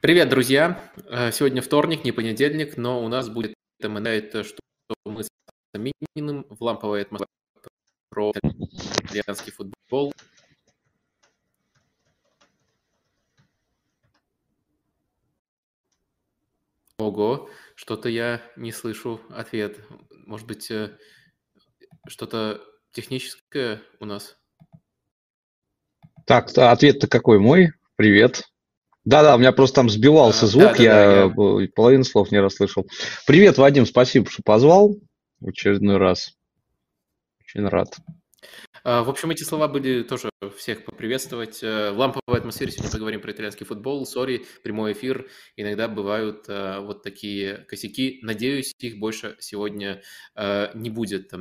[0.00, 0.80] Привет, друзья!
[1.10, 4.60] Э, сегодня вторник, не понедельник, но у нас будет это, что
[5.04, 5.28] мы с
[5.74, 7.26] Мининым в ламповой атмосфере
[8.08, 8.32] про
[9.02, 10.12] итальянский футбол.
[16.98, 19.80] Ого, что-то я не слышу ответ.
[20.10, 20.96] Может быть, э,
[22.06, 22.62] что-то
[22.92, 24.38] техническое у нас?
[26.24, 27.72] Так, ответ-то какой мой?
[27.96, 28.44] Привет.
[29.04, 32.30] Да-да, у меня просто там сбивался а, звук, да, да, я, да, я половину слов
[32.30, 32.86] не расслышал.
[33.26, 34.96] Привет, Вадим, спасибо, что позвал
[35.40, 36.32] в очередной раз.
[37.40, 37.96] Очень рад.
[38.84, 41.62] А, в общем, эти слова были тоже всех поприветствовать.
[41.62, 44.06] Э, в ламповой атмосфере сегодня поговорим про итальянский футбол.
[44.06, 45.28] Сори, прямой эфир.
[45.56, 48.20] Иногда бывают э, вот такие косяки.
[48.22, 50.02] Надеюсь, их больше сегодня
[50.36, 51.32] э, не будет.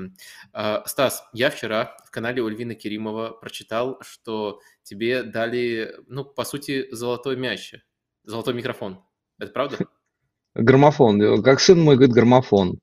[0.54, 6.88] А, Стас, я вчера в канале Ульвина Керимова прочитал, что тебе дали, ну, по сути,
[6.92, 7.76] золотой мяч,
[8.24, 9.04] золотой микрофон.
[9.40, 9.78] Это правда?
[10.56, 11.44] Граммофон.
[11.44, 12.80] Как сын мой говорит, граммофон.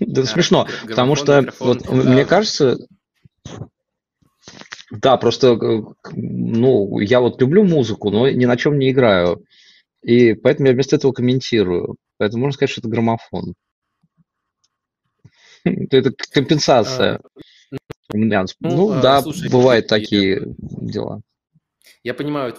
[0.00, 2.78] Да, смешно, потому что вот мне кажется,
[4.92, 9.42] да, просто, э, ну, я вот люблю музыку, но ни на чем не играю.
[10.02, 11.96] И поэтому я вместо этого комментирую.
[12.18, 13.54] Поэтому можно сказать, что это граммофон.
[15.64, 17.20] Это компенсация.
[18.60, 21.22] Ну, да, бывают такие дела.
[22.04, 22.54] Я понимаю,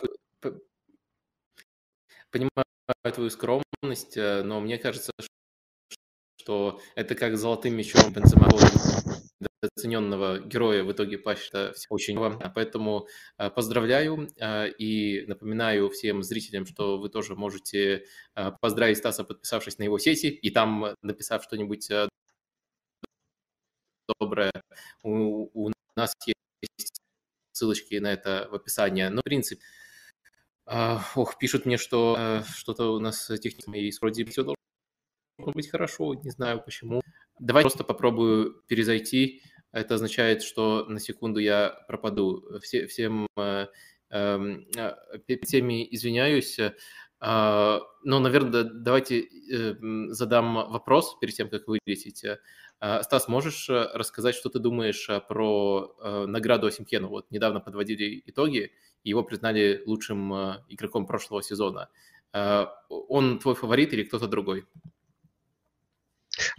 [2.32, 2.66] понимаю
[3.14, 5.12] твою скромность, э, но мне кажется,
[6.44, 8.50] что это как золотым мечом Бензема
[9.62, 12.38] оцененного героя в итоге Паща очень вам.
[12.54, 18.06] Поэтому э, поздравляю э, и напоминаю всем зрителям, что вы тоже можете
[18.36, 21.90] э, поздравить Стаса, подписавшись на его сети, и там написав что-нибудь
[24.20, 24.52] доброе.
[25.02, 27.02] У, у нас есть
[27.54, 29.08] ссылочки на это в описании.
[29.08, 29.62] Но, в принципе,
[30.66, 34.63] ох, пишут мне, что что-то у нас технически и вроде все должно
[35.52, 37.02] быть хорошо, не знаю почему.
[37.40, 39.42] Давай просто попробую перезайти.
[39.72, 42.60] Это означает, что на секунду я пропаду.
[42.62, 43.68] Все, всем, э,
[44.12, 46.60] эм, э, всеми извиняюсь.
[46.60, 46.72] Э,
[48.04, 49.76] но, наверное, давайте э,
[50.10, 52.24] задам вопрос перед тем, как вылететь.
[52.24, 57.08] Э, Стас, можешь рассказать, что ты думаешь про э, награду Асимкену?
[57.08, 60.34] Вот недавно подводили итоги, его признали лучшим
[60.70, 61.90] игроком прошлого сезона.
[62.90, 64.66] Он твой фаворит или кто-то другой?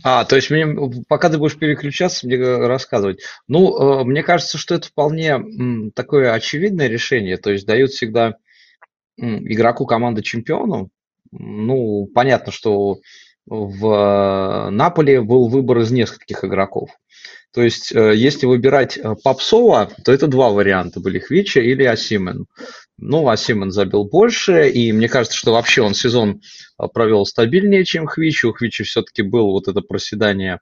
[0.03, 0.67] А, то есть мне,
[1.09, 3.23] пока ты будешь переключаться, мне рассказывать.
[3.49, 7.37] Ну, э, мне кажется, что это вполне такое очевидное решение.
[7.37, 8.37] То есть дают всегда
[9.17, 10.91] игроку команды чемпиону.
[11.31, 12.99] Ну, понятно, что
[13.47, 16.91] в Наполе был выбор из нескольких игроков.
[17.55, 22.47] То есть, э, если выбирать э, Попсова, то это два варианта были, Хвича или Асимен.
[22.97, 26.41] Ну, Асимен забил больше, и мне кажется, что вообще он сезон
[26.81, 28.51] э, провел стабильнее, чем Хвичу.
[28.51, 30.61] У Хвичи все-таки было вот это проседание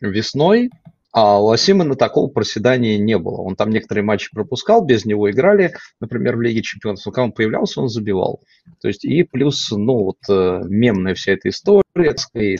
[0.00, 0.70] весной,
[1.12, 3.40] а у Асимена такого проседания не было.
[3.40, 7.00] Он там некоторые матчи пропускал, без него играли, например, в Лиге Чемпионов.
[7.06, 8.42] Но когда он появлялся, он забивал.
[8.80, 12.58] То есть и плюс, ну, вот мемная вся эта история и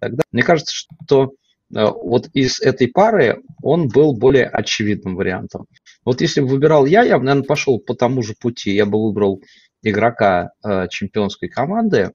[0.00, 0.24] так далее.
[0.30, 1.34] Мне кажется, что
[1.74, 5.66] Э, вот из этой пары он был более очевидным вариантом.
[6.04, 8.74] Вот если бы выбирал я, я бы, наверное, пошел по тому же пути.
[8.74, 9.40] Я бы выбрал
[9.82, 12.12] игрока э, чемпионской команды,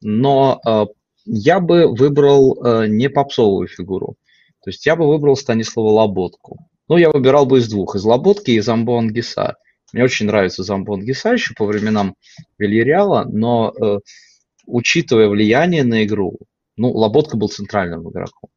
[0.00, 0.86] но э,
[1.24, 4.16] я бы выбрал э, не попсовую фигуру.
[4.62, 6.58] То есть я бы выбрал Станислава Лоботку.
[6.88, 9.56] Ну, я выбирал бы из двух, из Лоботки и Замбо Ангиса.
[9.92, 12.14] Мне очень нравится Замбо Ангиса еще по временам
[12.58, 13.98] Вильяреала, но э,
[14.66, 16.38] учитывая влияние на игру,
[16.76, 18.50] ну, Лоботка был центральным игроком.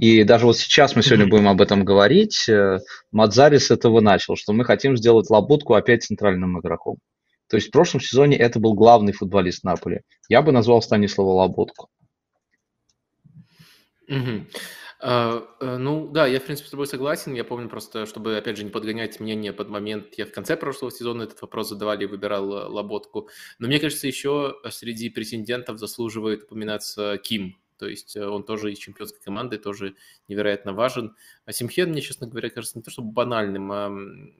[0.00, 2.48] И даже вот сейчас мы сегодня будем об этом говорить.
[2.48, 2.78] Э,
[3.12, 6.98] Мадзари с этого начал, что мы хотим сделать Лабутку опять центральным игроком.
[7.48, 10.02] То есть в прошлом сезоне это был главный футболист Наполи.
[10.28, 11.88] Я бы назвал Станислава Лабутку.
[14.08, 14.46] Угу.
[15.00, 17.32] Uh, uh, ну да, я в принципе с тобой согласен.
[17.32, 20.90] Я помню просто, чтобы опять же не подгонять мнение под момент, я в конце прошлого
[20.90, 23.28] сезона этот вопрос задавали и выбирал э, Лоботку.
[23.60, 28.78] Но мне кажется, еще среди претендентов заслуживает упоминаться Ким то есть э, он тоже из
[28.78, 29.94] чемпионской команды, тоже
[30.26, 31.14] невероятно важен.
[31.44, 33.90] А Симхен мне, честно говоря, кажется не то, что банальным, а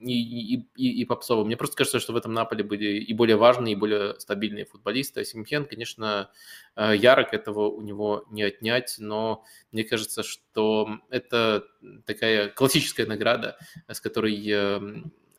[0.01, 1.47] и, и, и, и попсовым.
[1.47, 5.21] Мне просто кажется, что в этом Наполе были и более важные, и более стабильные футболисты.
[5.21, 6.29] А Симхен, конечно,
[6.75, 11.63] э, ярок, этого у него не отнять, но мне кажется, что это
[12.05, 13.57] такая классическая награда,
[13.87, 14.35] с которой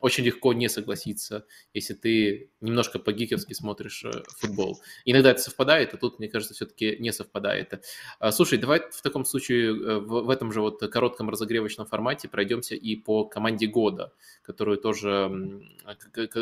[0.00, 4.80] очень легко не согласиться, если ты немножко по-гиковски смотришь э, футбол.
[5.04, 7.84] Иногда это совпадает, а тут, мне кажется, все-таки не совпадает.
[8.18, 12.28] А, слушай, давай в таком случае э, в, в этом же вот коротком разогревочном формате
[12.28, 14.12] пройдемся и по команде года,
[14.42, 15.60] которую тоже,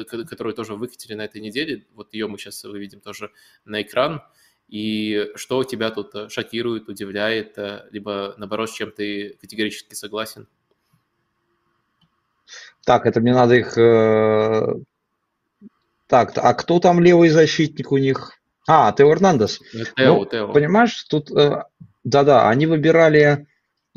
[0.02, 1.87] которую тоже выкатили на этой неделе.
[1.94, 3.32] Вот ее мы сейчас выведем тоже
[3.64, 4.22] на экран.
[4.69, 7.58] И что тебя тут э, шокирует, удивляет,
[7.90, 10.46] либо наоборот, с чем ты категорически согласен?
[12.88, 13.76] Так, это мне надо их...
[13.76, 14.76] Э...
[16.06, 18.40] Так, а кто там левый защитник у них?
[18.67, 19.61] А, Тео Эрнандес.
[19.75, 20.52] Э, Тео, ну, Тео.
[20.55, 21.31] Понимаешь, тут...
[21.31, 21.64] Э...
[22.02, 23.46] Да-да, они выбирали...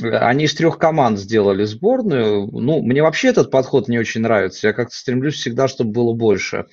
[0.01, 2.47] Они из трех команд сделали сборную.
[2.51, 4.67] Ну, мне вообще этот подход не очень нравится.
[4.67, 6.65] Я как-то стремлюсь всегда, чтобы было больше.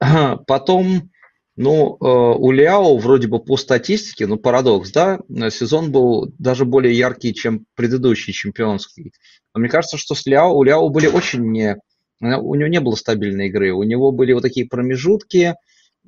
[0.48, 1.12] Потом,
[1.56, 5.20] ну, э, у Ляо вроде бы по статистике, ну, парадокс, да,
[5.50, 9.12] сезон был даже более яркий, чем предыдущий чемпионский.
[9.54, 11.76] Но мне кажется, что с Ляо, у Ляо были очень не...
[12.20, 13.72] У него не было стабильной игры.
[13.72, 15.54] У него были вот такие промежутки,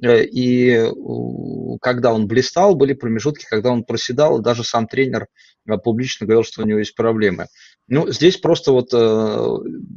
[0.01, 0.91] э, и
[1.81, 5.27] когда он блистал, были промежутки, когда он проседал, даже сам тренер
[5.69, 7.49] э, публично говорил, что у него есть проблемы.
[7.89, 9.57] Ну, здесь просто вот, э,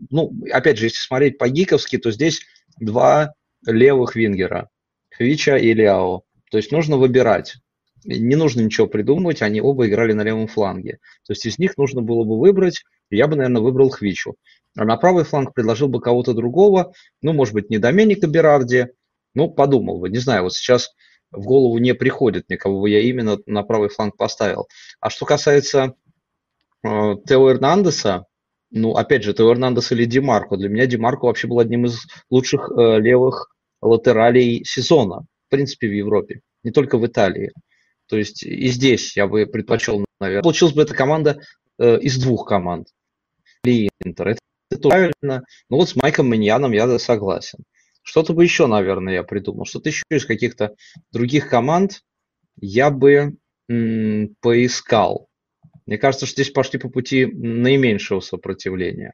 [0.10, 2.42] ну, опять же, если смотреть по-гиковски, то здесь
[2.80, 3.34] два
[3.66, 4.70] левых вингера,
[5.18, 6.22] Хвича и Ляо.
[6.52, 7.56] То есть нужно выбирать.
[8.06, 11.00] Не нужно ничего придумывать, они оба играли на левом фланге.
[11.26, 14.36] То есть из них нужно было бы выбрать я бы, наверное, выбрал Хвичу.
[14.78, 18.88] А на правый фланг предложил бы кого-то другого, ну, может быть, не Доменика Берарди,
[19.34, 20.10] ну, подумал бы.
[20.10, 20.92] Не знаю, вот сейчас
[21.32, 24.68] в голову не приходит никого я именно на правый фланг поставил.
[25.00, 25.96] А что касается
[26.84, 28.26] э, Тео Эрнандеса,
[28.70, 30.58] ну, опять же, Тео Эрнандес или Димарко.
[30.58, 35.94] Для меня Димарко вообще был одним из лучших э, левых латералей сезона, в принципе, в
[35.94, 37.52] Европе, не только в Италии.
[38.08, 40.44] То есть и здесь я бы предпочел, наверное.
[40.44, 41.42] Получилась бы эта команда
[41.78, 42.88] э, из двух команд
[43.64, 44.30] или Интер.
[44.30, 44.40] Это,
[44.72, 45.44] это правильно.
[45.70, 47.60] Ну вот с Майком Маньяном я согласен.
[48.02, 49.66] Что-то бы еще, наверное, я придумал.
[49.66, 50.76] Что-то еще из каких-то
[51.12, 52.04] других команд
[52.56, 53.36] я бы
[53.70, 55.28] м, поискал.
[55.86, 59.14] Мне кажется, что здесь пошли по пути наименьшего сопротивления.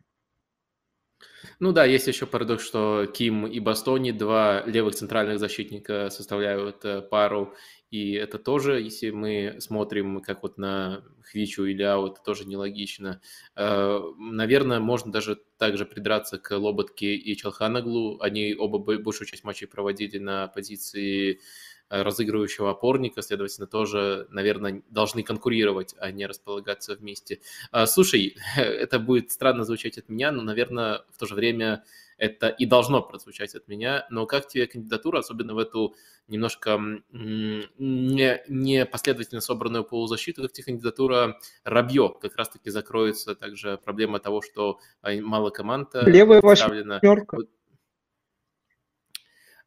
[1.60, 7.01] Ну да, есть еще парадокс, что Ким и Бастони, два левых центральных защитника, составляют э,
[7.01, 7.54] пару
[7.94, 13.22] и это тоже, если мы смотрим как вот на Хвичу или Ау, это тоже нелогично.
[13.56, 18.19] Э, наверное, можно даже также придраться к Лоботке и Челханаглу.
[18.19, 21.40] Они оба большую часть матчей проводили на позиции
[21.89, 27.39] разыгрывающего опорника, следовательно, тоже, наверное, должны конкурировать, а не располагаться вместе.
[27.71, 31.83] А, слушай, это будет странно звучать от меня, но, наверное, в то же время
[32.18, 34.06] это и должно прозвучать от меня.
[34.09, 35.95] Но как тебе кандидатура, особенно в эту
[36.27, 36.80] немножко
[37.12, 42.13] не, не последовательно собранную полузащиту, как тебе кандидатура Рабье?
[42.21, 47.00] Как раз-таки закроется также проблема того, что а, мало команд э, Левая восьмерка.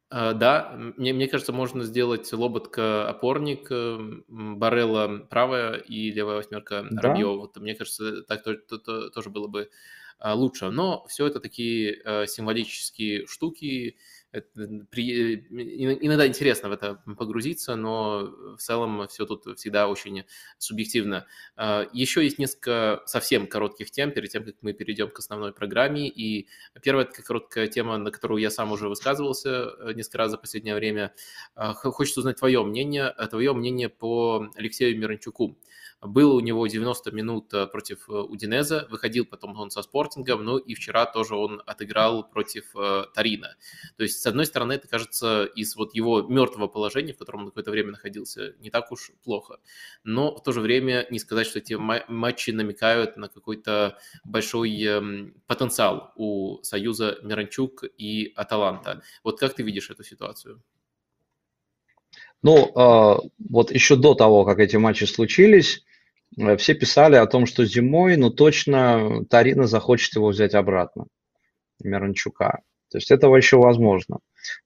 [0.08, 7.02] А, да, мне, мне кажется, можно сделать Лоботка-опорник, э, Барелла правая и левая восьмерка да.
[7.02, 7.26] Рабье.
[7.26, 9.68] Вот, мне кажется, так то, то, то, тоже было бы
[10.18, 10.70] а, лучше.
[10.70, 13.96] Но все это такие э, символические штуки.
[14.90, 15.34] При...
[15.50, 20.24] Иногда интересно в это погрузиться, но в целом все тут всегда очень
[20.58, 21.26] субъективно.
[21.56, 26.08] А, Еще есть несколько совсем коротких тем перед тем, как мы перейдем к основной программе.
[26.08, 26.48] И
[26.82, 30.74] первая такая короткая тема, на которую я сам уже высказывался э, несколько раз за последнее
[30.74, 31.14] время.
[31.54, 35.56] А, хочется узнать твое мнение, твое мнение по Алексею Миранчуку.
[36.06, 40.58] Было у него 90 минут э, против э, Удинеза, выходил потом он со спортингом, ну
[40.58, 43.56] и вчера тоже он отыграл против э, Тарина.
[43.96, 47.46] То есть, с одной стороны, это кажется из вот его мертвого положения, в котором он
[47.46, 49.58] какое-то время находился, не так уж плохо.
[50.04, 55.34] Но в то же время не сказать, что эти матчи намекают на какой-то большой эм,
[55.46, 59.02] потенциал у Союза Миранчук и Аталанта.
[59.24, 60.62] Вот как ты видишь эту ситуацию?
[62.42, 63.18] Ну, а,
[63.50, 65.85] вот еще до того, как эти матчи случились, э,
[66.58, 71.06] все писали о том, что зимой, ну, точно Тарина захочет его взять обратно,
[71.82, 72.60] Миранчука.
[72.90, 74.18] То есть этого еще возможно.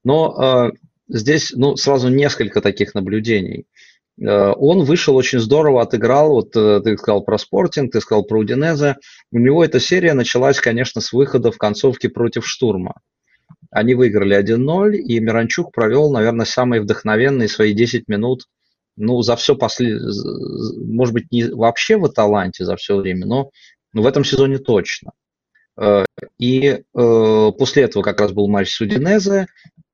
[0.04, 0.70] Но э,
[1.08, 3.66] здесь, ну, сразу несколько таких наблюдений.
[4.20, 8.96] Э, он вышел очень здорово, отыграл, вот ты сказал про спортинг, ты сказал про Удинезе.
[9.30, 12.94] У него эта серия началась, конечно, с выхода в концовке против Штурма.
[13.70, 18.46] Они выиграли 1-0, и Миранчук провел, наверное, самые вдохновенные свои 10 минут,
[19.00, 19.98] ну, за все после,
[20.76, 23.50] может быть, не вообще в Аталанте за все время, но
[23.92, 25.12] ну, в этом сезоне точно.
[25.80, 26.04] Э,
[26.38, 29.46] и э, после этого как раз был матч с Удинезе,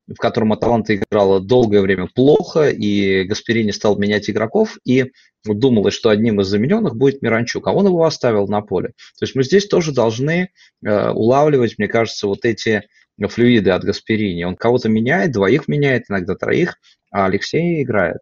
[0.08, 5.10] в котором Аталанта играла долгое время плохо, и Гасперини стал менять игроков, и
[5.44, 8.88] думалось, что одним из замененных будет Миранчук, а он его оставил на поле.
[9.18, 10.50] То есть мы здесь тоже должны
[10.84, 12.82] э, улавливать, мне кажется, вот эти
[13.18, 14.44] флюиды от Гасперини.
[14.44, 16.76] Он кого-то меняет, двоих меняет, иногда троих,
[17.10, 18.18] а Алексей играет.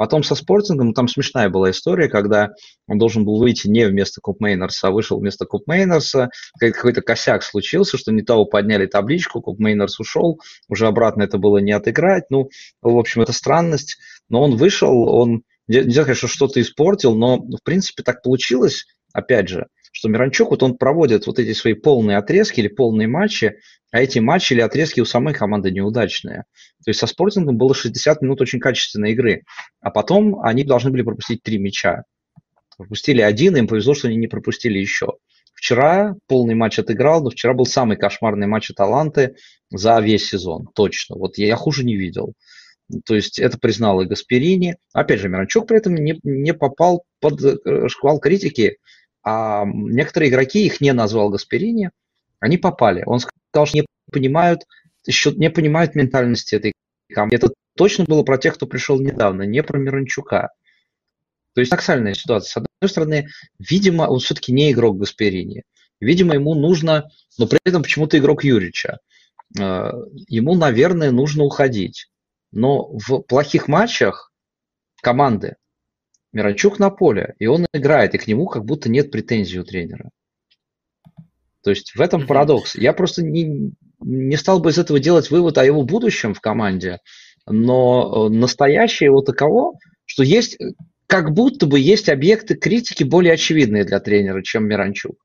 [0.00, 2.54] Потом со спортингом, там смешная была история, когда
[2.88, 6.30] он должен был выйти не вместо Куп Мейнерса, а вышел вместо Куп Мейнерса.
[6.58, 10.40] Какой-то косяк случился, что не того подняли табличку, Куп Мейнерс ушел,
[10.70, 12.24] уже обратно это было не отыграть.
[12.30, 12.48] Ну,
[12.80, 13.98] в общем, это странность.
[14.30, 19.48] Но он вышел, он, нельзя сказать, что что-то испортил, но, в принципе, так получилось, опять
[19.48, 23.56] же, что Миранчук, вот он проводит вот эти свои полные отрезки или полные матчи,
[23.90, 26.44] а эти матчи или отрезки у самой команды неудачные.
[26.84, 29.42] То есть со спортингом было 60 минут очень качественной игры,
[29.80, 32.04] а потом они должны были пропустить три мяча.
[32.76, 35.14] Пропустили один, им повезло, что они не пропустили еще.
[35.54, 39.34] Вчера полный матч отыграл, но вчера был самый кошмарный матч Аталанты
[39.70, 41.16] за весь сезон, точно.
[41.16, 42.32] Вот я, я хуже не видел.
[43.04, 44.76] То есть это признал и Гасперини.
[44.92, 48.78] Опять же, Миранчук при этом не, не попал под э, шквал критики,
[49.22, 51.90] а некоторые игроки, их не назвал Гасперини,
[52.38, 53.02] они попали.
[53.06, 54.62] Он сказал, что не понимают,
[55.06, 56.72] еще не понимают ментальности этой
[57.12, 57.36] команды.
[57.36, 60.50] Это точно было про тех, кто пришел недавно, не про Миранчука.
[61.54, 62.48] То есть таксальная ситуация.
[62.48, 65.64] С одной стороны, видимо, он все-таки не игрок Гасперини.
[66.00, 68.98] Видимо, ему нужно, но при этом почему-то игрок Юрича.
[69.58, 69.90] Э,
[70.28, 72.08] ему, наверное, нужно уходить.
[72.52, 74.32] Но в плохих матчах
[75.02, 75.56] команды
[76.32, 80.10] Миранчук на поле, и он играет, и к нему как будто нет претензий у тренера.
[81.62, 82.76] То есть в этом парадокс.
[82.76, 86.98] Я просто не, не стал бы из этого делать вывод о его будущем в команде,
[87.46, 89.74] но э, настоящее его таково,
[90.06, 90.56] что есть,
[91.06, 95.16] как будто бы есть объекты критики более очевидные для тренера, чем Миранчук.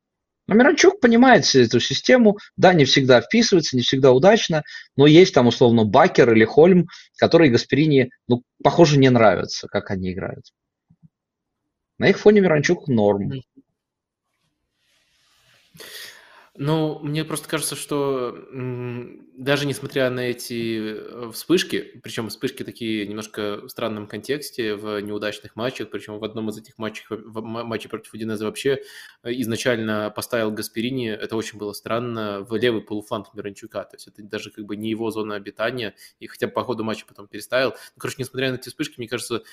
[0.48, 4.64] Но Миранчук понимает эту систему, да, не всегда вписывается, не всегда удачно,
[4.96, 10.12] но есть там условно Бакер или Хольм, которые Гасперини, ну, похоже, не нравятся, как они
[10.12, 10.46] играют.
[11.98, 13.32] На их фоне Миранчук норм.
[16.58, 18.34] Ну, мне просто кажется, что
[19.38, 25.58] даже несмотря на эти э, вспышки, причем вспышки такие немножко в странном контексте, в неудачных
[25.58, 28.82] матчах, причем в одном из этих матчей, в матче против Удинеза вообще
[29.24, 34.24] э, изначально поставил Гасперини, это очень было странно, в левый полуфланг Миранчука, то есть это
[34.24, 37.72] даже как бы не его зона обитания, и хотя по ходу матча потом переставил.
[37.72, 39.44] Ну, короче, несмотря на эти вспышки, мне кажется,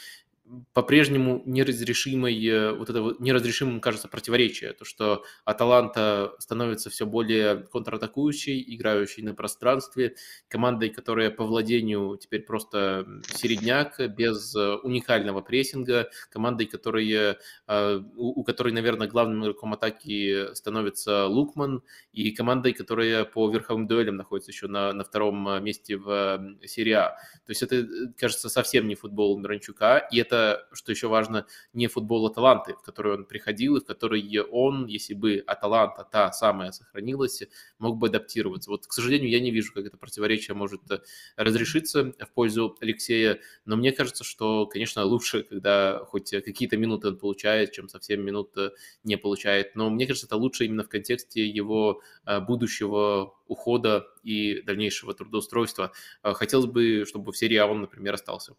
[0.73, 8.63] по-прежнему неразрешимой, э, вот это неразрешимым кажется противоречие, то, что Аталанта становится все более контратакующей,
[8.75, 10.17] играющей на пространстве,
[10.49, 18.45] командой, которая по владению теперь просто середняк, без э, уникального прессинга, командой, которая, э, у
[18.45, 21.83] которой, наверное, главным игроком атаки становится Лукман,
[22.13, 27.11] и командой, которая по верховым дуэлям находится еще на, на втором месте в серии А.
[27.47, 27.87] То есть это,
[28.19, 30.42] кажется, совсем не футбол Миранчука, и это
[30.73, 35.15] что еще важно, не футбол Аталанты, в который он приходил, и в который он, если
[35.15, 37.43] бы Аталанта та самая сохранилась,
[37.79, 38.71] мог бы адаптироваться.
[38.71, 41.01] Вот, к сожалению, я не вижу, как это противоречие может э,
[41.37, 47.19] разрешиться в пользу Алексея, но мне кажется, что, конечно, лучше, когда хоть какие-то минуты он
[47.19, 48.71] получает, чем совсем минут э,
[49.05, 49.75] не получает.
[49.77, 55.93] Но мне кажется, это лучше именно в контексте его э, будущего ухода и дальнейшего трудоустройства.
[56.23, 58.55] Хотелось бы, чтобы в серии А он, например, остался.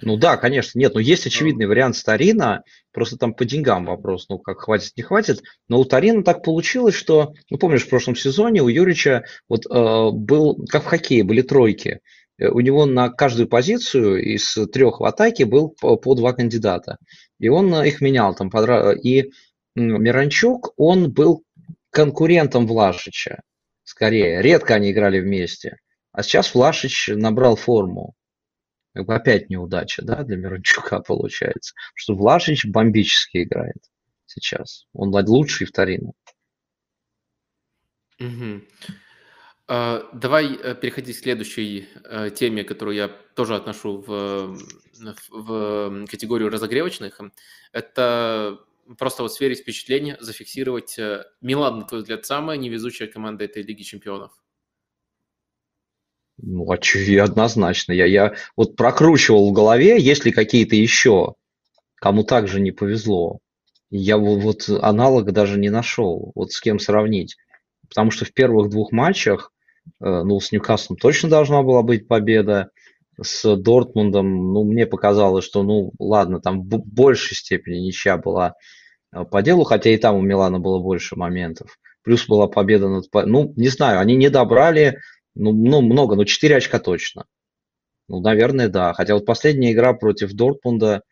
[0.00, 2.62] Ну да, конечно, нет, но есть очевидный вариант Старина,
[2.92, 6.94] просто там по деньгам вопрос, ну как хватит, не хватит, но у Тарина так получилось,
[6.94, 11.42] что, ну помнишь, в прошлом сезоне у Юрича вот э, был, как в хоккее, были
[11.42, 12.00] тройки,
[12.38, 16.98] э, у него на каждую позицию из трех в атаке был по, по два кандидата,
[17.40, 18.92] и он э, их менял там, подра...
[18.92, 19.30] и
[19.74, 21.42] Миранчук, он был
[21.90, 23.42] конкурентом Влашича,
[23.82, 25.78] скорее, редко они играли вместе,
[26.12, 28.14] а сейчас Влашич набрал форму,
[28.94, 31.74] как бы опять неудача, да, для Мирончука получается.
[31.94, 33.82] Что Влашич бомбически играет
[34.26, 34.86] сейчас.
[34.92, 36.12] Он лучший вторина.
[38.20, 38.62] Угу.
[39.68, 44.58] Давай uh, переходить к следующей uh, теме, которую я тоже отношу в,
[45.30, 47.20] в, категорию разогревочных.
[47.72, 48.58] Это
[48.96, 50.98] просто вот сверить впечатления, зафиксировать.
[51.42, 54.32] Милан, на твой взгляд, самая невезучая команда этой Лиги Чемпионов?
[56.40, 57.92] Ну, очевидно, однозначно.
[57.92, 61.34] Я, я вот прокручивал в голове, есть ли какие-то еще,
[61.96, 63.40] кому также не повезло.
[63.90, 67.36] Я вот аналога даже не нашел, вот с кем сравнить.
[67.88, 69.52] Потому что в первых двух матчах,
[70.00, 72.70] э, ну, с Ньюкаслом точно должна была быть победа,
[73.20, 78.54] с Дортмундом, ну, мне показалось, что, ну, ладно, там в большей степени ничья была
[79.12, 81.78] э, по делу, хотя и там у Милана было больше моментов.
[82.02, 83.06] Плюс была победа над...
[83.12, 84.98] Ну, не знаю, они не добрали
[85.38, 87.24] Ну, ну, много, но 4 очка точно.
[88.08, 88.92] Ну, наверное, да.
[88.92, 91.02] Хотя вот последняя игра против Дортмунда,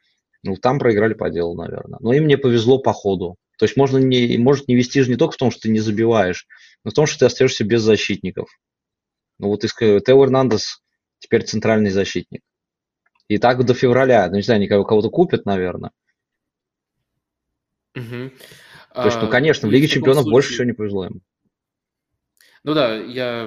[0.42, 1.98] ну, там проиграли по делу, наверное.
[2.00, 3.36] Но им не повезло по ходу.
[3.56, 5.78] То есть можно не, может не вести же не только в том, что ты не
[5.78, 6.46] забиваешь,
[6.84, 8.48] но в том, что ты остаешься без защитников.
[9.38, 10.82] Ну вот Тео Эрнандес
[11.20, 12.42] теперь центральный защитник.
[13.28, 14.28] И так до февраля.
[14.28, 15.92] Ну, не знаю, никого кого-то купят, наверное.
[17.94, 18.30] Угу.
[18.94, 20.32] То есть, ну, а, конечно, в Лиге Чемпионов случае...
[20.32, 21.22] больше всего не повезло им.
[22.66, 23.46] Ну да, я, э,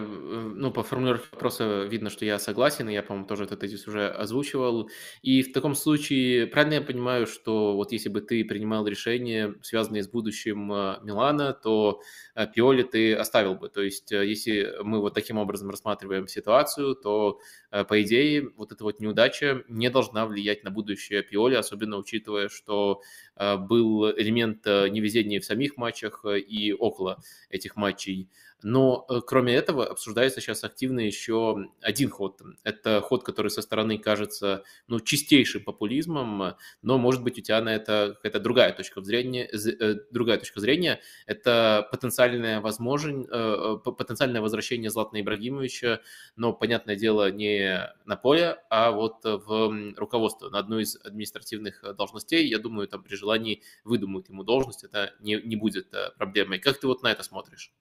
[0.55, 4.07] ну, по формулировке вопроса видно, что я согласен, и я, по-моему, тоже этот тезис уже
[4.07, 4.89] озвучивал.
[5.21, 10.03] И в таком случае, правильно я понимаю, что вот если бы ты принимал решение, связанное
[10.03, 12.01] с будущим э, Милана, то
[12.33, 13.67] э, Пиоли ты оставил бы.
[13.67, 19.01] То есть, если мы вот таким образом рассматриваем ситуацию, то, по идее, вот эта вот
[19.01, 23.01] неудача не должна влиять на будущее Пиоли, особенно учитывая, что
[23.37, 28.29] был элемент невезения в самих матчах и около этих матчей.
[28.61, 32.41] Но э, кроме этого обсуждается сейчас активно еще один ход.
[32.63, 37.73] Это ход, который со стороны кажется ну, чистейшим популизмом, но может быть у тебя на
[37.73, 39.49] это какая-то другая точка зрения.
[39.49, 40.99] Э, другая точка зрения.
[41.25, 46.01] Это потенциальное, возможен, э, потенциальное возвращение Златана Ибрагимовича,
[46.35, 52.47] но, понятное дело, не на поле, а вот в руководство, на одну из административных должностей.
[52.47, 56.59] Я думаю, там при желании выдумают ему должность, это не, не будет проблемой.
[56.59, 57.71] Как ты вот на это смотришь?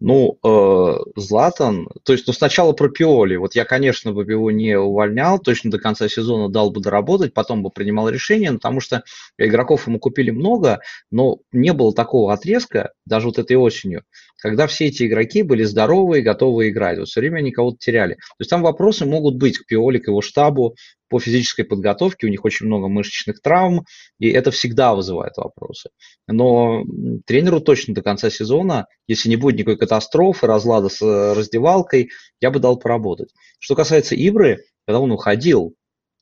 [0.00, 3.36] Ну, э, Златан, то есть, ну, сначала про Пиоли.
[3.36, 7.62] Вот я, конечно, бы его не увольнял, точно до конца сезона дал бы доработать, потом
[7.62, 9.02] бы принимал решение, потому что
[9.38, 14.04] игроков ему купили много, но не было такого отрезка, даже вот этой осенью,
[14.38, 16.98] когда все эти игроки были здоровы и готовы играть.
[16.98, 18.14] Вот все время они кого-то теряли.
[18.14, 20.76] То есть там вопросы могут быть к Пиоли, к его штабу,
[21.10, 23.84] по физической подготовке, у них очень много мышечных травм,
[24.20, 25.90] и это всегда вызывает вопросы.
[26.28, 26.84] Но
[27.26, 32.52] тренеру точно до конца сезона, если не будет никакой катастрофы, разлада с э, раздевалкой, я
[32.52, 33.30] бы дал поработать.
[33.58, 35.74] Что касается Ибры, когда он уходил,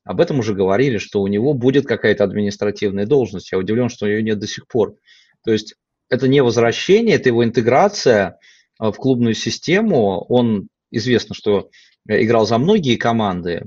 [0.05, 3.53] об этом уже говорили, что у него будет какая-то административная должность.
[3.53, 4.95] Я удивлен, что ее нет до сих пор.
[5.45, 5.75] То есть
[6.09, 8.39] это не возвращение, это его интеграция
[8.81, 10.25] э, в клубную систему.
[10.31, 11.69] Он известно, что
[12.07, 13.67] играл за многие команды,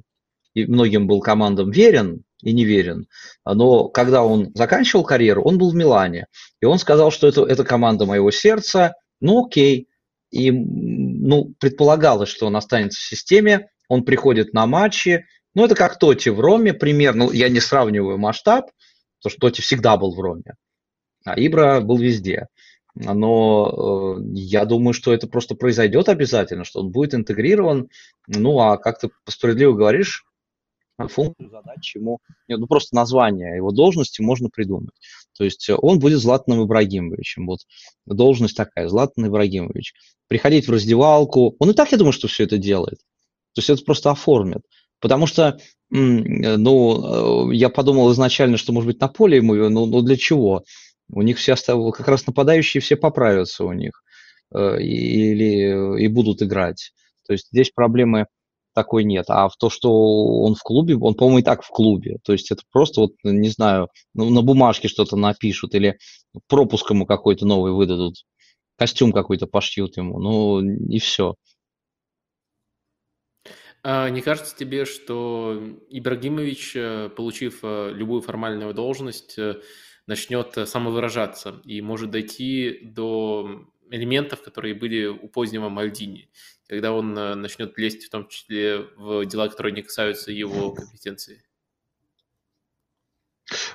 [0.54, 3.08] и многим был командам верен и не верен,
[3.46, 6.28] но когда он заканчивал карьеру, он был в Милане,
[6.60, 9.88] и он сказал, что это, это команда моего сердца, ну окей,
[10.32, 16.00] и ну, предполагалось, что он останется в системе, он приходит на матчи, ну это как
[16.00, 18.72] Тоти в Роме примерно, я не сравниваю масштаб,
[19.20, 20.56] потому что Тоти всегда был в Роме,
[21.26, 22.48] а Ибра был везде.
[22.94, 27.90] Но э, я думаю, что это просто произойдет обязательно, что он будет интегрирован.
[28.28, 30.26] Ну, а как ты справедливо говоришь,
[30.98, 34.94] функцию, задач ему, ну просто название его должности можно придумать.
[35.38, 37.60] То есть э, он будет Златаном Ибрагимовичем, вот
[38.06, 39.94] должность такая, Златан Ибрагимович.
[40.28, 43.00] Приходить в раздевалку, он и так, я думаю, что все это делает.
[43.54, 44.62] То есть это просто оформит.
[45.00, 45.58] Потому что, э,
[45.90, 50.64] ну, э, я подумал изначально, что, может быть, на поле ему, ну, ну для чего?
[51.10, 54.04] У них все оставили, как раз нападающие все поправятся у них
[54.54, 56.92] или и будут играть.
[57.26, 58.28] То есть здесь проблемы
[58.74, 59.26] такой нет.
[59.30, 62.18] А в то, что он в клубе, он, по-моему, и так в клубе.
[62.24, 65.98] То есть это просто, вот, не знаю, ну, на бумажке что-то напишут или
[66.48, 68.16] пропуск ему какой-то новый выдадут,
[68.78, 71.36] костюм какой-то пошьют ему, ну и все.
[73.84, 79.60] А не кажется тебе, что Ибрагимович, э, получив э, любую формальную должность, э,
[80.06, 86.30] начнет самовыражаться и может дойти до элементов, которые были у позднего Мальдини?
[86.72, 91.44] когда он э, начнет лезть в том числе в дела, которые не касаются его компетенции?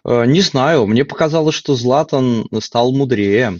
[0.02, 3.58] Э, не знаю, мне показалось, что Златан стал мудрее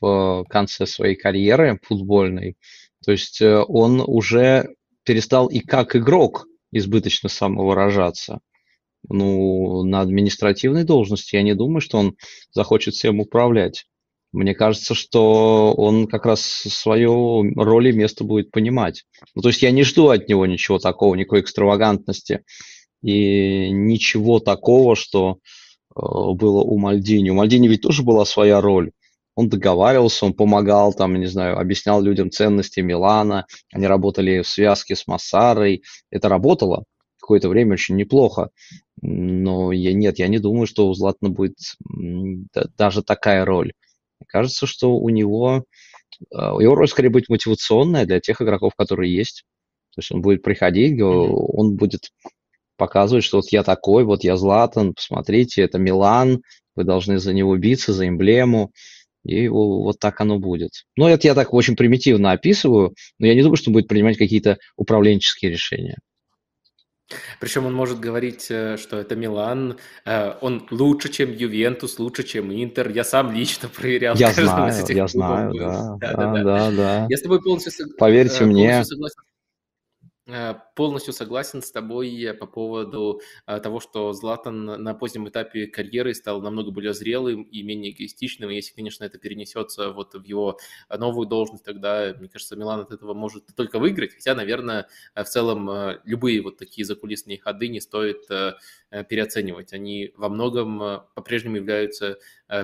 [0.00, 2.56] в э, конце своей карьеры футбольной.
[3.04, 8.40] То есть он уже перестал и как игрок избыточно самовыражаться.
[9.08, 12.16] Ну, на административной должности я не думаю, что он
[12.50, 13.86] захочет всем управлять.
[14.32, 19.04] Мне кажется, что он как раз свою роль и место будет понимать.
[19.34, 22.42] Ну, то есть я не жду от него ничего такого, никакой экстравагантности
[23.02, 25.38] и ничего такого, что
[25.94, 27.30] э, было у Мальдини.
[27.30, 28.92] У Мальдини ведь тоже была своя роль.
[29.34, 33.46] Он договаривался, он помогал, там, не знаю, объяснял людям ценности Милана.
[33.72, 35.82] Они работали в связке с Массарой.
[36.10, 36.84] Это работало
[37.20, 38.50] какое-то время очень неплохо.
[39.00, 41.56] Но я, нет, я не думаю, что у Златана будет
[42.76, 43.72] даже такая роль.
[44.32, 45.64] Кажется, что у него,
[46.34, 49.44] а, его роль скорее будет мотивационная для тех игроков, которые есть.
[49.94, 52.10] То есть он будет приходить, он будет
[52.78, 56.42] показывать, что вот я такой, вот я Златан, посмотрите, это Милан,
[56.74, 58.72] вы должны за него биться, за эмблему.
[59.24, 60.84] И вот так оно будет.
[60.96, 64.16] Ну, это я так очень примитивно описываю, но я не думаю, что он будет принимать
[64.16, 65.98] какие-то управленческие решения.
[67.40, 72.52] Причем он может говорить, э, что это Милан, э, он лучше, чем Ювентус, лучше, чем
[72.52, 72.90] Интер.
[72.90, 74.14] Я сам лично проверял.
[74.16, 77.06] Я знаю, я знаю, да, да, да, да, да.
[77.08, 78.84] Я с тобой полностью, Поверьте мне.
[78.84, 79.22] согласен.
[80.28, 86.14] Э, полностью согласен с тобой по поводу э, того, что Златан на позднем этапе карьеры
[86.14, 88.48] стал намного более зрелым и менее эгоистичным.
[88.50, 90.58] Если, конечно, это перенесется вот в его
[90.96, 94.14] новую должность, тогда, мне кажется, Милан от этого может только выиграть.
[94.14, 95.68] Хотя, наверное, в целом
[96.04, 98.54] любые вот такие закулисные ходы не стоит э,
[99.08, 99.72] переоценивать.
[99.72, 102.18] Они во многом по-прежнему являются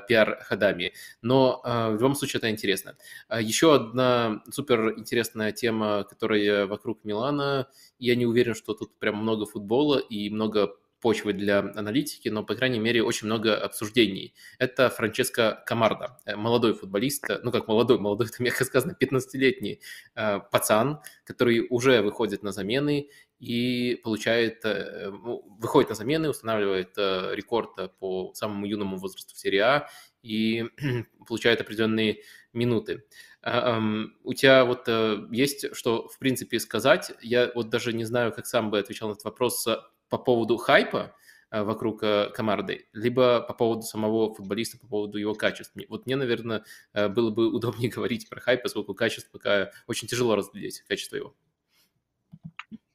[0.08, 0.92] пиар-ходами.
[1.22, 2.96] Но в любом случае это интересно.
[3.40, 9.46] Еще одна супер интересная тема, которая вокруг Милана, я не уверен, что тут прям много
[9.46, 14.34] футбола и много почвы для аналитики, но, по крайней мере, очень много обсуждений.
[14.58, 19.80] Это Франческо Камарда, э, молодой футболист, э, ну как молодой, молодой, это мягко сказано, 15-летний
[20.14, 26.92] э, пацан, который уже выходит на замены и получает, э, ну, выходит на замены, устанавливает
[26.96, 29.88] э, рекорд по самому юному возрасту в серии А
[30.22, 30.66] и
[31.26, 32.22] получает определенные
[32.52, 33.04] минуты.
[33.42, 33.80] А,
[34.24, 37.12] у тебя вот э, есть что, в принципе, сказать?
[37.22, 39.66] Я вот даже не знаю, как сам бы отвечал на этот вопрос
[40.08, 41.14] по поводу хайпа
[41.50, 42.00] вокруг
[42.34, 45.72] комарды, либо по поводу самого футболиста, по поводу его качеств.
[45.88, 50.82] Вот мне, наверное, было бы удобнее говорить про хайп, поскольку качество пока очень тяжело разглядеть,
[50.86, 51.34] качество его.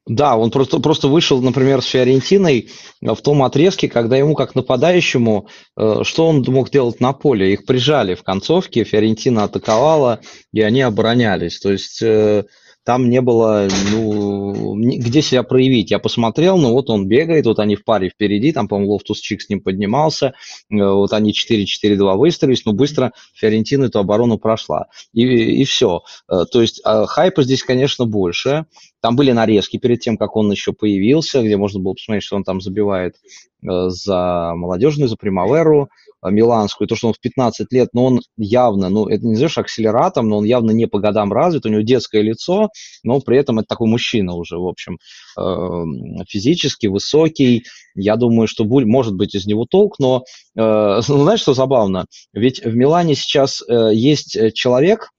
[0.06, 2.70] Да, он просто, просто вышел, например, с Фиорентиной
[3.02, 7.54] в том отрезке, когда ему как нападающему, э, что он мог делать на поле?
[7.54, 10.20] Их прижали в концовке, Фиорентина атаковала,
[10.52, 11.58] и они оборонялись.
[11.60, 12.44] То есть э,
[12.84, 15.92] там не было, ну, где себя проявить.
[15.92, 19.50] Я посмотрел, ну вот он бегает, вот они в паре впереди, там, по-моему, Лофтус-Чик с
[19.50, 20.34] ним поднимался, э,
[20.70, 24.88] вот они 4-4-2 выстроились, но быстро Фиорентина эту оборону прошла.
[25.14, 26.02] И, и все.
[26.30, 28.66] Э, то есть э, хайпа здесь, конечно, больше.
[29.04, 32.44] Там были нарезки перед тем, как он еще появился, где можно было посмотреть, что он
[32.44, 33.18] там забивает
[33.62, 35.90] за молодежную, за Примаверу.
[36.24, 39.58] Э, миланскую, то, что он в 15 лет, но он явно, ну, это не знаешь
[39.58, 42.70] акселератом, но он явно не по годам развит, у него детское лицо,
[43.04, 44.98] но при этом это такой мужчина уже, в общем,
[45.38, 47.64] э, физически высокий.
[47.96, 50.24] Я думаю, что будет, может быть из него толк, но
[50.56, 50.62] э,
[51.08, 52.06] ну, знаешь, что забавно?
[52.34, 53.62] Ведь в Милане сейчас
[53.92, 55.10] есть человек,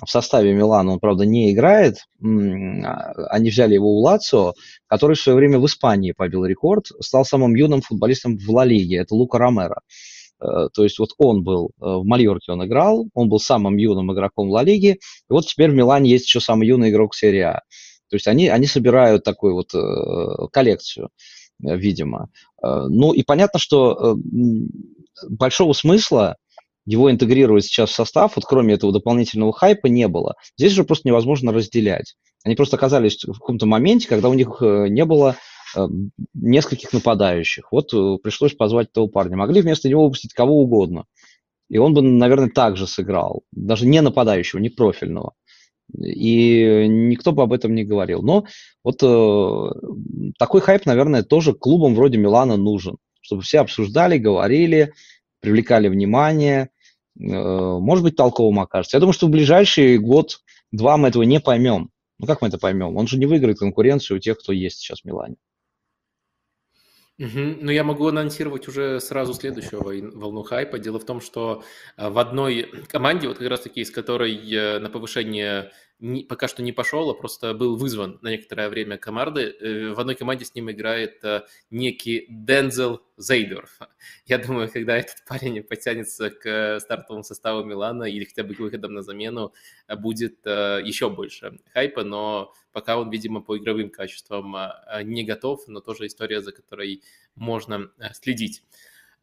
[0.00, 4.54] в составе Милана, он, правда, не играет, а, они взяли его у Лацио,
[4.86, 8.98] который в свое время в Испании побил рекорд, стал самым юным футболистом в Ла Лиге,
[8.98, 9.80] это Лука Ромеро.
[10.40, 14.12] Э, то есть вот он был э, в Мальорке, он играл, он был самым юным
[14.12, 17.60] игроком Ла Лиги, и вот теперь в Милане есть еще самый юный игрок серии А.
[18.08, 21.10] То есть они, они собирают такую вот э, коллекцию,
[21.60, 22.28] видимо.
[22.60, 24.16] Ну и понятно, что
[25.28, 26.36] большого смысла
[26.84, 30.34] его интегрировать сейчас в состав, вот кроме этого дополнительного хайпа, не было.
[30.56, 32.14] Здесь же просто невозможно разделять.
[32.44, 35.36] Они просто оказались в каком-то моменте, когда у них не было
[35.74, 37.72] Эм, нескольких нападающих.
[37.72, 39.36] Вот э, пришлось позвать этого парня.
[39.36, 41.04] Могли вместо него выпустить кого угодно.
[41.70, 43.42] И он бы, наверное, так же сыграл.
[43.52, 45.32] Даже не нападающего, не профильного.
[45.94, 48.22] И никто бы об этом не говорил.
[48.22, 48.44] Но
[48.84, 52.98] вот э, такой хайп, наверное, тоже клубам вроде Милана нужен.
[53.22, 54.92] Чтобы все обсуждали, говорили,
[55.40, 56.68] привлекали внимание.
[57.18, 58.96] Э, может быть, толковым окажется.
[58.96, 61.90] Я думаю, что в ближайший год-два мы этого не поймем.
[62.18, 62.96] Ну как мы это поймем?
[62.96, 65.36] Он же не выиграет конкуренцию у тех, кто есть сейчас в Милане.
[67.18, 67.58] Угу.
[67.60, 69.82] Ну, я могу анонсировать уже сразу следующую
[70.18, 70.78] волну хайпа.
[70.78, 71.62] Дело в том, что
[71.96, 75.70] а, в одной команде, вот как раз-таки из которой э, на повышение
[76.02, 79.54] не, пока что не пошел, а просто был вызван на некоторое время команды.
[79.60, 83.78] Э, в одной команде с ним играет э, некий Дензел Зейдорф.
[84.26, 88.94] Я думаю, когда этот парень потянется к стартовому составу Милана или хотя бы к выходам
[88.94, 89.54] на замену,
[89.86, 94.56] э, будет еще больше хайпа, но пока он, видимо, по игровым качествам
[95.04, 97.02] не готов, но тоже история, за которой
[97.36, 98.64] можно следить.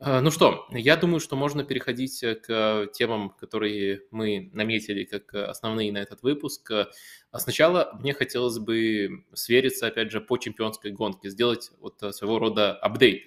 [0.02, 5.34] А, ну что, я думаю, что можно переходить э, к темам, которые мы наметили как
[5.34, 6.72] основные на этот выпуск.
[6.72, 12.40] А сначала мне хотелось бы свериться, опять же, по чемпионской гонке, сделать вот э, своего
[12.40, 13.24] рода апдейт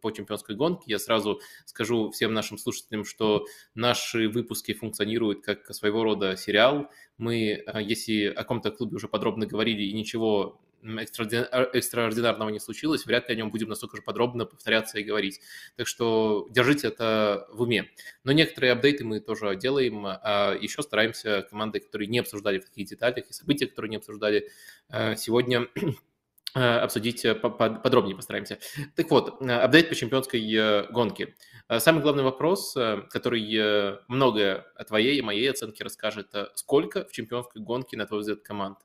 [0.00, 0.82] по чемпионской гонке.
[0.86, 6.90] Я сразу скажу всем нашим слушателям, что наши выпуски функционируют как своего рода сериал.
[7.16, 13.28] Мы, э, если о каком-то клубе уже подробно говорили и ничего экстраординарного не случилось, вряд
[13.28, 15.40] ли о нем будем настолько же подробно повторяться и говорить.
[15.76, 17.90] Так что держите это в уме.
[18.24, 22.88] Но некоторые апдейты мы тоже делаем, а еще стараемся команды, которые не обсуждали в таких
[22.88, 24.48] деталях, и события, которые не обсуждали
[24.90, 25.68] э, сегодня,
[26.54, 28.58] обсудить подробнее постараемся.
[28.94, 31.34] Так вот, апдейт по чемпионской гонке.
[31.78, 32.74] Самый главный вопрос,
[33.08, 36.34] который многое о твоей и моей оценке расскажет.
[36.54, 38.78] Сколько в чемпионской гонке, на твой взгляд, команд?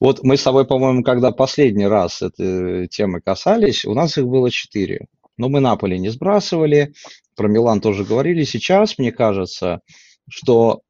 [0.00, 4.50] Вот мы с тобой, по-моему, когда последний раз этой темы касались, у нас их было
[4.50, 5.06] четыре.
[5.36, 6.92] Но мы Наполи не сбрасывали,
[7.36, 8.44] про Милан тоже говорили.
[8.44, 9.80] Сейчас, мне кажется,
[10.28, 10.82] что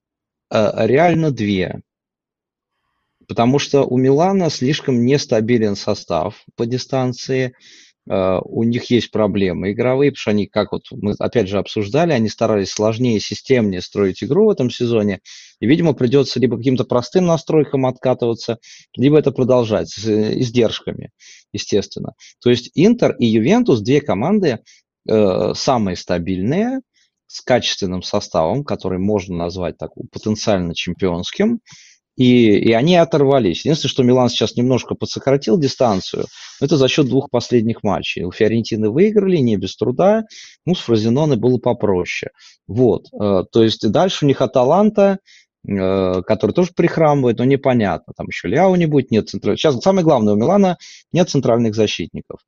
[0.51, 1.81] э, реально две.
[3.27, 7.55] Потому что у Милана слишком нестабилен состав по дистанции.
[8.09, 12.12] Э, у них есть проблемы игровые, потому что они, как вот мы опять же обсуждали,
[12.12, 15.21] они старались сложнее, системнее строить игру в этом сезоне,
[15.61, 18.59] и, видимо, придется либо каким-то простым настройкам откатываться,
[18.97, 21.11] либо это продолжать с э, издержками,
[21.53, 22.12] естественно.
[22.43, 24.61] То есть Интер и Ювентус, две команды,
[25.09, 26.81] э, самые стабильные,
[27.27, 31.61] с качественным составом, который можно назвать так потенциально чемпионским,
[32.16, 33.64] и, и они оторвались.
[33.64, 36.27] Единственное, что Милан сейчас немножко подсократил дистанцию,
[36.61, 38.24] это за счет двух последних матчей.
[38.24, 40.24] У Фиорентины выиграли, не без труда,
[40.64, 42.31] ну, с Фразеноной было попроще.
[42.66, 45.18] Вот, э, то есть дальше у них Аталанта,
[45.66, 48.12] э, который тоже прихрамывает, но непонятно.
[48.16, 49.61] Там еще Ляо не будет, нет центральных.
[49.61, 50.79] Сейчас самое главное у Милана
[51.12, 52.40] нет центральных защитников.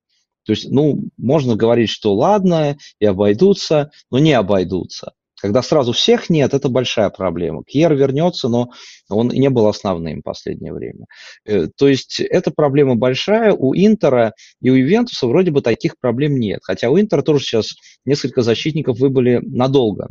[0.44, 5.12] То есть, ну, можно говорить, что ладно, и обойдутся, но не обойдутся.
[5.46, 7.62] Когда сразу всех нет, это большая проблема.
[7.62, 8.70] Кьер вернется, но
[9.08, 11.06] он не был основным в последнее время.
[11.44, 13.52] Э, то есть эта проблема большая.
[13.52, 16.58] У Интера и у Ювентуса вроде бы таких проблем нет.
[16.64, 20.08] Хотя у Интера тоже сейчас несколько защитников выбыли надолго.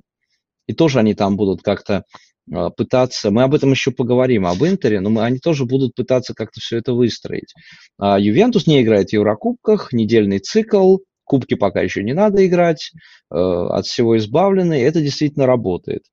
[0.67, 2.03] И тоже они там будут как-то
[2.49, 6.33] а, пытаться, мы об этом еще поговорим, об Интере, но мы, они тоже будут пытаться
[6.33, 7.53] как-то все это выстроить.
[7.97, 12.91] А Ювентус не играет в Еврокубках, недельный цикл, Кубки пока еще не надо играть,
[13.31, 16.03] э, от всего избавлены, это действительно работает.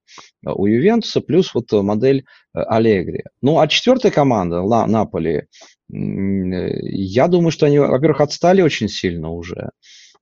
[0.45, 3.25] У Ювентуса плюс вот модель э, Аллегри.
[3.43, 5.47] Ну, а четвертая команда, Наполи,
[5.89, 9.71] я думаю, что они, во-первых, отстали очень сильно уже.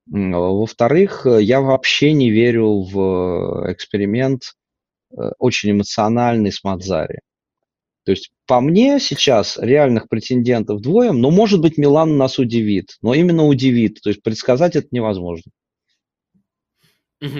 [0.07, 4.55] Во-вторых, я вообще не верю в эксперимент
[5.13, 7.21] э, очень эмоциональный с Мадзари.
[8.05, 13.15] То есть по мне сейчас реальных претендентов двое, но может быть Милан нас удивит, но
[13.15, 15.51] именно удивит, то есть предсказать это невозможно.
[17.23, 17.39] Угу.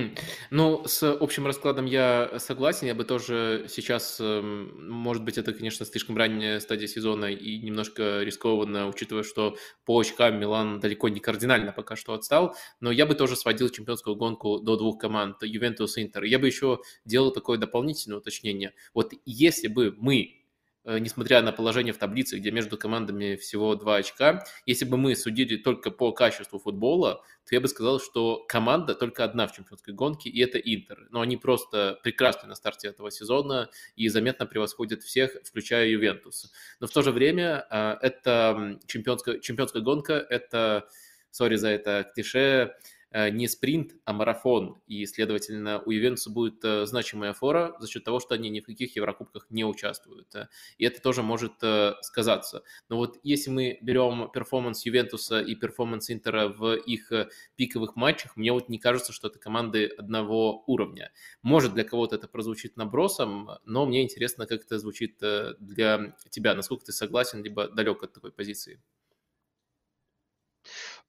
[0.51, 2.87] Ну, с общим раскладом я согласен.
[2.87, 8.21] Я бы тоже сейчас, эм, может быть, это, конечно, слишком ранняя стадия сезона и немножко
[8.23, 12.55] рискованно, учитывая, что по очкам Милан далеко не кардинально пока что отстал.
[12.81, 16.25] Но я бы тоже сводил чемпионскую гонку до двух команд, Ювентус и Интер.
[16.25, 18.75] Я бы еще делал такое дополнительное уточнение.
[18.93, 20.40] Вот если бы мы
[20.85, 25.57] несмотря на положение в таблице, где между командами всего 2 очка, если бы мы судили
[25.57, 30.31] только по качеству футбола, то я бы сказал, что команда только одна в чемпионской гонке,
[30.31, 31.09] и это Интер.
[31.11, 36.53] Но они просто прекрасны на старте этого сезона и заметно превосходят всех, включая Ювентус.
[36.81, 40.89] Но в то же время э, это чемпионская, чемпионская гонка, это,
[41.31, 44.81] сори за это клише, Э, не спринт, а марафон.
[44.87, 48.67] И, следовательно, у Ювентуса будет э, значимая фора за счет того, что они ни в
[48.67, 50.35] каких Еврокубках не участвуют.
[50.35, 51.55] Э, и это тоже может
[52.03, 52.63] сказаться.
[52.89, 57.13] Но вот если мы берем перформанс Ювентуса и перформанс Интера в их
[57.57, 61.13] пиковых матчах, мне вот не кажется, что это команды одного уровня.
[61.43, 66.55] Может, для кого-то это прозвучит набросом, но мне интересно, как это звучит для тебя.
[66.55, 68.81] Насколько ты согласен, либо далек от такой позиции?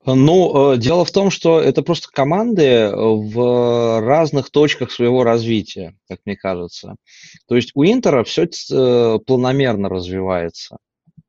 [0.05, 6.19] Ну, э, дело в том, что это просто команды в разных точках своего развития, как
[6.25, 6.95] мне кажется.
[7.47, 10.77] То есть у Интера все э, планомерно развивается.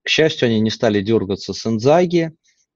[0.02, 2.32] К счастью, они не стали дергаться с Инзаги,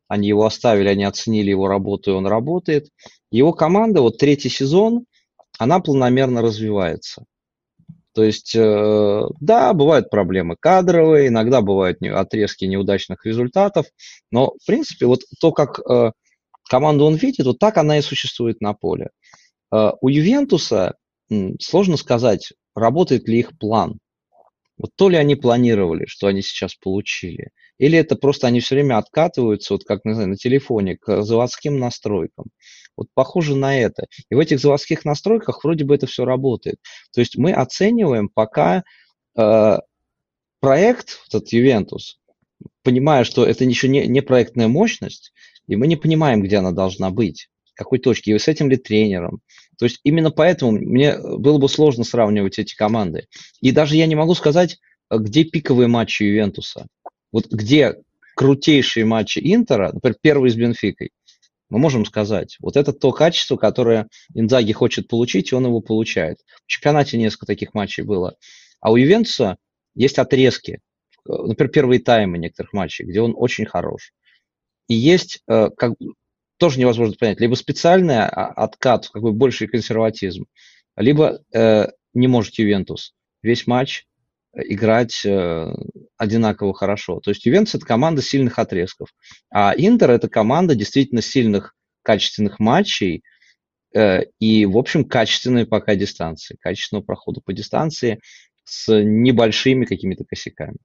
[0.06, 2.88] они его оставили, они оценили его работу, и он работает.
[3.30, 5.06] Его команда, вот третий сезон,
[5.58, 7.24] она планомерно развивается.
[8.16, 13.84] То есть, э, да, бывают проблемы кадровые, иногда бывают отрезки неудачных результатов,
[14.30, 16.12] но, в принципе, вот то, как э,
[16.66, 19.10] команду он видит, вот так она и существует на поле.
[19.70, 20.94] Э, у Ювентуса
[21.60, 23.98] сложно сказать, работает ли их план.
[24.78, 28.96] Вот то ли они планировали, что они сейчас получили, или это просто они все время
[28.96, 32.46] откатываются, вот как, не знаю, на телефоне, к заводским настройкам.
[32.96, 34.06] Вот похоже на это.
[34.30, 36.76] И в этих заводских настройках вроде бы это все работает.
[37.12, 38.84] То есть мы оцениваем пока
[39.36, 39.78] э,
[40.60, 42.18] проект, этот Ювентус,
[42.82, 45.32] понимая, что это еще не, не проектная мощность,
[45.66, 49.40] и мы не понимаем, где она должна быть, какой точке, и с этим ли тренером,
[49.78, 53.26] то есть именно поэтому мне было бы сложно сравнивать эти команды.
[53.60, 54.78] И даже я не могу сказать,
[55.10, 56.86] где пиковые матчи Ювентуса.
[57.32, 57.96] Вот где
[58.34, 61.10] крутейшие матчи Интера, например, первый с Бенфикой,
[61.68, 66.38] мы можем сказать, вот это то качество, которое Инзаги хочет получить, и он его получает.
[66.64, 68.36] В чемпионате несколько таких матчей было.
[68.80, 69.56] А у Ювентуса
[69.94, 70.80] есть отрезки,
[71.24, 74.12] например, первые таймы некоторых матчей, где он очень хорош.
[74.88, 75.94] И есть, как,
[76.58, 80.46] тоже невозможно понять, либо специальный откат, как бы больший консерватизм,
[80.96, 81.40] либо
[82.14, 84.06] не может Ювентус весь матч
[84.56, 85.74] играть э,
[86.16, 87.20] одинаково хорошо.
[87.20, 89.10] То есть Ювентус– это команда сильных отрезков,
[89.50, 93.22] а Интер– это команда действительно сильных, качественных матчей
[93.94, 98.20] э, и, в общем, качественной пока дистанции, качественного прохода по дистанции
[98.64, 100.78] с небольшими какими-то косяками.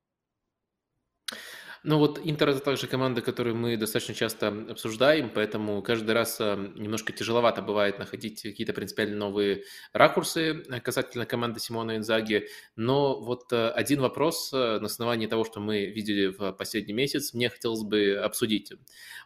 [1.84, 6.56] Ну вот Интер это также команда, которую мы достаточно часто обсуждаем, поэтому каждый раз а,
[6.56, 12.48] немножко тяжеловато бывает находить какие-то принципиально новые ракурсы касательно команды Симона Инзаги.
[12.76, 17.50] Но вот а, один вопрос на основании того, что мы видели в последний месяц, мне
[17.50, 18.72] хотелось бы обсудить.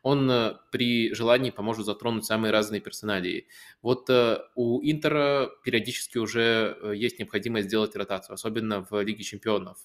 [0.01, 3.47] Он при желании поможет затронуть самые разные персоналии.
[3.81, 4.09] Вот
[4.55, 9.79] у Интера периодически уже есть необходимость сделать ротацию, особенно в Лиге чемпионов.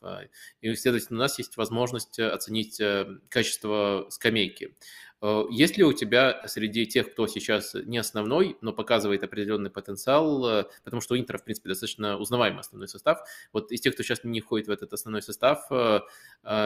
[0.61, 4.75] И, следовательно, у нас есть возможность оценить оценить э, качество скамейки.
[5.23, 10.47] Э, есть ли у тебя среди тех, кто сейчас не основной, но показывает определенный потенциал,
[10.47, 13.21] э, потому что у Интера, в принципе, достаточно узнаваемый основной состав,
[13.53, 15.69] вот из тех, кто сейчас не входит в этот основной состав,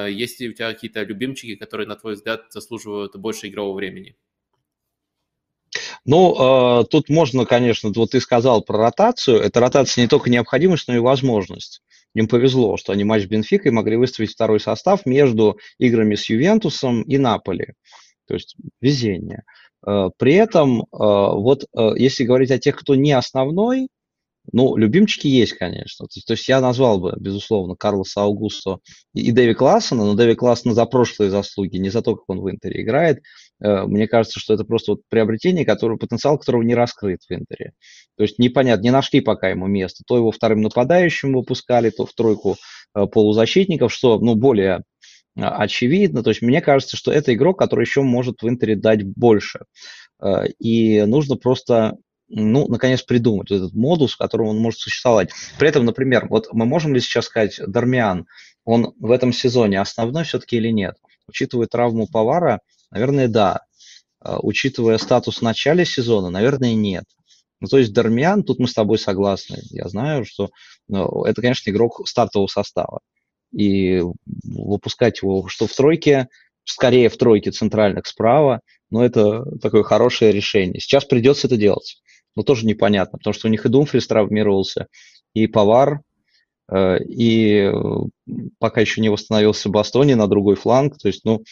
[0.09, 4.17] есть ли у тебя какие-то любимчики, которые, на твой взгляд, заслуживают больше игрового времени?
[6.05, 9.41] Ну, э, тут можно, конечно, вот ты сказал про ротацию.
[9.41, 11.83] Это ротация не только необходимость, но и возможность.
[12.15, 17.03] Им повезло, что они матч с Бенфикой могли выставить второй состав между играми с Ювентусом
[17.03, 17.75] и Наполи.
[18.27, 19.43] То есть везение.
[19.87, 23.89] Э, при этом, э, вот э, если говорить о тех, кто не основной,
[24.53, 26.07] ну, любимчики есть, конечно.
[26.07, 28.79] То есть, то есть я назвал бы, безусловно, Карлоса Аугусто
[29.15, 32.41] и, и Дэви Классона, но Дэви Классона за прошлые заслуги, не за то, как он
[32.41, 33.23] в Интере играет.
[33.63, 37.73] Э, мне кажется, что это просто вот приобретение, которое, потенциал которого не раскрыт в Интере.
[38.17, 40.05] То есть непонятно, не нашли пока ему место.
[40.07, 42.57] То его вторым нападающим выпускали, то в тройку
[42.95, 44.83] э, полузащитников, что, ну, более
[45.37, 46.23] э, очевидно.
[46.23, 49.61] То есть мне кажется, что это игрок, который еще может в Интере дать больше.
[50.59, 51.97] И нужно просто
[52.29, 55.31] ну, наконец, придумать вот этот модус, в котором он может существовать.
[55.59, 58.27] При этом, например, вот мы можем ли сейчас сказать, Дармиан,
[58.65, 60.97] он в этом сезоне основной все-таки или нет?
[61.29, 62.61] Учитывая травму Повара,
[62.95, 63.61] наверное, да.
[64.21, 67.05] А, учитывая статус в начале сезона, наверное, нет.
[67.61, 69.59] Ну, то есть Дармиан, тут мы с тобой согласны.
[69.71, 70.51] Я знаю, что
[70.89, 73.01] ну, это, конечно, игрок стартового состава.
[73.53, 74.03] И
[74.45, 76.29] выпускать его что в тройке,
[76.65, 80.81] скорее в тройке центральных справа, но это такое хорошее решение.
[80.81, 82.01] Сейчас придется это делать
[82.37, 84.89] но тоже непонятно, потому что у них и Думфрис травмировался,
[85.35, 86.01] и Повар,
[86.71, 87.71] э, и
[88.59, 91.45] пока еще не восстановился Бастони на другой фланг, то есть, ну,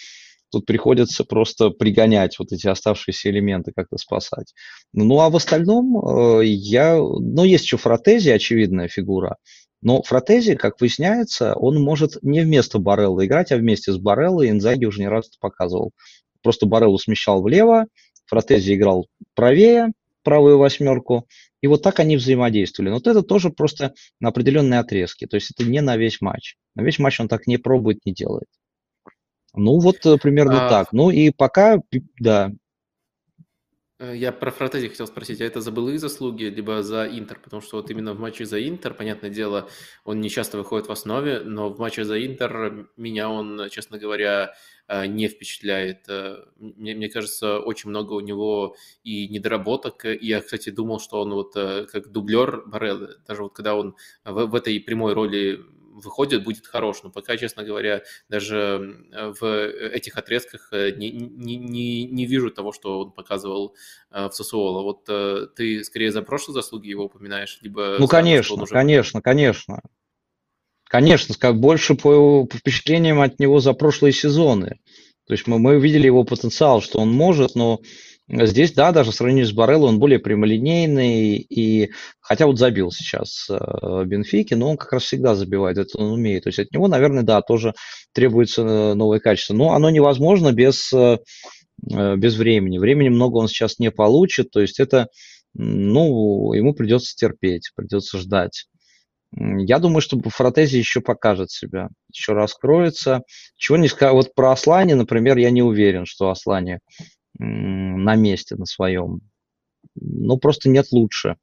[0.53, 4.55] тут приходится просто пригонять вот эти оставшиеся элементы, как-то спасать.
[4.93, 6.97] Ну, а в остальном э, я...
[6.97, 9.37] Ну, есть еще Фротези, очевидная фигура,
[9.81, 14.51] но Фротези, как выясняется, он может не вместо Барелла играть, а вместе с Бареллой.
[14.51, 15.91] Инзаги уже не раз это показывал.
[16.43, 17.87] Просто Бареллу смещал влево,
[18.27, 19.89] Фротези играл правее,
[20.23, 21.27] правую восьмерку.
[21.63, 22.91] И вот так они взаимодействовали.
[22.91, 25.27] Но вот это тоже просто на определенные отрезки.
[25.27, 26.55] То есть это не на весь матч.
[26.75, 28.49] На весь матч он так не пробует, не делает.
[29.55, 30.69] Ну вот э, примерно а...
[30.71, 30.93] так.
[30.93, 31.79] Ну и пока,
[32.19, 32.53] да,
[34.03, 37.39] Э, я про Фратези хотел спросить, а это за былые заслуги, либо за Интер?
[37.39, 39.69] Потому что вот именно в матче за Интер, понятное дело,
[40.05, 44.55] он не часто выходит в основе, но в матче за Интер меня он, честно говоря,
[44.89, 46.07] э, не впечатляет.
[46.57, 50.05] Мне, мне кажется, очень много у него и недоработок.
[50.05, 54.47] И я, кстати, думал, что он вот как дублер Бареллы, даже вот когда он в,
[54.47, 55.61] в этой прямой роли
[55.93, 57.03] выходит, будет хорош.
[57.03, 59.07] Но пока, честно говоря, даже
[59.41, 63.75] в этих отрезках э, не, не, не, не вижу того, что он показывал
[64.11, 64.83] э, в Сосуоло.
[64.83, 67.97] Вот э, ты скорее за прошлые заслуги его упоминаешь, либо...
[67.99, 68.73] Ну, конечно, уже...
[68.73, 69.81] конечно, конечно.
[70.85, 74.79] Конечно, как больше по, впечатлениям от него за прошлые сезоны.
[75.27, 77.81] То есть мы, мы увидели его потенциал, что он может, но
[78.35, 83.47] Здесь, да, даже в сравнении с Барелло он более прямолинейный, и хотя вот забил сейчас
[83.51, 86.45] э, Бенфики, но он как раз всегда забивает, это он умеет.
[86.45, 87.75] То есть от него, наверное, да, тоже
[88.15, 89.53] требуется э, новое качество.
[89.53, 91.19] Но оно невозможно без, э,
[91.83, 92.79] без времени.
[92.79, 95.09] Времени много он сейчас не получит, то есть это,
[95.53, 98.65] ну, ему придется терпеть, придется ждать.
[99.37, 103.23] Я думаю, что Фротези еще покажет себя, еще раскроется.
[103.57, 104.15] Чего не скажу.
[104.15, 106.79] Вот про Аслани, например, я не уверен, что Аслани
[107.39, 109.21] на месте на своем.
[109.95, 111.37] Ну, просто нет лучше.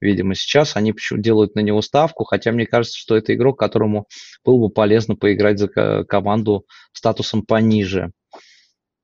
[0.00, 4.06] Видимо, сейчас они делают на него ставку, хотя мне кажется, что это игрок, которому
[4.44, 5.68] было бы полезно поиграть за
[6.04, 8.12] команду статусом пониже.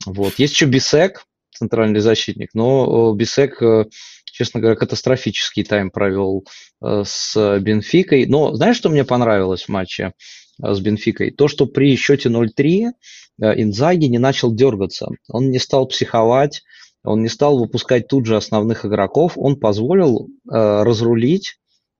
[0.04, 0.34] Вот.
[0.38, 1.24] Есть еще Бисек,
[1.54, 3.86] центральный защитник, но Бисек, э,
[4.24, 6.44] честно говоря, катастрофический тайм провел
[6.84, 8.26] э, с Бенфикой.
[8.26, 10.12] Но знаешь, что мне понравилось в матче?
[10.58, 12.92] С Бенфикой, то, что при счете 0-3
[13.40, 16.62] Инзаги не начал дергаться, он не стал психовать,
[17.04, 21.58] он не стал выпускать тут же основных игроков, он позволил э, разрулить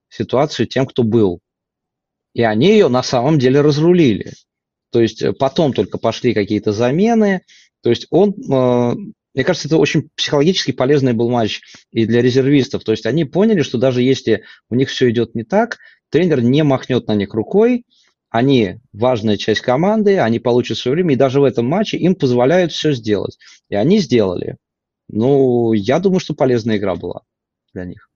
[0.08, 1.40] ситуацию тем, кто был.
[2.34, 4.32] И они ее на самом деле разрулили.
[4.90, 7.42] То есть э, потом только пошли какие-то замены.
[7.82, 8.94] То есть он, э,
[9.34, 12.84] мне кажется, это очень психологически полезный был матч и для резервистов.
[12.84, 15.78] То есть они поняли, что даже если у них все идет не так,
[16.10, 17.84] тренер не махнет на них рукой,
[18.32, 22.72] они важная часть команды, они получат свое время, и даже в этом матче им позволяют
[22.72, 23.38] все сделать.
[23.68, 24.56] И они сделали.
[25.08, 27.20] Ну, я думаю, что полезная игра была
[27.74, 28.08] для них.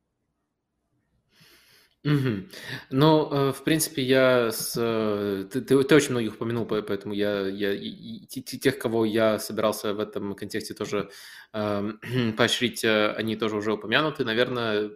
[2.03, 2.49] Угу.
[2.93, 4.75] Ну, э, в принципе, я с...
[4.79, 9.39] Э, ты, ты, ты очень многих упомянул, поэтому я, я и, и, тех, кого я
[9.39, 11.11] собирался в этом контексте тоже
[11.53, 11.93] э,
[12.39, 14.25] поощрить, э, они тоже уже упомянуты.
[14.25, 14.91] Наверное,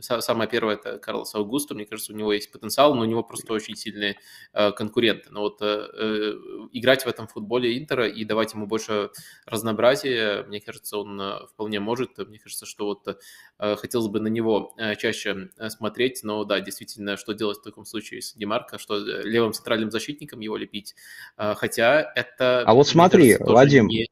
[0.00, 3.52] самое первое это Карлос Аугусто, мне кажется, у него есть потенциал, но у него просто
[3.52, 4.16] очень сильные
[4.52, 5.30] э, конкуренты.
[5.30, 6.32] Но вот э, э,
[6.72, 9.10] играть в этом футболе Интера и давать ему больше
[9.46, 12.18] разнообразия, мне кажется, он вполне может.
[12.18, 13.20] Мне кажется, что вот
[13.58, 18.34] хотелось бы на него чаще смотреть, но да, действительно, что делать в таком случае с
[18.34, 20.94] Демарко, что левым центральным защитником его лепить,
[21.36, 22.62] хотя это...
[22.62, 24.08] А вот смотри, кажется, Вадим, не...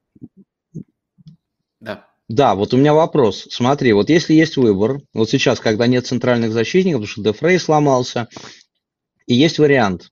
[1.80, 2.11] да.
[2.28, 3.46] Да, вот у меня вопрос.
[3.50, 8.28] Смотри, вот если есть выбор, вот сейчас, когда нет центральных защитников, потому что Дефрей сломался,
[9.26, 10.10] и есть вариант,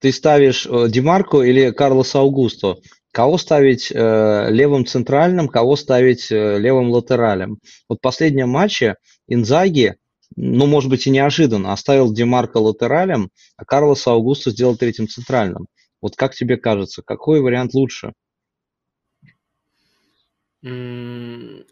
[0.00, 2.76] ты ставишь э, Демарко или Карлоса Аугусто,
[3.12, 7.58] кого ставить э, левым центральным, кого ставить э, левым латералем.
[7.88, 8.94] Вот в последнем матче
[9.26, 9.96] Инзаги,
[10.36, 15.66] ну, может быть, и неожиданно, оставил Демарко латералем, а Карлоса Аугусто сделал третьим центральным.
[16.00, 18.12] Вот как тебе кажется, какой вариант лучше?
[20.62, 21.64] Ну,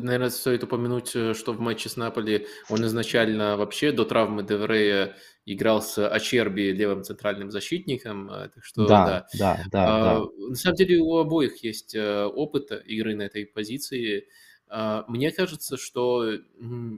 [0.00, 5.16] наверное, стоит упомянуть, э, что в матче с Наполи он изначально вообще до травмы Деврея
[5.44, 9.26] играл с Ачерби левым центральным защитником, э, так что да.
[9.38, 10.24] Да, да, да, да.
[10.48, 14.28] На самом деле у обоих есть э, опыт игры на этой позиции.
[14.68, 16.24] А, мне кажется, что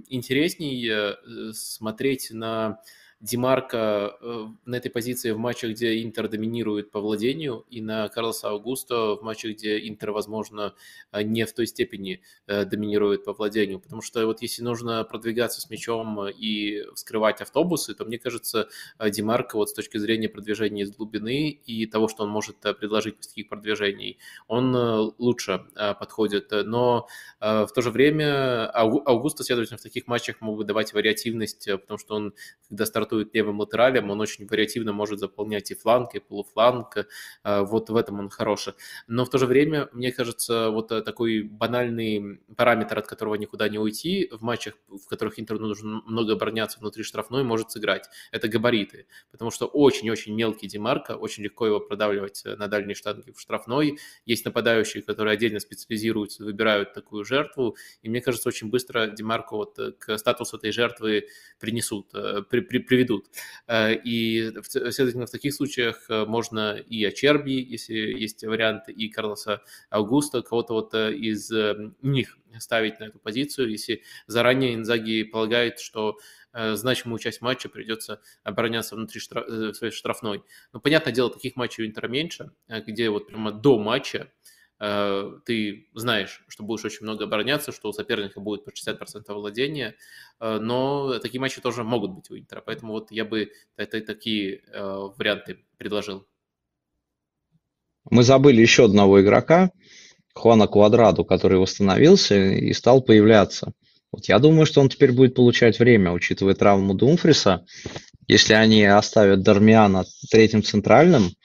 [0.08, 1.16] интереснее
[1.52, 2.80] смотреть на
[3.20, 8.50] Димарка э, на этой позиции в матчах, где Интер доминирует по владению, и на Карлоса
[8.50, 10.74] Аугусто в матчах, где Интер, возможно,
[11.12, 13.80] э, не в той степени э, доминирует по владению.
[13.80, 18.68] Потому что вот если нужно продвигаться с мячом и вскрывать автобусы, то, мне кажется,
[19.02, 23.28] Димарка вот с точки зрения продвижения из глубины и того, что он может предложить из
[23.28, 24.76] таких продвижений, он
[25.18, 26.50] лучше подходит.
[26.50, 27.08] Но
[27.40, 32.14] в то же время Аугусто, следовательно, в таких матчах мог бы давать вариативность, потому что
[32.16, 32.34] он,
[32.68, 37.60] когда стартует стартует левым латералем, он очень вариативно может заполнять и фланг, и полуфланг, э,
[37.62, 38.74] вот в этом он хороший.
[39.06, 43.68] Но в то же время, мне кажется, вот э, такой банальный параметр, от которого никуда
[43.68, 48.08] не уйти, в матчах, в которых Интеру нужно много обороняться внутри штрафной, может сыграть.
[48.32, 53.32] Это габариты, потому что очень-очень мелкий Демарко, очень легко его продавливать э, на дальней штанге
[53.32, 53.98] в штрафной.
[54.24, 59.78] Есть нападающие, которые отдельно специализируются, выбирают такую жертву, и мне кажется, очень быстро Демарко вот
[59.98, 61.28] к статусу этой жертвы
[61.60, 62.10] принесут,
[62.50, 63.26] при, при, приведут.
[63.66, 69.62] Э, и, следовательно, в таких случаях э, можно и Ачерби, если есть варианты, и Карлоса
[69.90, 71.50] Аугуста, кого-то вот э, из
[72.02, 76.18] них ставить на эту позицию, если заранее Инзаги полагает, что
[76.54, 79.44] значимую часть матча придется обороняться внутри штраф,
[79.76, 80.42] своей штрафной.
[80.72, 82.50] Но, понятное дело, таких матчей у Интера меньше,
[82.86, 84.32] где вот прямо до матча
[84.78, 89.94] ты знаешь, что будешь очень много обороняться, что у соперника будет по 60% владения,
[90.38, 94.56] э, но такие матчи тоже могут быть у Интера, поэтому вот я бы это, такие
[94.56, 96.26] э, варианты предложил.
[98.10, 99.70] Мы забыли еще одного игрока,
[100.34, 103.72] Хуана Квадраду, который восстановился и стал появляться.
[104.12, 107.66] Вот я думаю, что он теперь будет получать время, учитывая травму Думфриса.
[108.28, 111.30] Если они оставят Дармиана третьим центральным–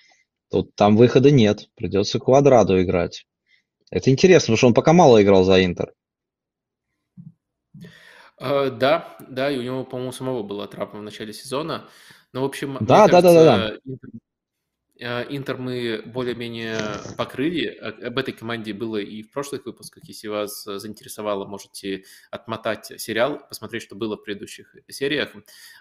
[0.51, 3.25] Тут там выхода нет, придется Квадраду играть.
[3.89, 5.93] Это интересно, потому что он пока мало играл за Интер.
[8.39, 11.87] Uh, да, да, и у него, по-моему, самого была травма в начале сезона.
[12.33, 13.77] Но, в общем, да, да, кажется, да, да, да.
[13.85, 14.30] Интер, Э,
[15.01, 16.77] Интер мы более-менее
[17.17, 17.65] покрыли.
[17.65, 20.03] Об этой команде было и в прошлых выпусках.
[20.05, 25.31] Если вас заинтересовало, можете отмотать сериал, посмотреть, что было в предыдущих сериях.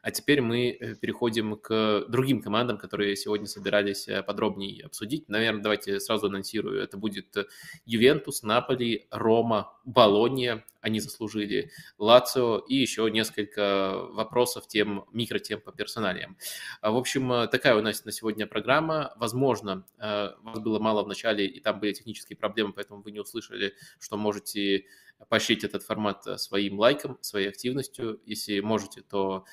[0.01, 5.29] А теперь мы э, переходим к другим командам, которые сегодня собирались э, подробнее обсудить.
[5.29, 6.81] Наверное, давайте сразу анонсирую.
[6.81, 7.37] Это будет
[7.85, 10.65] Ювентус, Наполи, Рома, Болония.
[10.81, 16.37] Они заслужили Лацио и еще несколько вопросов, тем, микротем по персоналиям.
[16.83, 19.13] В общем, такая у нас на сегодня программа.
[19.17, 23.21] Возможно, э, вас было мало в начале, и там были технические проблемы, поэтому вы не
[23.21, 24.87] услышали, что можете
[25.29, 28.21] поощрить этот формат своим лайком, своей активностью.
[28.25, 29.45] Если можете, то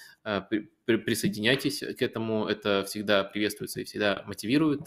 [0.86, 4.82] присоединяйтесь к этому, это всегда приветствуется и всегда мотивирует.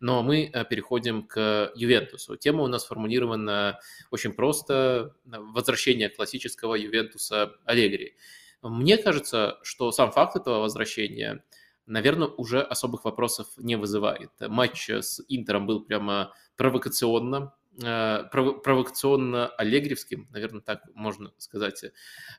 [0.00, 2.36] Но мы переходим к Ювентусу.
[2.36, 5.14] Тема у нас сформулирована очень просто.
[5.24, 8.16] Возвращение классического Ювентуса Аллегри.
[8.62, 11.44] Мне кажется, что сам факт этого возвращения,
[11.86, 14.30] наверное, уже особых вопросов не вызывает.
[14.40, 21.84] Матч с Интером был прямо провокационно Э, провокационно-аллегревским, наверное, так можно сказать.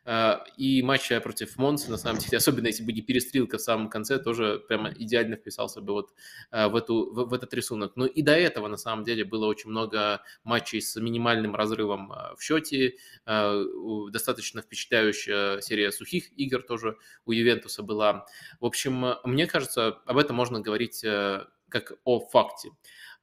[0.05, 3.89] Э, и матч против Монса, на самом деле, особенно если бы не перестрелка в самом
[3.89, 6.13] конце, тоже прямо идеально вписался бы вот
[6.51, 7.93] э, в, эту, в, этот рисунок.
[7.95, 12.41] Но и до этого, на самом деле, было очень много матчей с минимальным разрывом в
[12.41, 18.25] счете, достаточно впечатляющая серия сухих игр тоже у Ювентуса была.
[18.59, 21.05] В общем, мне кажется, об этом можно говорить
[21.69, 22.71] как о факте.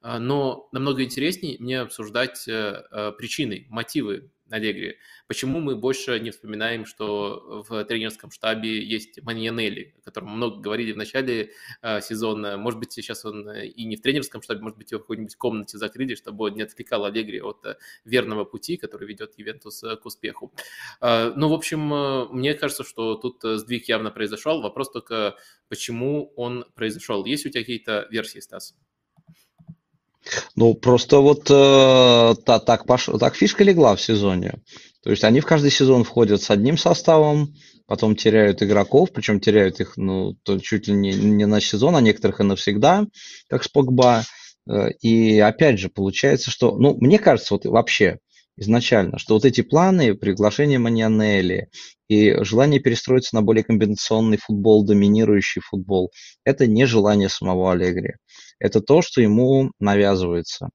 [0.07, 4.99] А, но намного интереснее мне обсуждать э, э, причины, мотивы Аллегри.
[5.27, 10.93] Почему мы больше не вспоминаем, что в тренерском штабе есть Маньянелли, о котором много говорили
[10.93, 11.51] в начале
[11.81, 12.55] э, сезона.
[12.55, 15.77] Может быть, сейчас он и не в тренерском штабе, может быть, его в какой-нибудь комнате
[15.77, 17.65] закрыли, чтобы не отвлекал Аллегри от
[18.05, 20.53] верного пути, который ведет Ювентус к успеху.
[21.01, 24.61] Ну, в общем, мне кажется, что тут сдвиг явно произошел.
[24.61, 25.35] Вопрос только,
[25.67, 27.25] почему он произошел.
[27.25, 28.73] Есть у тебя какие-то версии, Стас?
[30.55, 33.09] Ну, просто вот э, та, так, пош...
[33.19, 34.55] так фишка легла в сезоне.
[35.03, 37.53] То есть они в каждый сезон входят с одним составом,
[37.85, 42.01] потом теряют игроков, причем теряют их ну, то чуть ли не, не на сезон, а
[42.01, 43.05] некоторых и навсегда,
[43.49, 44.23] как Спокба.
[44.69, 48.19] Э, и опять же, получается, что, ну, мне кажется, вот вообще
[48.57, 51.69] изначально, что вот эти планы, приглашение Маньянелли
[52.09, 56.11] и желание перестроиться на более комбинационный футбол, доминирующий футбол,
[56.43, 58.15] это не желание самого Аллегри
[58.59, 60.69] это то, что ему навязывается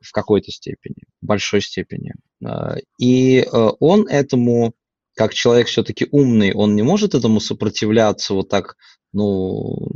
[0.00, 2.12] в какой-то степени, в большой степени.
[2.44, 4.74] А, и э, он этому,
[5.14, 8.76] как человек все-таки умный, он не может этому сопротивляться вот так,
[9.12, 9.90] ну,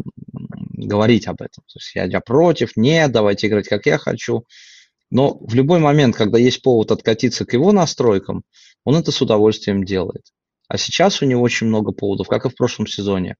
[0.72, 1.64] говорить об этом.
[1.72, 4.44] То есть я, я против, нет, давайте играть, как я хочу.
[5.10, 8.42] Но в любой момент, когда есть повод откатиться к его настройкам,
[8.84, 10.24] он это с удовольствием делает.
[10.68, 13.36] А сейчас у него очень много поводов, как и в прошлом сезоне.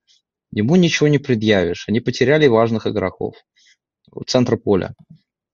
[0.52, 1.84] Ему ничего не предъявишь.
[1.88, 3.34] Они потеряли важных игроков.
[4.26, 4.94] Центр поля.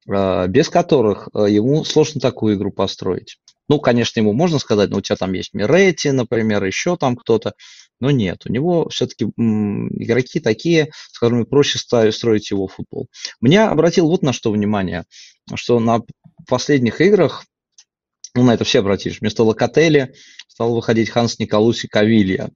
[0.09, 3.38] А, без которых а, ему сложно такую игру построить.
[3.68, 7.55] Ну, конечно, ему можно сказать, ну, у тебя там есть Миретти, например, еще там кто-то.
[8.01, 13.09] Но нет, у него все-таки игроки такие, с которыми проще строить его футбол.
[13.40, 15.05] Мне обратил вот на что внимание,
[15.55, 16.01] что на
[16.49, 17.45] последних играх,
[18.34, 20.14] ну, на это все обратишь, вместо Локотели
[20.49, 22.51] стал выходить Ханс Николуси Кавилья.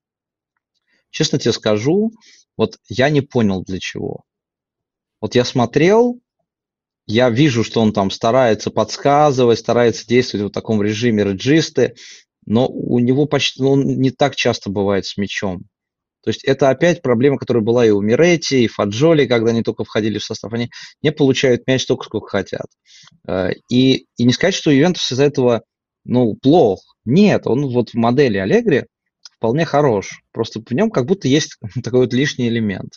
[1.11, 2.13] Честно тебе скажу,
[2.57, 4.23] вот я не понял для чего.
[5.21, 6.21] Вот я смотрел,
[7.07, 11.95] я вижу, что он там старается подсказывать, старается действовать в таком режиме реджисты,
[12.45, 15.65] но у него почти, ну, он не так часто бывает с мячом.
[16.23, 19.85] То есть это опять проблема, которая была и у Миретти, и Фаджоли, когда они только
[19.85, 20.53] входили в состав.
[20.53, 22.67] Они не получают мяч столько, сколько хотят.
[23.29, 25.63] Э, и, и не сказать, что Ювентус из-за этого
[26.05, 26.81] ну, плох.
[27.05, 28.87] Нет, он вот в модели Аллегри
[29.39, 30.23] вполне хорош.
[30.33, 32.95] Просто в нем как будто есть такой вот лишний элемент.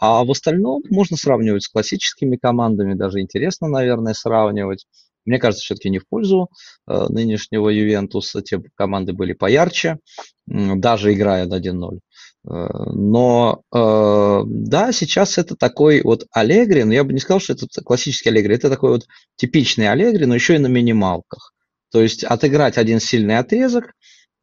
[0.00, 4.86] А в остальном можно сравнивать с классическими командами, даже интересно, наверное, сравнивать.
[5.24, 6.48] Мне кажется, все-таки не в пользу
[6.86, 8.40] э, нынешнего Ювентуса.
[8.40, 9.98] Те команды были поярче,
[10.46, 11.98] даже играя на 1-0.
[11.98, 17.52] Э, но э, да, сейчас это такой вот Аллегри, но я бы не сказал, что
[17.52, 18.54] это классический Аллегри.
[18.54, 19.06] Это такой вот
[19.36, 21.52] типичный Аллегри, но еще и на минималках.
[21.90, 23.92] То есть отыграть один сильный отрезок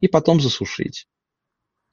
[0.00, 1.06] и потом засушить.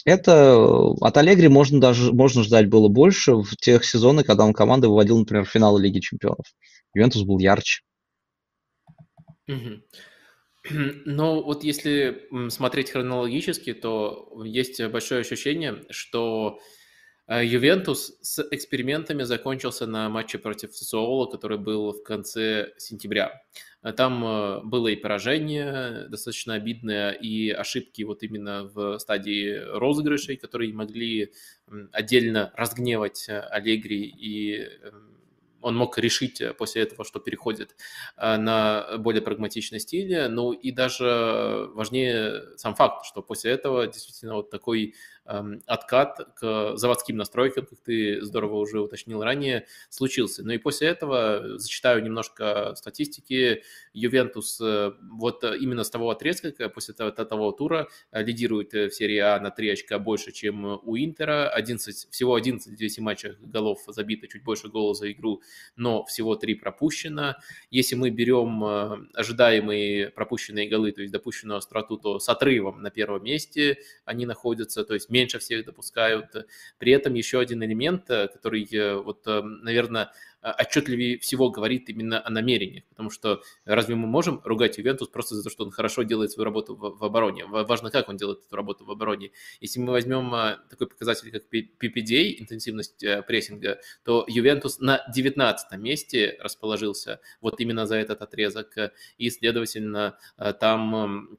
[0.05, 4.53] Это э, от Аллегри можно даже можно ждать было больше в тех сезонах, когда он
[4.53, 6.45] команды выводил, например, в финалы Лиги Чемпионов.
[6.93, 7.81] Ювентус был ярче.
[10.69, 16.59] Но вот если смотреть хронологически, то есть большое ощущение, что
[17.27, 23.41] э, Ювентус с экспериментами закончился на матче против Сосуола, который был в конце сентября.
[23.83, 30.37] Э, там э, было и поражение достаточно обидное, и ошибки вот именно в стадии розыгрышей,
[30.37, 31.33] которые могли
[31.91, 34.69] отдельно разгневать э, Аллегри, и
[35.61, 37.77] он мог решить после этого, что переходит
[38.17, 40.27] на более прагматичный стиль.
[40.27, 44.93] Ну и даже важнее сам факт, что после этого действительно вот такой
[45.25, 50.43] откат к заводским настройкам, как ты здорово уже уточнил ранее, случился.
[50.43, 53.63] Ну и после этого, зачитаю немножко статистики,
[53.93, 59.51] Ювентус вот именно с того отрезка, после того, того тура, лидирует в серии А на
[59.51, 64.43] 3 очка больше, чем у Интера, 11, всего 11 в 10 матчах голов забито, чуть
[64.43, 65.41] больше голов за игру,
[65.75, 67.35] но всего 3 пропущено.
[67.71, 68.63] Если мы берем
[69.13, 74.83] ожидаемые пропущенные голы, то есть допущенную остроту, то с отрывом на первом месте они находятся,
[74.83, 76.47] то есть меньше всех допускают.
[76.79, 80.11] При этом еще один элемент, э, который, э, вот, э, наверное,
[80.41, 85.43] отчетливее всего говорит именно о намерениях, потому что разве мы можем ругать Ювентус просто за
[85.43, 87.45] то, что он хорошо делает свою работу в, в обороне?
[87.45, 89.31] Важно, как он делает эту работу в обороне.
[89.61, 90.31] Если мы возьмем
[90.69, 97.95] такой показатель, как PPDA, интенсивность прессинга, то Ювентус на 19 месте расположился вот именно за
[97.95, 98.75] этот отрезок,
[99.17, 100.17] и, следовательно,
[100.59, 101.37] там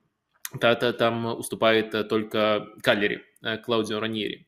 [0.59, 3.23] там уступает только Каллери,
[3.65, 4.47] Клаудио Раньери.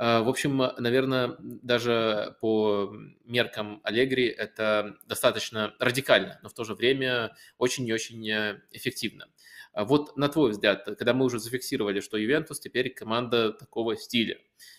[0.00, 2.94] А, в общем, наверное, даже по
[3.24, 8.24] меркам Аллегри это достаточно радикально, но в то же время очень и очень
[8.70, 9.26] эффективно.
[9.72, 14.38] А вот на твой взгляд, когда мы уже зафиксировали, что Ювентус теперь команда такого стиля,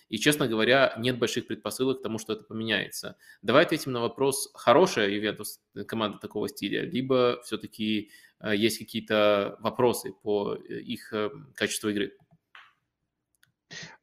[0.10, 3.16] и, честно говоря, нет больших предпосылок к тому, что это поменяется.
[3.42, 8.10] Давай ответим на вопрос, хорошая Ювентус команда такого стиля, либо все-таки
[8.40, 12.14] э, есть какие-то вопросы по э, их э, качеству игры?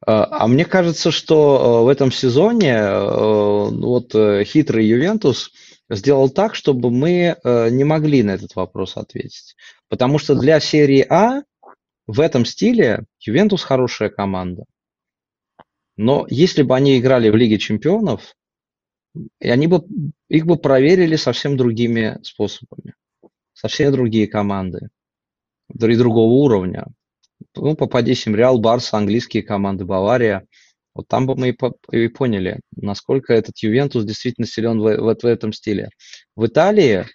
[0.05, 4.13] А, а мне кажется, что в этом сезоне вот
[4.45, 5.51] хитрый Ювентус
[5.89, 9.55] сделал так, чтобы мы не могли на этот вопрос ответить.
[9.89, 11.43] Потому что для серии А
[12.07, 14.65] в этом стиле Ювентус хорошая команда.
[15.95, 18.35] Но если бы они играли в Лиге чемпионов,
[19.39, 19.83] они бы,
[20.29, 22.93] их бы проверили совсем другими способами.
[23.53, 24.89] Совсем другие команды.
[25.73, 26.87] И другого уровня
[27.55, 30.45] ну, попадись им Реал, Барса, английские команды, Бавария.
[30.97, 35.15] Вот там бы мы и, по, и поняли, насколько этот Ювентус действительно силен в, в,
[35.21, 35.89] в этом стиле.
[36.35, 37.05] В Италии,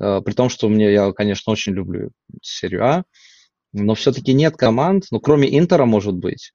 [0.00, 2.10] э, при том, что мне, я, конечно, очень люблю
[2.40, 3.02] серию А,
[3.72, 6.52] но все-таки нет команд, ну, кроме Интера, может быть,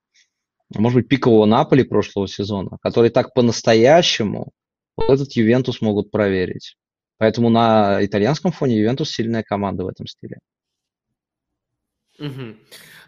[0.73, 4.51] может быть, пикового Наполи прошлого сезона, которые так по-настоящему
[4.95, 6.77] вот этот Ювентус могут проверить.
[7.17, 10.37] Поэтому на итальянском фоне Ювентус сильная команда в этом стиле.
[12.17, 12.55] Угу.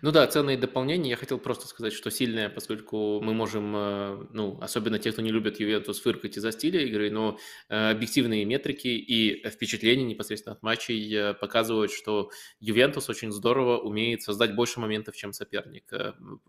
[0.04, 1.12] Ну да, ценные дополнения.
[1.12, 5.32] Я хотел просто сказать, что сильное, поскольку мы можем, э, ну, особенно те, кто не
[5.32, 7.38] любит Ювентус, фыркать из-за стиля игры, но
[7.70, 14.24] э, объективные метрики и впечатления непосредственно от матчей э, показывают, что Ювентус очень здорово умеет
[14.24, 15.90] создать больше моментов, чем соперник.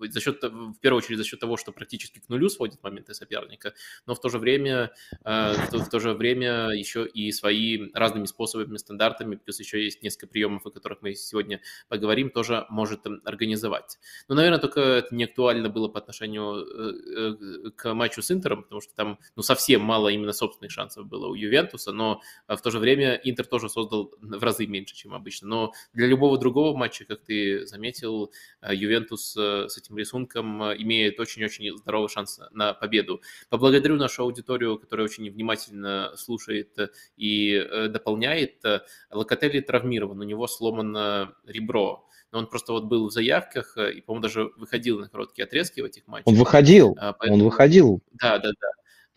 [0.01, 3.73] За счет, в первую очередь, за счет того, что практически к нулю сводит моменты соперника,
[4.05, 4.91] но в то же время,
[5.23, 10.67] в то же время еще и свои разными способами, стандартами, плюс еще есть несколько приемов,
[10.67, 13.99] о которых мы сегодня поговорим, тоже может организовать организовать.
[14.29, 18.63] Но, наверное, только это не актуально было по отношению э, э, к матчу с Интером,
[18.63, 22.71] потому что там ну, совсем мало именно собственных шансов было у Ювентуса, но в то
[22.71, 25.49] же время Интер тоже создал в разы меньше, чем обычно.
[25.49, 28.33] Но для любого другого матча, как ты заметил,
[28.63, 33.21] э, Ювентус с этим рисунком имеет очень-очень здоровый шанс на победу.
[33.51, 36.79] Поблагодарю нашу аудиторию, которая очень внимательно слушает
[37.17, 38.63] и дополняет.
[39.11, 44.23] Локотели травмирован, у него сломано ребро но он просто вот был в заявках и, по-моему,
[44.23, 46.27] даже выходил на короткие отрезки в этих матчах.
[46.27, 47.39] Он выходил, а, поэтому...
[47.39, 48.03] он выходил.
[48.21, 48.69] Да, да, да.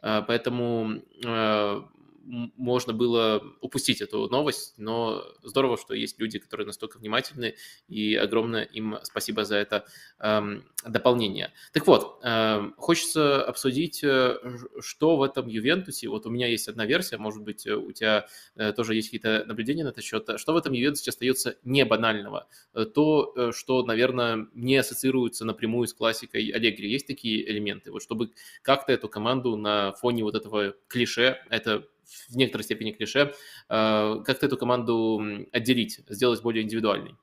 [0.01, 1.83] А, поэтому а,
[2.27, 7.55] можно было упустить эту новость, но здорово, что есть люди, которые настолько внимательны,
[7.87, 9.85] и огромное им спасибо за это
[10.19, 11.53] эм, дополнение.
[11.71, 14.37] Так вот, эм, хочется обсудить, э,
[14.79, 18.73] что в этом Ювентусе, вот у меня есть одна версия, может быть, у тебя э,
[18.73, 22.85] тоже есть какие-то наблюдения на этот счет, что в этом Ювентусе остается не банального, э,
[22.85, 26.91] то, что, наверное, не ассоциируется напрямую с классикой Аллегри.
[26.91, 31.87] Есть такие элементы, вот чтобы как-то эту команду на фоне вот этого клише, это
[32.29, 33.33] в некоторой степени клише,
[33.69, 37.15] э, как-то эту команду отделить, сделать более индивидуальной?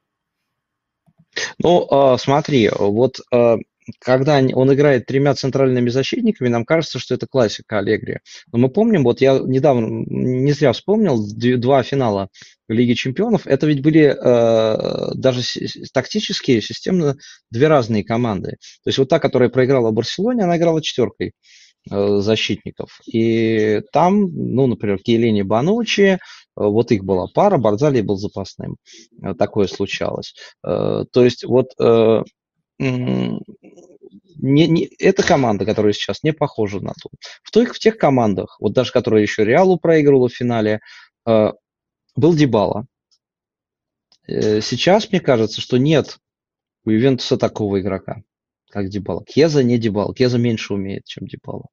[1.59, 3.57] Ну, а, смотри, вот а,
[3.99, 8.18] когда он играет тремя центральными защитниками, нам кажется, что это классика Аллегри.
[8.53, 11.18] Но мы помним, вот я недавно, не зря вспомнил,
[11.59, 12.28] два финала
[12.68, 15.43] Лиги Чемпионов, это ведь были э, даже
[15.93, 17.16] тактические, системно
[17.51, 18.53] две разные команды.
[18.85, 21.32] То есть вот та, которая проиграла в Барселоне, она играла четверкой.
[21.91, 22.99] Э, защитников.
[23.07, 26.18] И там, ну, например, Кейлини Банучи, э,
[26.55, 28.76] вот их была пара, Борзали был запасным.
[29.22, 30.35] Э, такое случалось.
[30.62, 31.74] То есть вот
[32.78, 33.39] не,
[34.39, 37.11] не, эта команда, которая сейчас не похожа на ту.
[37.43, 40.80] В, тех, в тех командах, вот даже которая еще Реалу проигрывала в финале,
[41.24, 42.87] был Дебала.
[44.26, 46.18] Сейчас мне кажется, что нет
[46.85, 48.22] у Ювентуса такого игрока
[48.74, 49.24] как Дебала.
[49.24, 50.12] Кеза не Дебала.
[50.12, 51.66] Кеза меньше умеет, чем Дебала.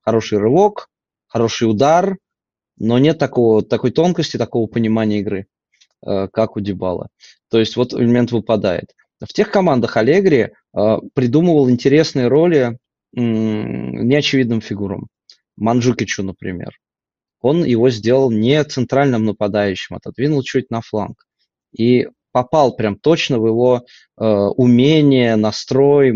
[0.00, 0.88] Хороший рывок,
[1.26, 2.18] хороший удар,
[2.78, 5.46] но нет такого, такой тонкости, такого понимания игры,
[6.06, 7.08] э, как у Дебала.
[7.50, 8.94] То есть вот элемент выпадает.
[9.20, 12.78] В тех командах Аллегри э, придумывал интересные роли
[13.12, 15.08] неочевидным фигурам.
[15.56, 16.78] Манджукичу, например.
[17.40, 21.24] Он его сделал не центральным нападающим, отодвинул чуть на фланг.
[21.76, 23.86] И попал прям точно в его
[24.20, 26.12] э, умение, настрой,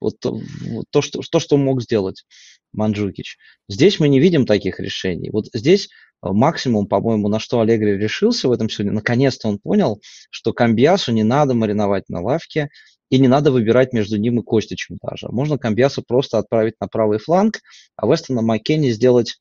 [0.00, 2.24] вот, вот то, что, то, что мог сделать
[2.72, 3.36] Манджукич.
[3.68, 5.30] Здесь мы не видим таких решений.
[5.30, 10.00] Вот здесь э, максимум, по-моему, на что Аллегри решился в этом сегодня, наконец-то он понял,
[10.30, 12.68] что Камбиасу не надо мариновать на лавке,
[13.08, 15.28] и не надо выбирать между ним и Костичем даже.
[15.28, 17.60] Можно Камбиасу просто отправить на правый фланг,
[17.94, 19.36] а Вестона Маккенни сделать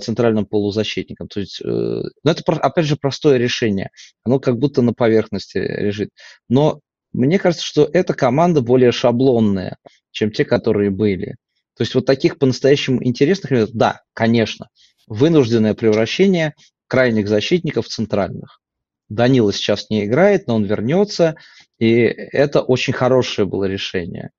[0.00, 1.28] центральным полузащитником.
[1.28, 3.90] То есть, э, ну, это, опять же, простое решение.
[4.24, 6.10] Оно как будто на поверхности лежит.
[6.48, 6.80] Но
[7.12, 9.76] мне кажется, что эта команда более шаблонная,
[10.10, 11.36] чем те, которые были.
[11.76, 14.68] То есть вот таких по-настоящему интересных, да, конечно,
[15.06, 16.54] вынужденное превращение
[16.86, 18.60] крайних защитников в центральных.
[19.08, 21.36] Данила сейчас не играет, но он вернется,
[21.78, 24.30] и это очень хорошее было решение.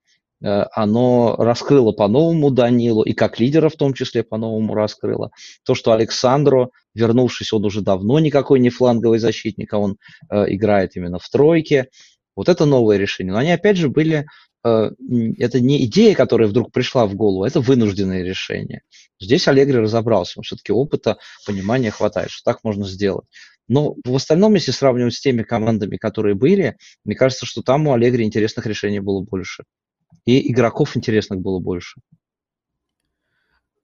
[0.46, 5.32] Э, оно раскрыло по-новому Данилу, и как лидера в том числе по-новому раскрыло.
[5.64, 9.98] То, что Александро, вернувшись, он уже давно никакой не фланговый защитник, а он
[10.30, 11.90] э, играет именно в тройке.
[12.36, 13.34] Вот это новое решение.
[13.34, 14.28] Но они опять же были
[14.64, 14.92] э,
[15.40, 18.82] это не идея, которая вдруг пришла в голову, это вынужденное решение.
[19.20, 21.18] Здесь Аллегри разобрался, все-таки опыта,
[21.48, 23.26] понимания хватает, что так можно сделать.
[23.68, 27.94] Но в остальном, если сравнивать с теми командами, которые были, мне кажется, что там у
[27.94, 29.64] Аллегри интересных решений было больше
[30.26, 32.00] и игроков интересных было больше.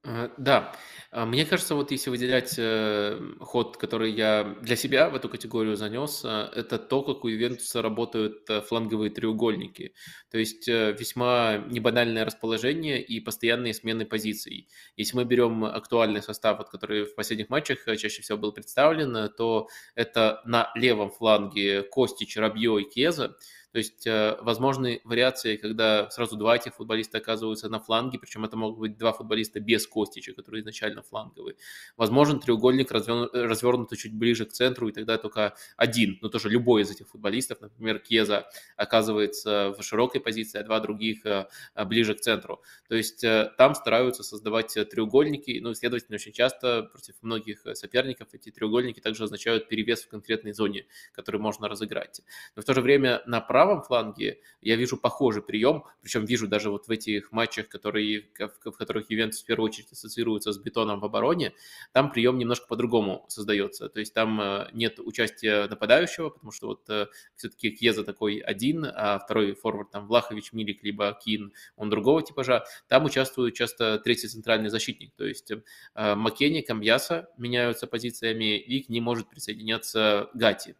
[0.04, 0.74] Э, да,
[1.12, 5.76] а, мне кажется, вот если выделять э, ход, который я для себя в эту категорию
[5.76, 9.94] занес, э, это то, как у Ювентуса работают фланговые треугольники.
[10.30, 14.68] То есть весьма небанальное расположение и постоянные смены позиций.
[14.96, 20.42] Если мы берем актуальный состав, который в последних матчах чаще всего был представлен, то это
[20.46, 23.36] на левом фланге Костич, Рабье и Кеза.
[23.72, 28.56] То есть э, возможны вариации, когда сразу два этих футболиста оказываются на фланге, причем это
[28.56, 31.56] могут быть два футболиста без Костича, которые изначально фланговые.
[31.96, 36.90] Возможен треугольник развернутый чуть ближе к центру, и тогда только один, но тоже любой из
[36.90, 38.46] этих футболистов, например, Кеза,
[38.76, 41.46] оказывается в широкой позиции, а два других э,
[41.86, 42.62] ближе к центру.
[42.88, 48.50] То есть э, там стараются создавать треугольники, ну, следовательно, очень часто против многих соперников эти
[48.50, 52.20] треугольники также означают перевес в конкретной зоне, который можно разыграть.
[52.54, 56.68] Но в то же время на правом фланге я вижу похожий прием, причем вижу даже
[56.68, 61.04] вот в этих матчах, которые, в которых Ювентус в первую очередь ассоциируется с бетоном в
[61.04, 61.52] обороне,
[61.92, 63.88] там прием немножко по-другому создается.
[63.88, 67.06] То есть там э, нет участия нападающего, потому что вот э,
[67.36, 72.64] все-таки Кьеза такой один, а второй форвард там Влахович, Милик, либо Кин, он другого типажа.
[72.88, 78.88] Там участвует часто третий центральный защитник, то есть э, Маккенни, Камьяса меняются позициями, и к
[78.88, 80.74] ним может присоединяться Гати.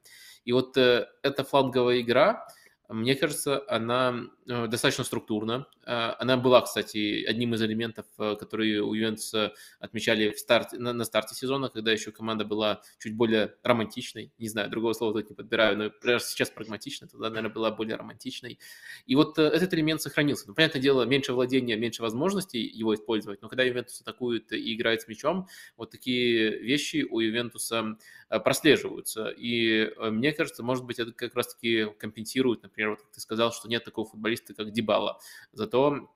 [0.45, 2.47] И вот э, эта фланговая игра,
[2.89, 5.67] мне кажется, она э, достаточно структурна.
[5.87, 10.93] Э, она была, кстати, одним из элементов, э, которые у Ювентуса отмечали в старте, на,
[10.93, 14.33] на старте сезона, когда еще команда была чуть более романтичной.
[14.39, 18.59] Не знаю, другого слова тут не подбираю, но сейчас прагматичной, тогда, наверное, была более романтичной.
[19.07, 20.49] И вот этот элемент сохранился.
[20.49, 25.03] Ну, понятное дело, меньше владения, меньше возможностей его использовать, но когда Ювентус атакует и играет
[25.03, 27.97] с мячом, вот такие вещи у Ювентуса
[28.29, 29.29] прослеживаются.
[29.29, 33.85] И мне кажется, может быть, это как раз-таки компенсирует, например, вот ты сказал, что нет
[33.85, 35.19] такого футболиста, как Дибала.
[35.53, 36.09] Зато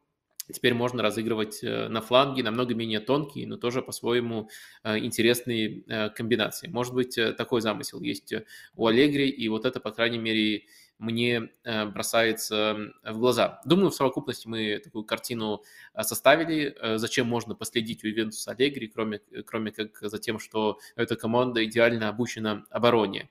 [0.52, 4.48] Теперь можно разыгрывать э, на фланге намного менее тонкие, но тоже по-своему
[4.84, 6.68] э, интересные э, комбинации.
[6.68, 8.32] Может быть, такой замысел есть
[8.76, 10.66] у Аллегри, и вот это, по крайней мере,
[10.98, 13.60] мне бросается в глаза.
[13.64, 15.62] Думаю, в совокупности мы такую картину
[16.00, 21.64] составили, зачем можно последить у Ивентуса Аллегри, кроме, кроме как за тем, что эта команда
[21.64, 23.28] идеально обучена обороне.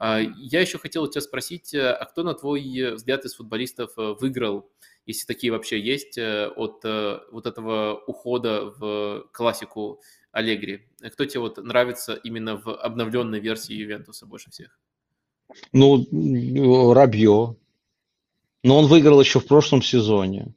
[0.00, 4.70] Я еще хотел тебя спросить, а кто, на твой взгляд, из футболистов выиграл
[5.08, 10.02] если такие вообще есть, э, от э, вот этого ухода в классику
[10.32, 10.86] Аллегри?
[11.14, 14.78] Кто тебе вот нравится именно в обновленной версии Ювентуса больше всех?
[15.72, 17.56] Ну, Рабье.
[18.62, 20.54] Но он выиграл еще в прошлом сезоне.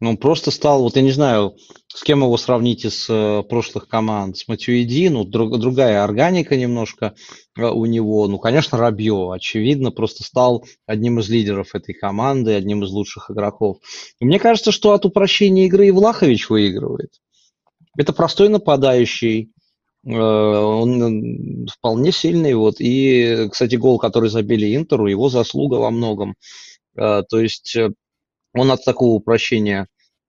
[0.00, 1.56] Ну, он просто стал, вот я не знаю,
[1.88, 4.38] с кем его сравнить из э, прошлых команд.
[4.38, 7.14] С Матюиди, ну, друг, другая органика немножко
[7.54, 8.26] э, у него.
[8.26, 13.76] Ну, конечно, Рабье, очевидно, просто стал одним из лидеров этой команды, одним из лучших игроков.
[14.20, 17.20] И мне кажется, что от упрощения игры и Влахович выигрывает.
[17.98, 19.52] Это простой нападающий,
[20.04, 22.54] он вполне сильный.
[22.54, 22.76] Вот.
[22.78, 26.36] И, кстати, гол, который забили Интеру, его заслуга во многом.
[26.94, 27.76] То есть
[28.52, 29.86] он от такого упрощения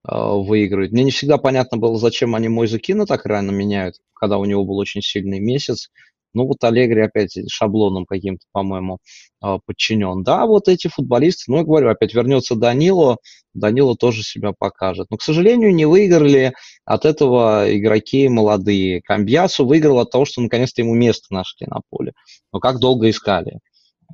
[0.07, 0.91] э, выигрывает.
[0.91, 4.63] Мне не всегда понятно было, зачем они Мойза Кина так рано меняют, когда у него
[4.63, 5.89] был очень сильный месяц.
[6.33, 8.99] Ну вот Аллегри опять шаблоном каким-то, по-моему,
[9.41, 10.23] а, подчинен.
[10.23, 13.17] Да, вот эти футболисты, ну я говорю, опять вернется Данило,
[13.53, 15.07] Данило тоже себя покажет.
[15.09, 16.53] Но, к сожалению, не выиграли
[16.85, 19.01] от этого игроки молодые.
[19.01, 22.13] Камбьясу выиграл от того, что наконец-то ему место нашли на поле.
[22.53, 23.59] Но как долго искали?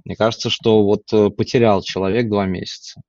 [0.05, 3.01] Мне кажется, что вот э, потерял человек два месяца.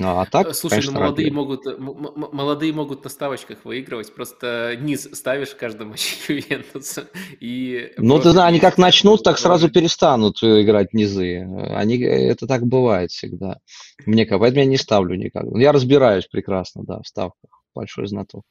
[0.00, 4.14] Ну, а так, э, Слушай, конечно, ну молодые могут, э, молодые могут на ставочках выигрывать,
[4.14, 7.08] просто низ ставишь в каждом матче Ювентуса.
[7.38, 11.46] И ну, ты, да, они как начнут, так сразу перестанут э, играть низы.
[11.74, 13.58] Они, это так бывает всегда.
[14.06, 15.44] Мне поэтому я не ставлю никак.
[15.54, 17.50] Я разбираюсь прекрасно, да, в ставках.
[17.74, 18.44] Большой знаток.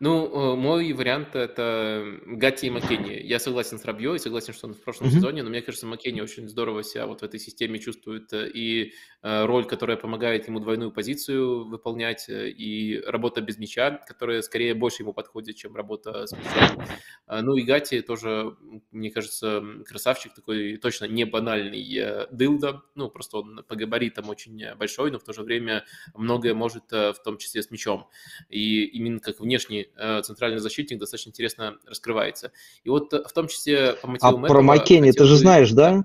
[0.00, 3.20] Ну, э, мой вариант это Гати и Маккенни.
[3.22, 5.12] Я согласен с Рабьё и согласен, что он в прошлом mm-hmm.
[5.12, 8.32] сезоне, но мне кажется, Маккенни очень здорово себя вот в этой системе чувствует.
[8.32, 8.92] Э, и
[9.22, 15.02] э, роль, которая помогает ему двойную позицию выполнять, и работа без мяча, которая скорее больше
[15.02, 16.84] ему подходит, чем работа с мячом.
[17.28, 18.56] Ну и Гати тоже,
[18.90, 22.82] мне кажется, красавчик такой, точно не банальный дылда.
[22.94, 25.84] Ну, просто он по габаритам очень большой, но в то же время
[26.14, 28.08] многое может, в том числе с мячом.
[28.48, 29.84] И именно как внешний
[30.22, 32.52] центральный защитник достаточно интересно раскрывается.
[32.82, 36.04] И вот э, в том числе по мотивам А про Маккенни ты же знаешь, да?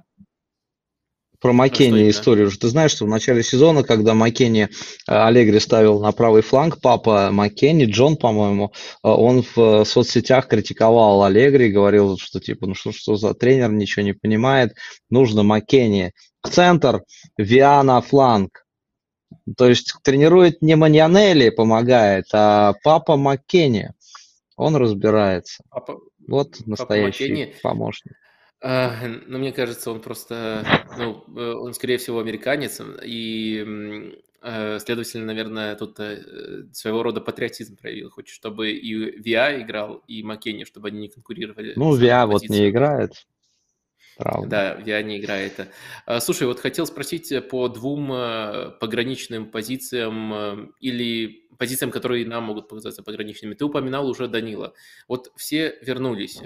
[1.39, 2.51] Про Маккенни а историю.
[2.51, 4.67] Ты знаешь, что в начале сезона, когда Маккенни э,
[5.07, 12.17] Аллегри ставил на правый фланг, папа Маккенни, Джон, по-моему, он в соцсетях критиковал Аллегри, говорил,
[12.17, 14.75] что типа, ну что, что за тренер, ничего не понимает,
[15.09, 16.13] нужно Маккенни
[16.43, 17.03] в центр,
[17.37, 18.65] Виана фланг.
[19.57, 23.93] То есть тренирует не Маньянелли помогает, а папа Маккенни.
[24.55, 25.63] Он разбирается.
[25.69, 28.13] Папа, вот настоящий папа помощник.
[28.61, 28.93] А,
[29.25, 30.65] ну, мне кажется, он просто,
[30.97, 37.77] ну, э, он, скорее всего, американец, и, э, следовательно, наверное, тут э, своего рода патриотизм
[37.77, 38.09] проявил.
[38.09, 41.71] Хочет, чтобы и Виа играл, и Маккенни, чтобы они не конкурировали.
[41.77, 43.25] Ну, Виа вот не играет.
[44.19, 44.49] Правда.
[44.49, 45.69] Да, я не играю это.
[46.05, 52.25] А, слушай, вот хотел спросить э, по двум э, пограничным позициям э, или позициям, которые
[52.25, 53.53] нам могут показаться пограничными.
[53.53, 54.73] Ты упоминал уже Данила.
[55.07, 56.39] Вот все вернулись.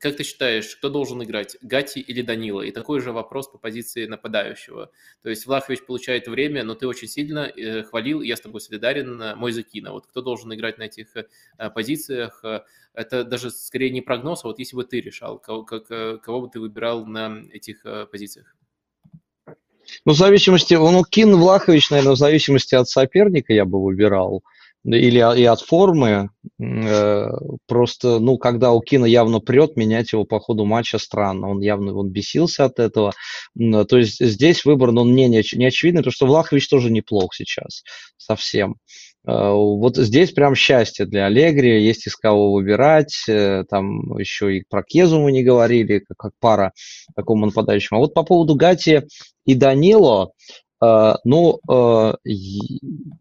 [0.00, 2.62] Как ты считаешь, кто должен играть, Гати или Данила?
[2.62, 4.90] И такой же вопрос по позиции нападающего.
[5.22, 9.36] То есть Влахович получает время, но ты очень сильно э, хвалил, я с тобой солидарен,
[9.36, 9.92] мой Закина.
[9.92, 12.42] Вот кто должен играть на этих э, позициях?
[12.92, 16.42] Это даже скорее не прогноз, а вот если бы ты решал, кого, как, э, кого
[16.42, 18.54] бы ты выбирал на этих позициях?
[20.04, 24.42] Ну, в зависимости, ну, Кин Влахович, наверное, в зависимости от соперника я бы выбирал
[24.84, 26.30] или и от формы.
[26.58, 27.28] Э,
[27.66, 31.50] просто, ну, когда у Кина явно прет, менять его по ходу матча странно.
[31.50, 33.12] Он явно он бесился от этого.
[33.56, 37.82] То есть здесь выбор, но он не, не очевидный, потому что Влахович тоже неплох сейчас
[38.16, 38.76] совсем.
[39.26, 44.64] Э, вот здесь прям счастье для Аллегри, есть из кого выбирать, э, там еще и
[44.68, 46.72] про Кезу мы не говорили, как, пара
[47.14, 47.98] такому нападающему.
[47.98, 49.02] А вот по поводу Гати
[49.44, 50.32] и Данило,
[50.82, 51.60] э, ну,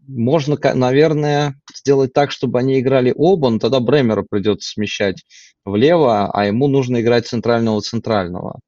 [0.07, 5.23] можно, наверное, сделать так, чтобы они играли оба, но тогда Бремера придется смещать
[5.65, 8.59] влево, а ему нужно играть центрального-центрального.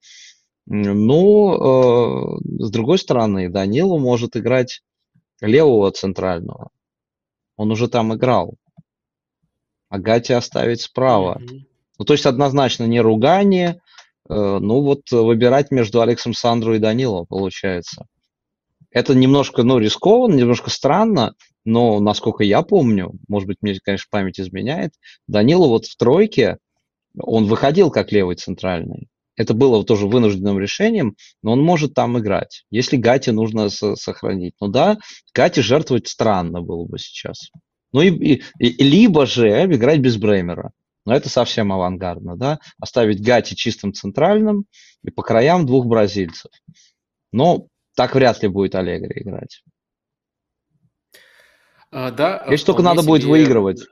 [0.67, 4.81] Ну, с другой стороны, Данило может играть
[5.41, 6.69] левого центрального.
[7.57, 8.55] Он уже там играл.
[9.89, 11.39] А Гати оставить справа.
[11.39, 11.59] Mm-hmm.
[11.99, 13.81] Ну, то есть однозначно не ругание.
[14.29, 18.05] Э, ну, вот выбирать между Алексом Сандру и Данило получается.
[18.89, 21.33] Это немножко, ну, рискованно, немножко странно,
[21.63, 24.93] но, насколько я помню, может быть, мне, конечно, память изменяет,
[25.27, 26.57] Данило вот в тройке,
[27.17, 29.07] он выходил как левый центральный.
[29.35, 34.55] Это было тоже вынужденным решением, но он может там играть, если Гати нужно сохранить.
[34.59, 34.97] Ну да,
[35.33, 37.49] Гати жертвовать странно было бы сейчас.
[37.93, 40.71] Ну и, и, и либо же играть без Бремера.
[41.05, 42.59] Но это совсем авангардно, да?
[42.79, 44.65] Оставить Гати чистым центральным
[45.03, 46.51] и по краям двух бразильцев.
[47.31, 49.63] Но так вряд ли будет Аллегри играть.
[51.89, 52.45] А, да.
[52.49, 53.09] Если только надо себе...
[53.09, 53.83] будет выигрывать.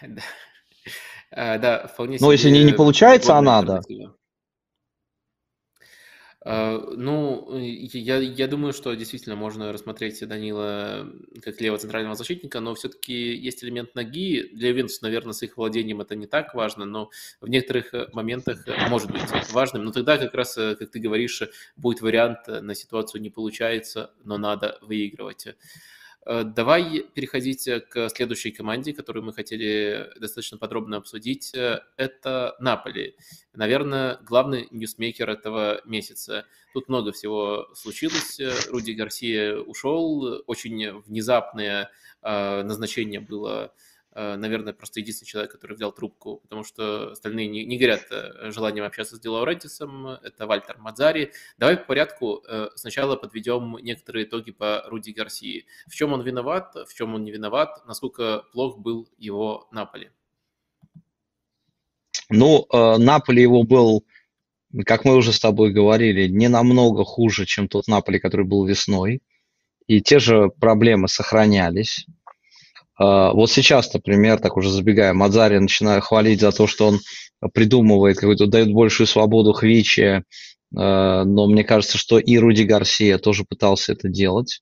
[1.36, 3.82] А, да, вполне Но если не, не получается, а надо.
[6.40, 11.06] А, ну, я, я думаю, что действительно можно рассмотреть Данила
[11.42, 14.48] как левого центрального защитника, но все-таки есть элемент ноги.
[14.54, 17.10] Для Ювентуса, наверное, с их владением это не так важно, но
[17.42, 19.22] в некоторых моментах может быть
[19.52, 19.84] важным.
[19.84, 21.42] Но тогда как раз, как ты говоришь,
[21.76, 25.48] будет вариант на ситуацию не получается, но надо выигрывать.
[26.28, 31.54] Э, давай переходить к следующей команде, которую мы хотели достаточно подробно обсудить.
[31.54, 33.16] Э, это Наполи.
[33.54, 36.44] Наверное, главный ньюсмейкер этого месяца.
[36.74, 38.40] Тут много всего случилось.
[38.68, 40.42] Руди Гарсия ушел.
[40.46, 41.90] Очень внезапное
[42.22, 43.68] назначение было Э,
[44.16, 48.84] наверное, просто единственный человек, который взял трубку, потому что остальные не, не горят э, желанием
[48.84, 51.32] общаться с Де Лаурентисом, это Вальтер Маццарри.
[51.58, 55.66] Давай по порядку э, сначала подведем некоторые итоги по Руди Гарсии.
[55.86, 60.10] В чем он виноват, в чем он не виноват, насколько плох был его Наполи?
[62.30, 64.04] Ну, Наполи его был,
[64.84, 69.22] как мы уже с тобой говорили, не намного хуже, чем тот Наполи, который был весной.
[69.86, 72.06] И те же проблемы сохранялись.
[72.98, 77.00] А, вот сейчас, например, так уже забегая, Мадзари начинаю хвалить за то, что он
[77.52, 80.24] придумывает, какой-то дает большую свободу Хвиче,
[80.74, 84.60] а, но мне кажется, что и Руди Гарсия тоже пытался это делать.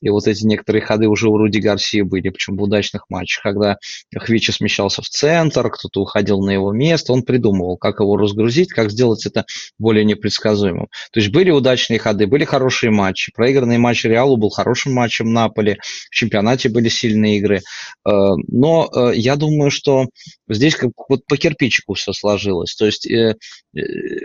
[0.00, 3.76] И вот эти некоторые ходы уже у Руди Гарсии были, причем в удачных матчах, когда
[4.16, 8.90] Хвичи смещался в центр, кто-то уходил на его место, он придумывал, как его разгрузить, как
[8.90, 9.44] сделать это
[9.78, 10.88] более непредсказуемым.
[11.12, 13.32] То есть были удачные ходы, были хорошие матчи.
[13.34, 15.78] Проигранный матч Реалу был хорошим матчем Наполи,
[16.10, 17.60] в чемпионате были сильные игры.
[18.06, 20.06] Э, но э, я думаю, что
[20.48, 22.74] здесь как вот по кирпичику все сложилось.
[22.74, 23.36] То есть э,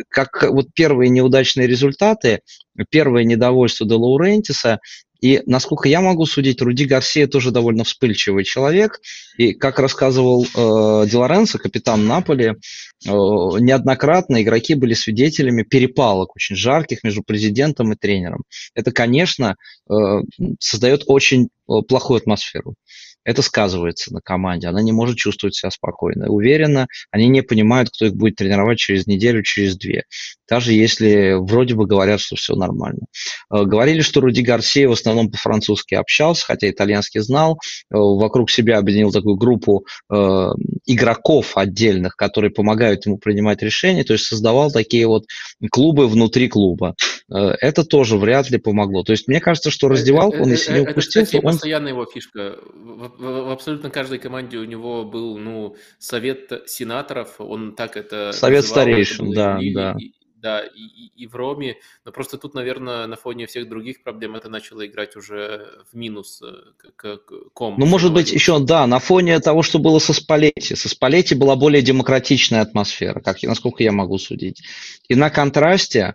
[0.09, 2.41] как вот первые неудачные результаты,
[2.89, 4.80] первое недовольство Де Лаурентиса,
[5.22, 8.99] и, насколько я могу судить, Руди Гарсия тоже довольно вспыльчивый человек.
[9.38, 12.53] И, как рассказывал э, Ди капитан Наполи, э,
[13.05, 18.43] неоднократно игроки были свидетелями перепалок очень жарких между президентом и тренером.
[18.74, 19.55] Это, конечно,
[19.89, 19.93] э,
[20.59, 22.76] создает очень э, плохую атмосферу
[23.26, 24.67] это сказывается на команде.
[24.67, 26.30] Она не может чувствовать себя спокойно.
[26.30, 30.03] Уверенно, они не понимают, кто их будет тренировать через неделю, через две.
[30.47, 33.07] Даже если вроде бы говорят, что все нормально.
[33.51, 37.59] Э, говорили, что Руди Гарсия в основном по-французски общался, хотя итальянский знал.
[37.91, 40.47] Э, вокруг себя объединил такую группу э,
[40.86, 44.03] игроков отдельных, которые помогают ему принимать решения.
[44.03, 45.26] То есть создавал такие вот
[45.71, 46.95] клубы внутри клуба.
[47.28, 49.03] Это тоже вряд ли помогло.
[49.03, 51.53] То есть мне кажется, что раздевалку он, если не упустил, это, кстати, он...
[51.53, 52.57] постоянная его фишка
[53.18, 58.82] в, абсолютно каждой команде у него был, ну, совет сенаторов, он так это Совет называл,
[58.82, 59.95] старейшин, это да, и, да.
[59.97, 60.11] И,
[60.45, 64.47] да, и, и в Роме, но просто тут, наверное, на фоне всех других проблем это
[64.47, 66.53] начало играть уже в минус э,
[66.95, 67.76] к, к ком.
[67.80, 70.76] Ну, может быть, еще, да, на фоне того, что было со Спалетти.
[70.76, 74.61] Со Спалетти была более демократичная атмосфера, как, насколько я могу судить.
[75.07, 76.13] И на контрасте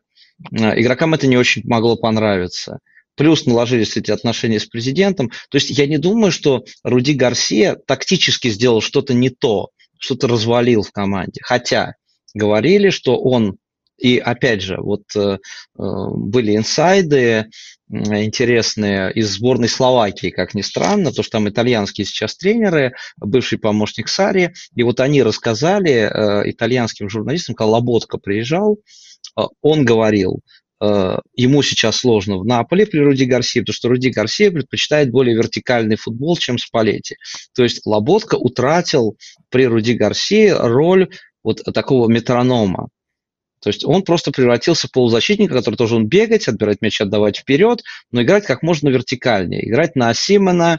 [0.53, 2.79] э, игрокам это не очень могло понравиться
[3.21, 5.31] плюс наложились эти отношения с президентом.
[5.51, 9.69] То есть я не думаю, что Руди Гарсия тактически сделал что-то не то,
[9.99, 11.43] что-то развалил в команде.
[11.45, 11.97] Хотя
[12.33, 13.59] говорили, что он
[13.99, 15.39] и опять же, вот э, э
[15.77, 17.51] были инсайды
[17.91, 24.09] интересные из сборной Словакии, как ни странно, то что там итальянские сейчас тренеры, бывший помощник
[24.09, 28.79] Сари, и вот они рассказали э, итальянским журналистам, когда Лоботко приезжал,
[29.37, 30.41] э, он говорил,
[30.81, 35.97] ему сейчас сложно в Наполе при Руди Гарсии, потому что Руди Гарсия предпочитает более вертикальный
[35.97, 37.17] футбол, чем Спалетти.
[37.55, 39.17] То есть Лоботка утратил
[39.51, 41.11] при Руди Гарсии роль
[41.45, 42.89] вот такого метронома.
[43.63, 48.23] То есть он просто превратился в полузащитника, который должен бегать, отбирать мяч, отдавать вперед, но
[48.23, 49.69] играть как можно вертикальнее.
[49.69, 50.79] Играть на Симона,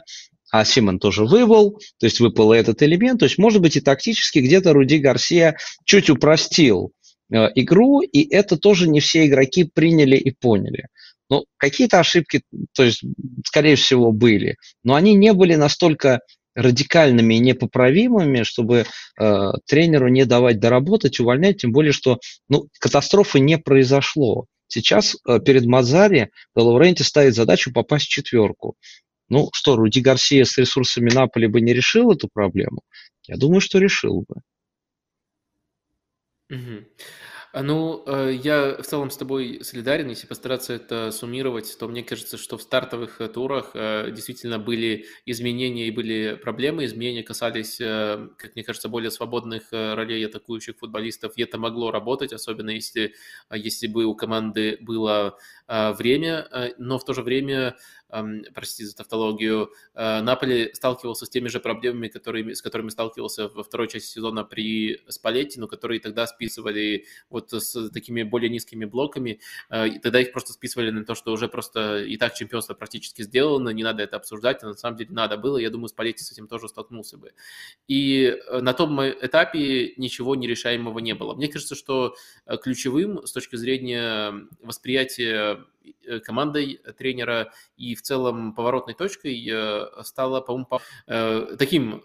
[0.50, 3.20] а Симон тоже вывел, то есть выпал этот элемент.
[3.20, 7.01] То есть, может быть, и тактически где-то Руди Гарсия чуть упростил Э,
[7.54, 10.86] игру, и это тоже не все игроки приняли и поняли.
[11.30, 12.42] Ну, какие-то ошибки,
[12.74, 13.02] то есть,
[13.46, 16.20] скорее всего, были, но они не были настолько
[16.54, 18.84] радикальными и непоправимыми, чтобы
[19.18, 22.18] э, тренеру не давать доработать, увольнять, тем более, что
[22.48, 24.46] ну, катастрофы не произошло.
[24.66, 28.76] Сейчас э, перед Мазари Лауренти ставит задачу попасть в четверку.
[29.28, 32.82] Ну что, Руди Гарсия с ресурсами Наполи бы не решил эту проблему?
[33.26, 34.42] Я думаю, что решил бы.
[36.52, 36.84] Угу.
[37.62, 40.08] Ну, э, я в целом с тобой солидарен.
[40.08, 45.06] Если постараться это суммировать, то мне кажется, что в стартовых э, турах э, действительно были
[45.26, 46.84] изменения и были проблемы.
[46.86, 52.70] Изменения касались, как мне кажется, более свободных ролей атакующих футболистов, и это могло работать, особенно
[52.70, 53.14] если,
[53.52, 55.38] если бы у команды было
[55.68, 57.76] время, но в то же время
[58.54, 63.62] простите за тавтологию, э, Наполи сталкивался с теми же проблемами, которыми, с которыми сталкивался во
[63.62, 69.40] второй части сезона при Спалетти, но которые тогда списывали вот с такими более низкими блоками,
[69.70, 73.22] э, и тогда их просто списывали на то, что уже просто и так чемпионство практически
[73.22, 76.32] сделано, не надо это обсуждать, а на самом деле надо было, я думаю, Спалетти с
[76.32, 77.32] этим тоже столкнулся бы.
[77.88, 81.34] И э, на том этапе ничего нерешаемого не было.
[81.34, 82.14] Мне кажется, что
[82.62, 85.51] ключевым с точки зрения восприятия Э,
[86.24, 90.68] командой тренера и в целом поворотной точкой э, стала, по-моему,
[91.06, 92.02] э, таким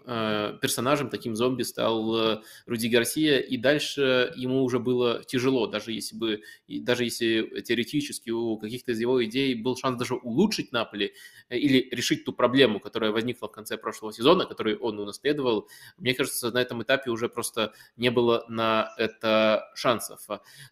[0.60, 6.42] персонажем, таким зомби стал Руди Гарсия, и дальше ему уже было тяжело, даже если бы,
[6.68, 11.14] даже если теоретически у каких-то из его идей был шанс даже улучшить Наполи
[11.50, 15.68] или решить ту проблему, которая возникла в конце прошлого сезона, которую он унаследовал,
[15.98, 20.20] мне кажется, на этом этапе уже просто не было на это шансов.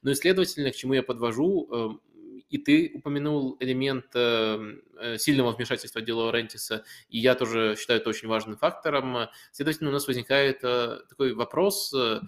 [0.02, 2.00] Ну и, следовательно, к чему я подвожу,
[2.48, 8.10] и ты упомянул элемент эм, э, сильного вмешательства дела Лорентиса, и я тоже считаю это
[8.10, 9.28] очень важным фактором.
[9.52, 12.20] Следовательно, у нас возникает э, такой вопрос, э,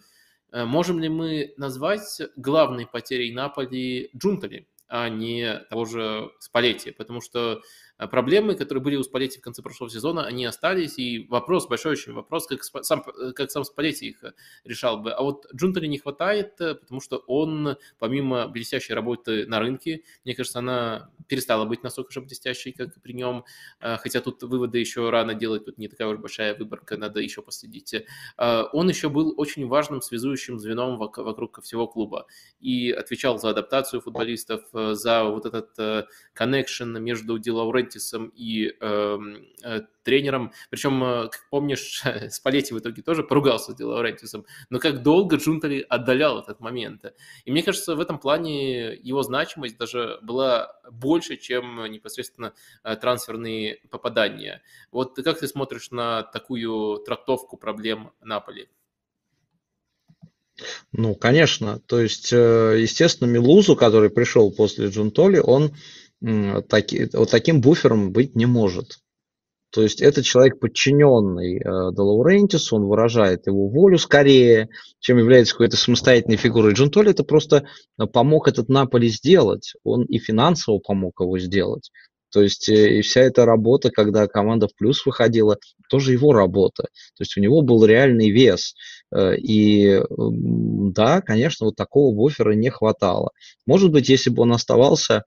[0.52, 7.60] можем ли мы назвать главной потерей Наполи Джунтали, а не того же Спалетти, потому что
[8.06, 12.12] проблемы, которые были у Спалетти в конце прошлого сезона, они остались, и вопрос, большой очень
[12.12, 13.02] вопрос, как сам,
[13.34, 14.32] как сам Спалетти их э,
[14.64, 15.10] решал бы.
[15.10, 20.34] А вот Джунтали не хватает, э, потому что он, помимо блестящей работы на рынке, мне
[20.34, 23.44] кажется, она перестала быть настолько же блестящей, как при нем,
[23.80, 27.42] э, хотя тут выводы еще рано делать, тут не такая уж большая выборка, надо еще
[27.42, 27.94] последить.
[28.36, 32.26] Он еще был очень важным связующим звеном вокруг всего клуба
[32.60, 39.80] и отвечал за адаптацию футболистов, за вот этот connection между Дилаурен Лорентисом и эм, э,
[40.02, 40.52] тренером.
[40.70, 44.44] Причем, э, как помнишь, Спалетти в итоге тоже поругался с Ди Лорентисом.
[44.70, 47.04] Но как долго Джунтали отдалял этот момент.
[47.44, 52.52] И мне кажется, в этом плане его значимость даже была больше, чем непосредственно
[52.84, 54.62] э, трансферные попадания.
[54.92, 58.68] Вот как ты смотришь на такую трактовку проблем Наполи?
[60.92, 61.80] Ну, конечно.
[61.86, 65.72] То есть, э, естественно, Милузу, который пришел после Джунтоли, он
[66.20, 68.98] таки, вот таким буфером быть не может.
[69.70, 75.76] То есть это человек подчиненный э, Делаурентису, он выражает его волю скорее, чем является какой-то
[75.76, 76.72] самостоятельной фигурой.
[76.72, 77.64] Джунтоли это просто
[77.98, 81.90] э, помог этот Наполи сделать, он и финансово помог его сделать.
[82.30, 85.58] То есть э, и вся эта работа, когда команда в плюс выходила,
[85.90, 86.84] тоже его работа.
[86.84, 88.74] То есть у него был реальный вес.
[89.14, 93.32] Э, и да, конечно, вот такого буфера не хватало.
[93.66, 95.24] Может быть, если бы он оставался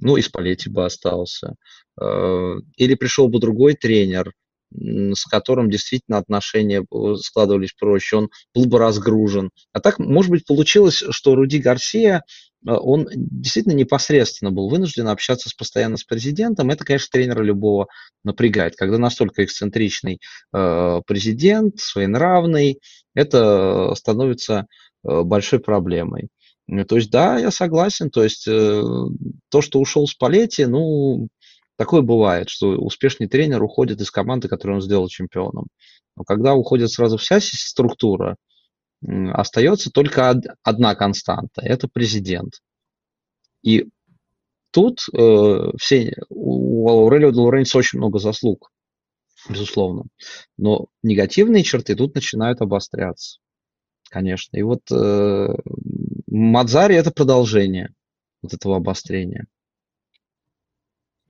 [0.00, 1.54] ну, и Спалетти бы остался.
[2.00, 4.32] Э, или пришел бы другой тренер,
[4.70, 6.84] с которым действительно отношения
[7.16, 9.50] складывались проще, он был бы разгружен.
[9.72, 12.22] А так, может быть, получилось, что Руди Гарсия,
[12.66, 16.70] э, он действительно непосредственно был вынужден общаться с, постоянно с президентом.
[16.70, 17.88] Это, конечно, тренера любого
[18.24, 18.76] напрягает.
[18.76, 20.20] Когда настолько эксцентричный
[20.54, 22.80] э, президент, своенравный,
[23.14, 24.66] это становится
[25.02, 26.28] большой проблемой.
[26.68, 28.10] Ну, то есть, да, я согласен.
[28.10, 28.82] То есть, э,
[29.48, 31.28] то, что ушел с Палетти, ну,
[31.76, 35.68] такое бывает, что успешный тренер уходит из команды, которую он сделал чемпионом.
[36.14, 38.36] Но когда уходит сразу вся структура,
[39.02, 42.60] остается только одна константа– это президент.
[43.62, 43.88] И
[44.70, 47.40] тут э, все, у Аурелио де
[47.78, 48.70] очень много заслуг,
[49.48, 50.04] безусловно.
[50.58, 53.38] Но негативные черты тут начинают обостряться,
[54.10, 54.56] конечно.
[54.56, 55.54] И вот э,
[56.30, 57.94] Мадзари это продолжение
[58.42, 59.46] вот этого обострения.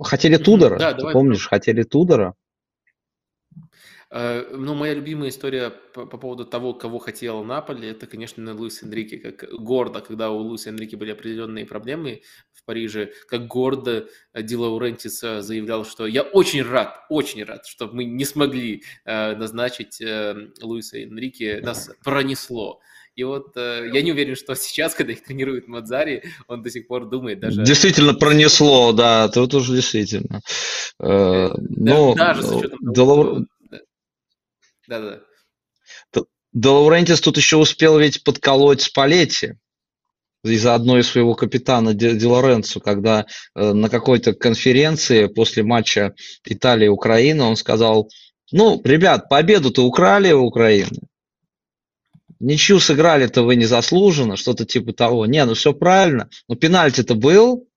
[0.00, 1.12] Хотели Тудора, да, ты давай.
[1.12, 2.34] помнишь, хотели Тудора.
[4.10, 8.82] Э, ну, моя любимая история по, по поводу того, кого хотел Наполи, это, конечно, Луис
[8.82, 12.22] Энрике, как гордо, когда у Луиса Энрике были определенные проблемы
[12.52, 18.04] в Париже, как гордо Ди Лаурентис заявлял, что я очень рад, очень рад, что мы
[18.04, 22.80] не смогли э, назначить э, Луиса Энрике, нас пронесло.
[23.18, 26.86] И вот э, я не уверен, что сейчас, когда их тренирует Мадзари, он до сих
[26.86, 27.64] пор думает даже...
[27.64, 30.40] Действительно пронесло, да, тут уже действительно.
[31.00, 33.44] Э, но, даже с учетом того,
[34.86, 35.20] Да-да.
[36.52, 39.54] Де Лаурентис тут еще успел ведь подколоть Спалетти
[40.44, 46.14] из-за одной своего капитана Ди Лоренцо, когда э, на какой-то конференции после матча
[46.44, 48.08] Италия-Украина он сказал,
[48.52, 51.07] ну, ребят, победу-то украли у Украины,
[52.40, 55.26] ничью сыграли-то вы незаслуженно, что-то типа того.
[55.26, 56.28] Не, ну все правильно.
[56.48, 57.68] Но пенальти-то был.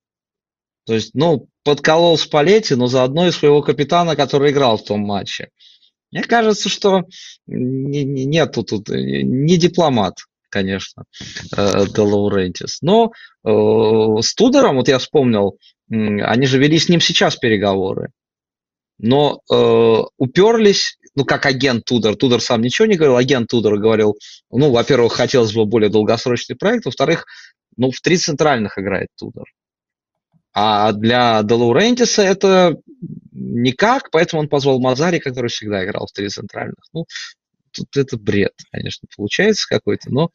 [0.85, 5.49] То есть, ну, подколол Спалетти, но заодно и своего капитана, который играл в том матче.
[6.11, 7.03] Мне кажется, что
[7.47, 10.15] нету тут, не дипломат,
[10.49, 11.05] конечно,
[11.55, 12.81] э, Де Лаурентис.
[12.81, 13.11] Но
[13.45, 15.57] э, с Тудором, вот я вспомнил,
[15.89, 18.11] они же вели с ним сейчас переговоры
[19.01, 24.17] но э, уперлись, ну, как агент Тудор, Тудор сам ничего не говорил, агент Тудор говорил,
[24.49, 27.25] ну, во-первых, хотелось бы более долгосрочный проект, во-вторых,
[27.77, 29.45] ну, в три центральных играет Тудор.
[30.53, 32.75] А для Делаурентиса это
[33.31, 36.83] никак, поэтому он позвал Мазари, который всегда играл в три центральных.
[36.93, 37.05] Ну,
[37.71, 40.29] тут это бред, конечно, получается какой-то, но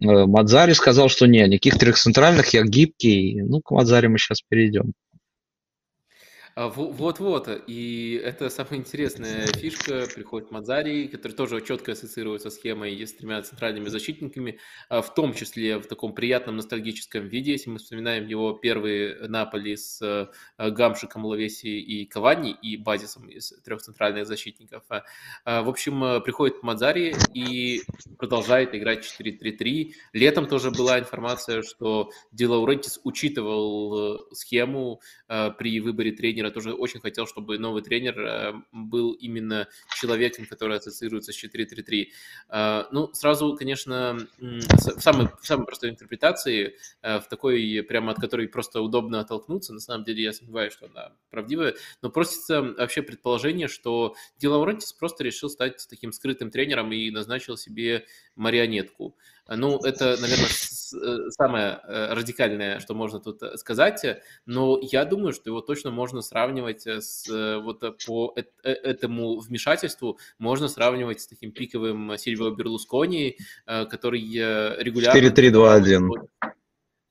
[0.00, 4.42] э, Мадзари сказал, что не, никаких трех центральных, я гибкий, ну, к Мадзари мы сейчас
[4.46, 4.92] перейдем.
[6.54, 10.06] А, вот-вот, и это самая интересная фишка.
[10.14, 14.58] Приходит Мадзари, который тоже четко ассоциируется с схемой с тремя центральными защитниками,
[14.90, 17.52] а, в том числе в таком приятном ностальгическом виде.
[17.52, 23.54] Если мы вспоминаем его первый Наполи с а, Гамшиком, Лавеси и Кавани, и базисом из
[23.64, 24.82] трех центральных защитников.
[24.88, 27.82] В общем, приходит Мадзари и
[28.18, 29.92] продолжает играть 4-3-3.
[30.12, 36.72] Летом тоже была информация, что Ди Лаурентис учитывал э, схему при выборе тренера тренера тоже
[36.74, 39.68] очень хотел, чтобы новый тренер э, был именно
[40.00, 42.06] человеком, который ассоциируется с 4-3-3.
[42.50, 48.20] Э, ну, сразу, конечно, в самой, в самой простой интерпретации, э, в такой, прямо от
[48.20, 53.02] которой просто удобно оттолкнуться, на самом деле я сомневаюсь, что она правдивая, но просится вообще
[53.02, 58.04] предположение, что Ди Лаурентис просто решил стать таким скрытым тренером и назначил себе
[58.36, 59.16] марионетку.
[59.48, 65.32] Ну, это, наверное, э, самое э, радикальное, что можно тут э, сказать, но я думаю,
[65.32, 72.16] что его точно можно сравнивать с вот по этому вмешательству, можно сравнивать с таким пиковым
[72.16, 73.36] Сильвио Берлускони,
[73.66, 75.18] который регулярно...
[75.18, 76.08] 4-3-2-1.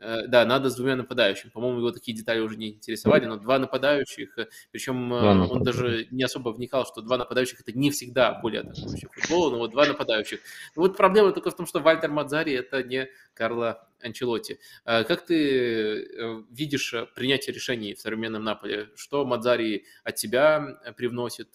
[0.02, 1.52] Э, да, надо с двумя нападающими.
[1.52, 5.64] По-моему, его такие детали уже не интересовали, но два нападающих, э, причем два э, он
[5.64, 9.72] даже не особо вникал, что два нападающих это не всегда более атакующий футбол, но вот
[9.72, 10.40] два нападающих.
[10.76, 14.59] Но вот проблема только в том, что Вальтер Мадзари это не Карло Анчелотти.
[14.83, 16.07] Как ты
[16.49, 18.89] видишь принятие решений в современном Наполе?
[18.95, 21.51] Что Мадзари от тебя привносит?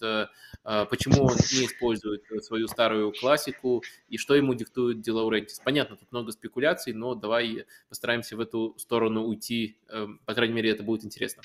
[0.63, 3.83] Почему он не использует свою старую классику?
[4.07, 5.59] И что ему диктует Ди Лаурентис?
[5.59, 9.77] Понятно, тут много спекуляций, но давай постараемся в эту сторону уйти.
[10.25, 11.43] По крайней мере, это будет интересно.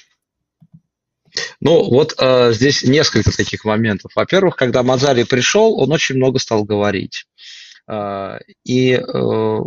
[1.61, 4.13] Ну, вот э, здесь несколько таких моментов.
[4.15, 7.27] Во-первых, когда Мазари пришел, он очень много стал говорить.
[7.89, 9.59] Э, и э,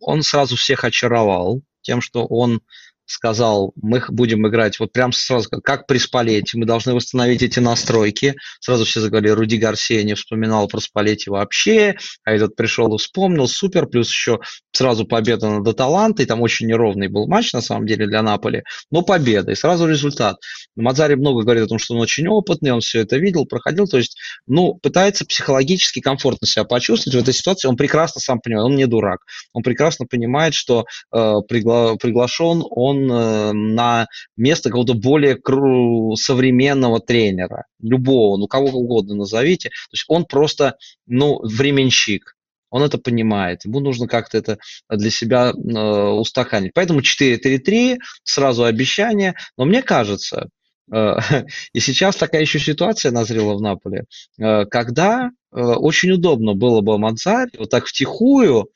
[0.00, 2.60] он сразу всех очаровал тем, что он
[3.08, 8.34] сказал, мы будем играть вот прям сразу, как при Спалете, мы должны восстановить эти настройки.
[8.60, 13.48] Сразу все заговорили, Руди Гарсия не вспоминал про Спалете вообще, а этот пришел и вспомнил,
[13.48, 14.38] супер, плюс еще
[14.72, 19.02] сразу победа над Аталантой, там очень неровный был матч на самом деле для Наполи, но
[19.02, 20.36] победа, и сразу результат.
[20.76, 23.96] Мазари много говорит о том, что он очень опытный, он все это видел, проходил, то
[23.96, 28.76] есть, ну, пытается психологически комфортно себя почувствовать в этой ситуации, он прекрасно сам понимает, он
[28.76, 29.20] не дурак,
[29.54, 31.18] он прекрасно понимает, что э,
[31.50, 34.06] пригла- приглашен он он э, на
[34.36, 35.36] место какого-то более
[36.16, 39.68] современного тренера, любого, ну кого угодно назовите.
[39.68, 40.76] То есть он просто,
[41.06, 42.34] ну, временщик.
[42.70, 43.64] Он это понимает.
[43.64, 44.58] Ему нужно как-то это
[44.90, 46.72] для себя э, устаканить.
[46.74, 49.34] Поэтому 4-3-3, сразу обещание.
[49.56, 50.48] Но мне кажется,
[50.92, 51.14] э,
[51.72, 54.04] и сейчас такая еще ситуация назрела в Наполе,
[54.38, 58.68] э, когда э, очень удобно было бы Мансари вот так втихую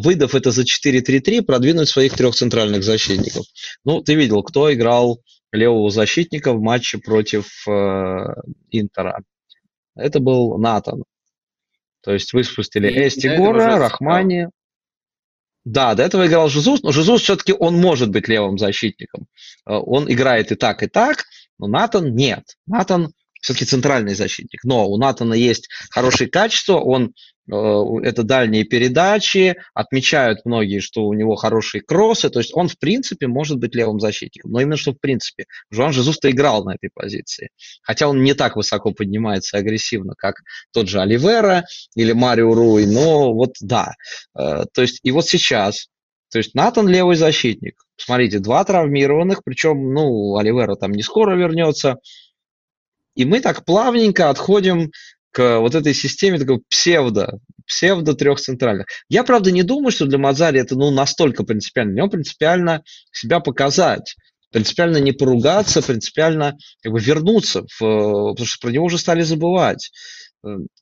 [0.00, 3.46] выдав это за 4-3-3, продвинуть своих трех центральных защитников.
[3.84, 5.22] Ну, ты видел, кто играл
[5.52, 7.70] левого защитника в матче против э,
[8.70, 9.20] Интера.
[9.94, 11.04] Это был Натан.
[12.02, 14.46] То есть выпустили Эстигора, Рахмани.
[15.64, 19.26] Да, до этого играл Жезус, но Жезус все-таки он может быть левым защитником.
[19.66, 21.24] Э, он играет и так, и так,
[21.58, 22.44] но Натан нет.
[22.66, 24.64] Натан все-таки центральный защитник.
[24.64, 27.14] Но у Натана есть хорошие качества, он
[27.48, 33.26] это дальние передачи, отмечают многие, что у него хорошие кроссы, то есть он в принципе
[33.26, 35.46] может быть левым защитником, но именно что в принципе.
[35.70, 37.50] Жуан Жезус-то играл на этой позиции,
[37.82, 40.36] хотя он не так высоко поднимается агрессивно, как
[40.72, 41.64] тот же Оливера
[41.94, 43.94] или Марио Руй, но вот да.
[44.38, 45.88] Э, то есть и вот сейчас,
[46.30, 51.96] то есть Натан левый защитник, смотрите, два травмированных, причем, ну, Оливера там не скоро вернется,
[53.14, 54.92] и мы так плавненько отходим
[55.38, 58.86] вот этой системе такого псевдо, псевдо трех центральных.
[59.08, 61.92] Я, правда, не думаю, что для Мазари это ну, настолько принципиально.
[61.92, 62.82] Для него принципиально
[63.12, 64.16] себя показать,
[64.50, 69.90] принципиально не поругаться, принципиально как бы вернуться, в, потому что про него уже стали забывать.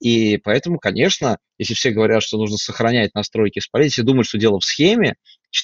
[0.01, 4.61] И поэтому, конечно, если все говорят, что нужно сохранять настройки спалить, если думают, что дело
[4.61, 5.15] в схеме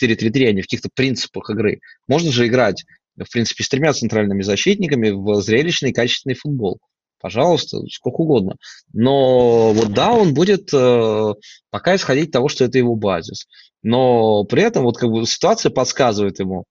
[0.03, 2.85] 4-3-3, а не в каких-то принципах игры, можно же играть,
[3.17, 6.81] в принципе, с тремя центральными защитниками в зрелищный качественный футбол
[7.23, 8.57] пожалуйста, сколько угодно.
[8.93, 11.35] Но вот да, он будет э,
[11.71, 13.47] пока исходить от того, что это его базис.
[13.83, 16.65] Но при этом вот как бы ситуация подсказывает ему,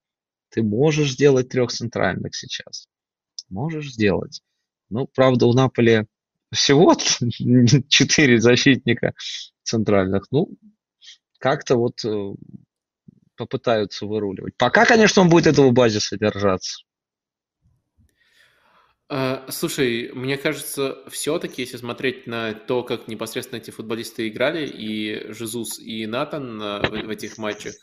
[0.50, 2.86] ты можешь сделать трех центральных сейчас.
[3.48, 4.42] Можешь сделать.
[4.90, 6.04] Ну, правда, у Наполи
[6.52, 6.94] всего
[7.88, 9.14] четыре защитника
[9.62, 10.26] центральных.
[10.30, 10.50] Ну,
[11.38, 12.34] как-то вот э,
[13.36, 14.54] попытаются выруливать.
[14.58, 16.82] Пока, конечно, он будет этого базиса держаться.
[19.08, 25.30] А, слушай, мне кажется, все-таки, если смотреть на то, как непосредственно эти футболисты играли, и
[25.32, 27.74] Жезус, и Натан а, в, этих матчах,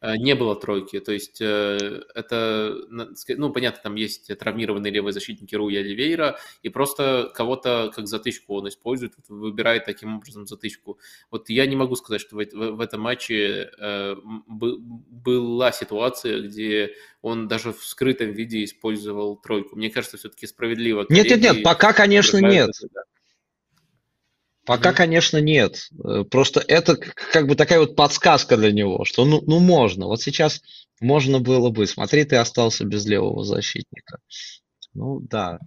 [0.00, 1.00] а, не было тройки.
[1.00, 7.32] То есть э, это, ну, понятно, там есть травмированные левые защитники Руя Оливейра, и просто
[7.34, 11.00] кого-то как затычку он использует, выбирает таким образом затычку.
[11.32, 14.14] Вот я не могу сказать, что в, в, в этом матче э,
[14.46, 19.76] была ситуация, где он даже в скрытом виде использовал тройку.
[19.76, 21.06] Мне кажется, все-таки справедливо.
[21.08, 22.70] Нет, нет, нет, пока, конечно, нет.
[24.64, 24.94] Пока, mm-hmm.
[24.94, 25.88] конечно, нет.
[26.04, 30.06] Э, просто это как бы такая вот подсказка для него, что ну, ну можно.
[30.06, 30.60] Вот сейчас
[31.00, 31.86] можно было бы.
[31.86, 34.18] Смотри, ты остался без левого защитника.
[34.92, 35.58] Ну да,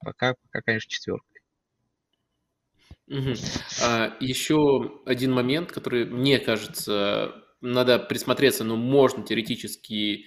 [0.00, 1.24] пока, пока конечно, четверка.
[3.08, 3.34] Угу.
[3.82, 10.26] А, еще один момент, который мне кажется, надо присмотреться, но можно теоретически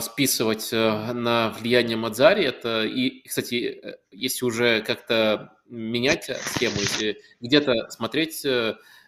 [0.00, 2.44] списывать э, на влияние Мадзари.
[2.44, 8.46] Это и, кстати, э, если уже как-то менять схему, если где-то смотреть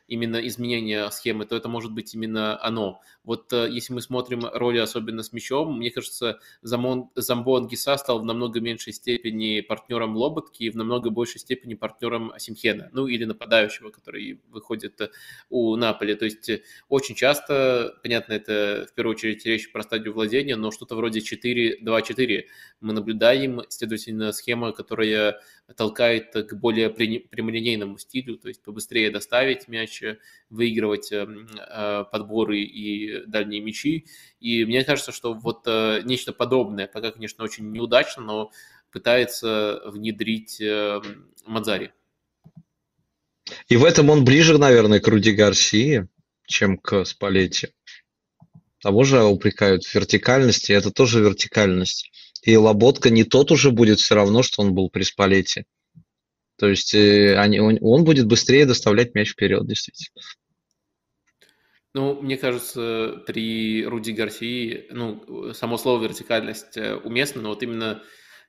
[0.08, 3.00] именно изменение схемы, то это может быть именно оно.
[3.24, 8.20] Вот э, если мы смотрим роли, особенно с мячом, мне кажется, Замон, Замбо Ангиса стал
[8.20, 13.24] в намного меньшей степени партнером Лоботки и в намного большей степени партнером Асимхена, ну или
[13.24, 15.10] нападающего, который выходит э,
[15.50, 16.14] у Наполи.
[16.14, 20.70] То есть э, очень часто, понятно, это в первую очередь речь про стадию владения, но
[20.70, 22.44] что-то вроде 4-2-4
[22.80, 25.40] мы наблюдаем, следовательно, схема, которая
[25.74, 30.02] толкает к более прямолинейному стилю, то есть побыстрее доставить мяч,
[30.48, 31.48] выигрывать эм,
[32.12, 34.06] подборы и дальние мячи.
[34.38, 38.50] И мне кажется, что вот э, нечто подобное, пока, конечно, очень неудачно, но
[38.92, 41.00] пытается внедрить э,
[41.46, 41.92] Мадзари.
[43.68, 46.08] И в этом он ближе, наверное, к Руди Гарсии,
[46.46, 47.68] чем к Спалетти.
[48.80, 52.10] Того же упрекают в вертикальности, это тоже вертикальность.
[52.46, 55.64] И Лоботка не тот уже будет все равно, что он был при Спалете.
[56.56, 60.22] То есть э, они, он, он будет быстрее доставлять мяч вперед, действительно.
[61.92, 68.02] Ну, мне кажется, при Руди Гарсии, ну, само слово вертикальность э, уместно, но вот именно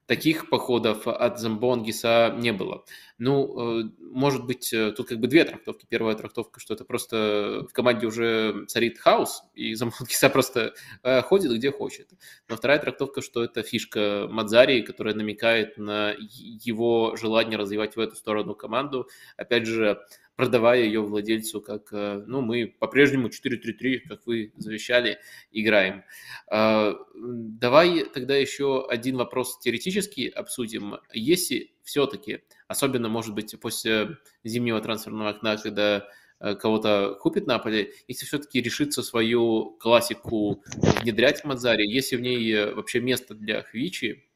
[0.08, 2.86] таких походов от Замбонгиса не было.
[3.20, 5.86] Ну, э, может быть, э, тут как бы две трактовки.
[5.88, 10.74] Первая трактовка, что это просто в команде уже царит хаос, и Замбонгиса просто
[11.04, 12.10] ходит где хочет.
[12.48, 18.16] Но вторая трактовка, что это фишка Мадзари, которая намекает на его желание развивать в эту
[18.16, 19.08] сторону команду.
[19.36, 20.02] Опять же,
[20.38, 25.18] продавая ее владельцу, как, э, ну, мы по-прежнему 4-3-3, как вы завещали,
[25.52, 26.04] играем.
[26.50, 30.98] А, давай тогда еще один вопрос теоретически обсудим.
[31.12, 36.08] Если все-таки, особенно, может быть, после зимнего трансферного окна, когда
[36.40, 40.64] э, кого-то купит Наполе, если все-таки решится свою классику
[41.02, 44.30] внедрять в Мадзаре, если в ней э, вообще место для Хвичи,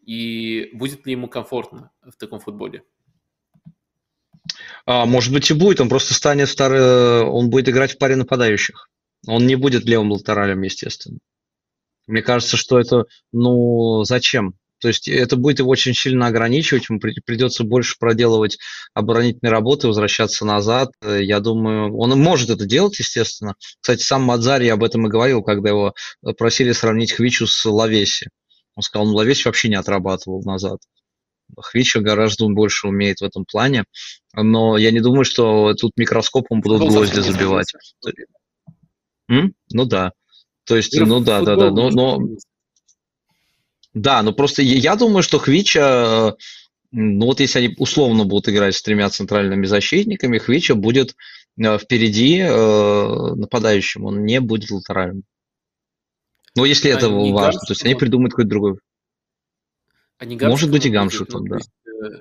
[0.00, 2.82] и будет ли ему комфортно в таком футболе?
[4.86, 8.88] А, может быть и будет, он просто станет вторым, он будет играть в паре нападающих.
[9.26, 11.18] Он не будет левым латералем, естественно.
[12.06, 14.54] Мне кажется, что это, ну, зачем?
[14.80, 18.58] То есть это будет его очень сильно ограничивать, ему придется больше проделывать
[18.92, 20.90] оборонительные работы, возвращаться назад.
[21.02, 23.54] Я думаю, он может это делать, естественно.
[23.80, 25.94] Кстати, сам Мадзари об этом и говорил, когда его
[26.36, 28.28] просили сравнить Хвичу с Лавеси.
[28.74, 30.80] Он сказал, ну, Лавеси вообще не отрабатывал назад.
[31.56, 33.84] Хвича гораздо больше умеет в этом плане,
[34.34, 37.72] но я не думаю, что тут микроскопом будут Футбол гвозди забивать.
[39.28, 39.54] М?
[39.72, 40.12] Ну да.
[40.64, 42.18] То есть, ну да, да, да, но, но...
[43.92, 46.34] Да, но просто я, думаю, что Хвича,
[46.90, 51.14] ну вот если они условно будут играть с тремя центральными защитниками, Хвича будет
[51.58, 55.22] э, впереди э, нападающим, он не будет латеральным.
[56.56, 58.78] Ну, если а это важно, то есть они придумают какой-то другой.
[60.18, 61.58] А не Может быть и гамшутом, да.
[61.86, 62.20] Э,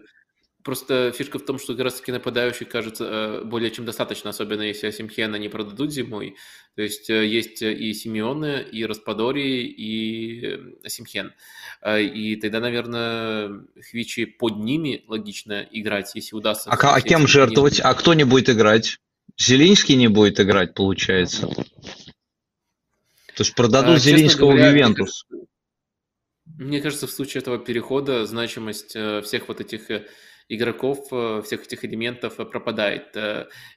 [0.64, 4.88] просто фишка в том, что как раз-таки нападающий кажется э, более чем достаточно, особенно если
[4.88, 6.36] Асимхена не продадут зимой.
[6.76, 11.34] То есть э, есть и Симеоне, и Распадори, и Асимхен.
[11.86, 16.72] И тогда, наверное, Хвичи под ними логично играть, если удастся.
[16.72, 17.80] А, а кем жертвовать?
[17.82, 18.98] А кто не будет играть?
[19.38, 21.48] Зелинский не будет играть, получается.
[21.48, 25.26] То есть продадут а, Зелинского в Ювентус.
[26.58, 30.06] Мне кажется, в случае этого перехода значимость э, всех вот этих э,
[30.50, 33.16] игроков, э, всех этих элементов пропадает.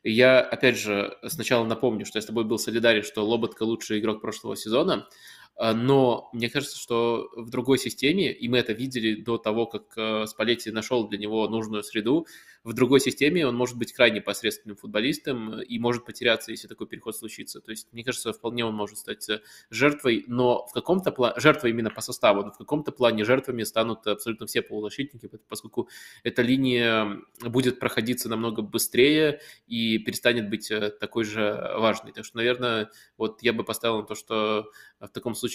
[0.02, 4.20] Я, опять же, сначала напомню, что я с тобой был солидарен, что Лоботка лучший игрок
[4.20, 5.08] прошлого сезона,
[5.58, 10.26] но мне кажется, что в другой системе, и мы это видели до того, как э,
[10.26, 12.26] Спалетти нашел для него нужную среду,
[12.66, 17.16] в другой системе он может быть крайне посредственным футболистом и может потеряться, если такой переход
[17.16, 17.60] случится.
[17.60, 21.70] То есть, мне кажется, вполне он может стать э, жертвой, но в каком-то плане, жертвой
[21.70, 25.88] именно по составу, но в каком-то плане жертвами станут абсолютно все полузащитники, поскольку
[26.24, 32.12] эта линия будет проходиться намного быстрее и перестанет быть э, такой же важной.
[32.12, 35.45] Так что, наверное, вот я бы поставил на то, что в таком случае,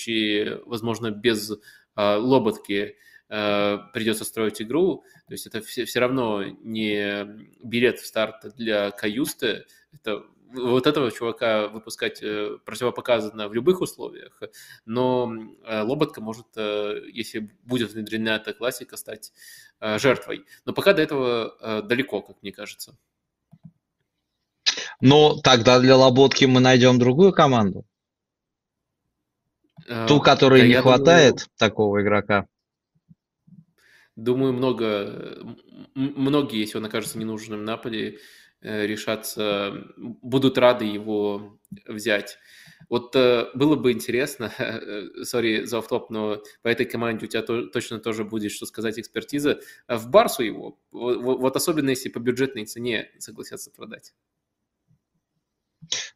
[0.65, 1.51] возможно, без
[1.95, 2.95] а, лоботки
[3.29, 5.03] э, придется строить игру.
[5.27, 7.25] То есть это все, все равно не
[7.63, 9.65] билет в старт для Каюсты.
[9.91, 10.23] Это
[10.53, 14.41] вот этого чувака выпускать э, противопоказано в любых условиях,
[14.85, 19.31] но э, Лоботка может, если будет внедрена эта классика, стать
[19.79, 20.45] жертвой.
[20.65, 22.95] Но пока до этого далеко, как мне кажется.
[24.99, 27.85] Но тогда для Лоботки мы найдем другую команду.
[30.07, 32.47] Ту, которой да, не хватает думаю, такого игрока.
[34.15, 35.39] Думаю, много,
[35.95, 38.19] многие, если он окажется ненужным Наполи,
[38.61, 42.37] э, решаться, будут рады его взять.
[42.89, 44.51] Вот э, было бы интересно,
[45.23, 48.99] сори за автоп, но по этой команде у тебя то, точно тоже будет что сказать
[48.99, 49.61] экспертиза.
[49.87, 54.13] А в Барсу его, вот, вот особенно если по бюджетной цене согласятся продать.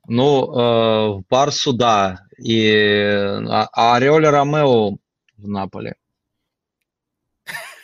[0.07, 2.19] Ну, э, в Барсу, да.
[2.37, 4.97] И, а, а Ореоле Ромео
[5.37, 5.95] в Наполе.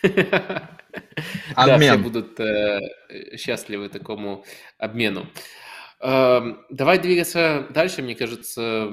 [1.56, 2.80] Да, все будут э,
[3.38, 4.44] счастливы такому
[4.78, 5.28] обмену.
[6.02, 8.02] Эм, давай двигаться дальше.
[8.02, 8.92] Мне кажется,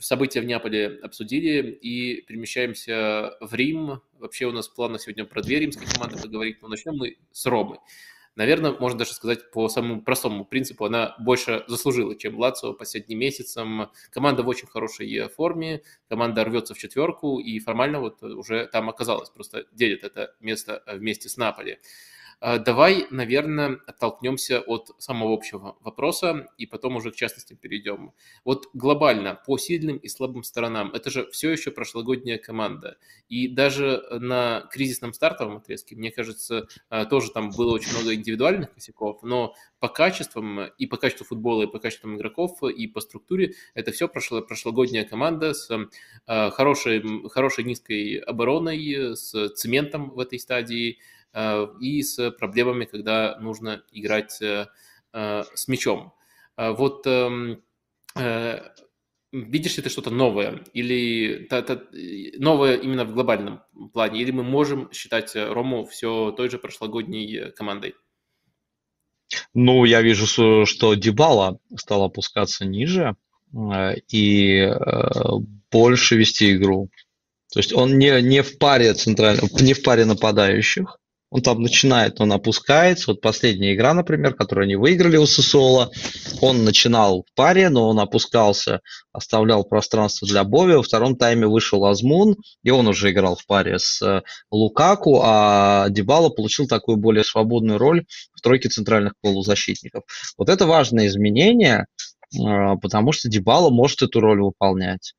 [0.00, 4.00] события в Неаполе обсудили и перемещаемся в Рим.
[4.18, 7.44] Вообще у нас в планах сегодня про две римские команды поговорить, но начнем мы с
[7.46, 7.78] Ромы
[8.36, 13.90] наверное, можно даже сказать по самому простому принципу, она больше заслужила, чем Лацио последним месяцем.
[14.10, 19.30] Команда в очень хорошей форме, команда рвется в четверку и формально вот уже там оказалась,
[19.30, 21.78] просто делит это место вместе с Наполи.
[22.38, 28.12] А, давай, наверное, оттолкнемся от самого общего вопроса и потом уже к частностям перейдем.
[28.44, 32.98] Вот глобально, по сильным и слабым сторонам, это же все еще прошлогодняя команда.
[33.30, 38.74] И даже на кризисном стартовом отрезке, мне кажется, а, тоже там было очень много индивидуальных
[38.74, 43.54] косяков, но по качествам и по качеству футбола, и по качествам игроков, и по структуре
[43.72, 45.70] это все прошло, прошлогодняя команда с
[46.26, 51.15] хорошей, хорошей низкой обороной, с цементом в этой стадии, Э,
[51.80, 54.66] и с проблемами, когда нужно играть э,
[55.12, 56.14] э, с мячом.
[56.56, 57.62] Вот эм,
[59.30, 61.46] видишь ли ты что-то новое или
[62.38, 63.60] новое именно в глобальном
[63.92, 67.94] плане, или мы можем считать Рому все той же прошлогодней командой?
[69.52, 73.14] Ну, я вижу, что Дебала стал опускаться ниже
[74.10, 74.72] и
[75.70, 76.88] больше вести игру.
[77.52, 80.98] То есть он не, не в паре центральных, не в паре нападающих,
[81.30, 83.10] он там начинает, он опускается.
[83.10, 85.90] Вот последняя игра, например, которую они выиграли у Сосола,
[86.40, 88.80] он начинал в паре, но он опускался,
[89.12, 90.74] оставлял пространство для Бови.
[90.74, 95.88] Во втором тайме вышел Азмун, и он уже играл в паре с э, Лукаку, а
[95.88, 100.04] Дебала получил такую более свободную роль в тройке центральных полузащитников.
[100.38, 101.86] Вот это важное изменение,
[102.34, 105.14] э, потому что Дебала может эту роль выполнять.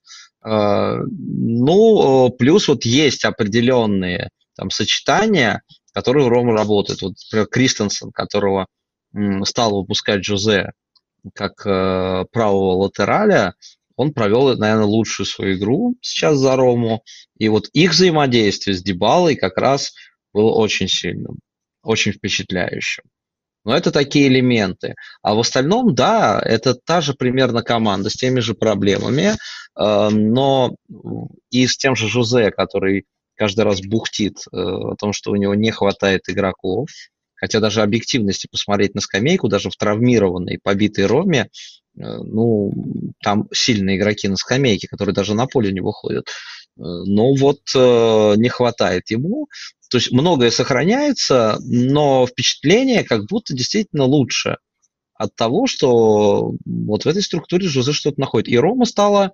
[0.46, 5.62] Э, ну, плюс вот есть определенные там сочетания,
[5.98, 7.02] который у Ромы работает.
[7.02, 8.68] Вот, например, Кристенсен, которого
[9.46, 10.74] стал выпускать Джозе
[11.34, 13.56] как э, правого латераля,
[13.96, 17.02] он провел, наверное, лучшую свою игру сейчас за Рому.
[17.40, 19.92] И вот их взаимодействие с Дебалой как раз
[20.34, 21.40] было очень сильным,
[21.82, 23.04] очень впечатляющим.
[23.66, 24.94] Но это такие элементы.
[25.24, 29.32] А в остальном, да, это та же примерно команда с теми же проблемами,
[29.76, 30.76] э, но
[31.50, 33.08] и с тем же Жузе, который
[33.38, 36.90] каждый раз бухтит э, о том, что у него не хватает игроков.
[37.36, 41.48] Хотя даже объективности посмотреть на скамейку, даже в травмированной, побитой Роме, э,
[41.96, 42.74] ну,
[43.22, 46.28] там сильные игроки на скамейке, которые даже на поле не выходят.
[46.28, 49.48] Э, но вот не хватает ему.
[49.90, 54.58] То есть многое сохраняется, но впечатление как будто действительно лучше
[55.14, 58.50] от того, что вот в этой структуре Жозе что-то находит.
[58.50, 59.32] И Рома стала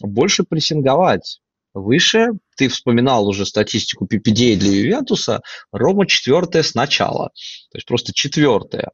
[0.00, 1.40] больше прессинговать
[1.74, 2.28] выше.
[2.56, 5.42] Ты вспоминал уже статистику PPDA для Ювентуса.
[5.72, 7.30] Рома четвертая сначала.
[7.70, 8.90] То есть просто четвертая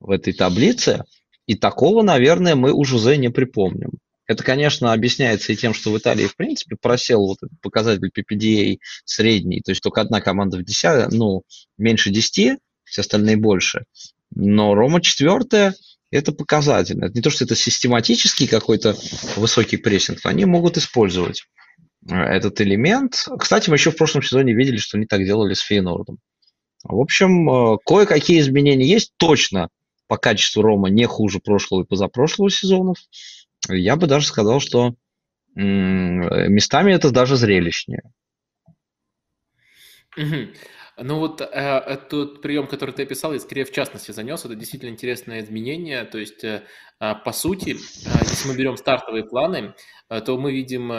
[0.00, 1.04] в этой таблице.
[1.46, 3.92] И такого, наверное, мы у Жузе не припомним.
[4.26, 8.78] Это, конечно, объясняется и тем, что в Италии, в принципе, просел вот этот показатель PPDA
[9.04, 9.60] средний.
[9.60, 11.42] То есть только одна команда в 10, ну,
[11.76, 13.84] меньше 10, все остальные больше.
[14.34, 15.74] Но Рома четвертая,
[16.10, 17.06] это показательно.
[17.06, 18.96] Это не то, что это систематический какой-то
[19.36, 21.44] высокий прессинг, они могут использовать
[22.08, 23.24] этот элемент.
[23.38, 26.18] Кстати, мы еще в прошлом сезоне видели, что они так делали с Фейнордом.
[26.82, 29.68] В общем, кое-какие изменения есть точно
[30.06, 32.98] по качеству Рома не хуже прошлого и позапрошлого сезонов.
[33.68, 34.94] Я бы даже сказал, что
[35.54, 38.02] местами это даже зрелищнее.
[40.96, 44.90] Ну вот э, этот прием, который ты описал, я скорее в частности занес, это действительно
[44.90, 46.04] интересное изменение.
[46.04, 46.62] То есть, э,
[46.98, 49.74] по сути, э, если мы берем стартовые планы,
[50.10, 50.90] Э, то мы видим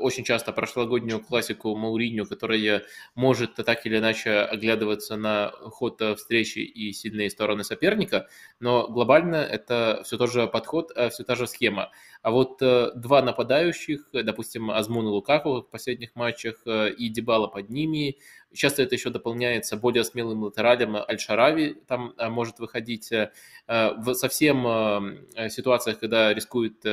[0.00, 2.84] очень часто прошлогоднюю классику Мауриню, которая
[3.14, 8.28] может так или иначе оглядываться на ход встречи и сильные стороны соперника,
[8.60, 11.90] но глобально это все тот же подход, все та же схема.
[12.22, 18.18] А вот два нападающих, допустим, Азмун и Лукаку в последних матчах и Дебала под ними,
[18.54, 23.12] Часто это еще дополняется более смелым латералем Аль-Шарави, там может выходить
[23.66, 24.66] совсем
[25.48, 26.84] ситуациях, когда рискует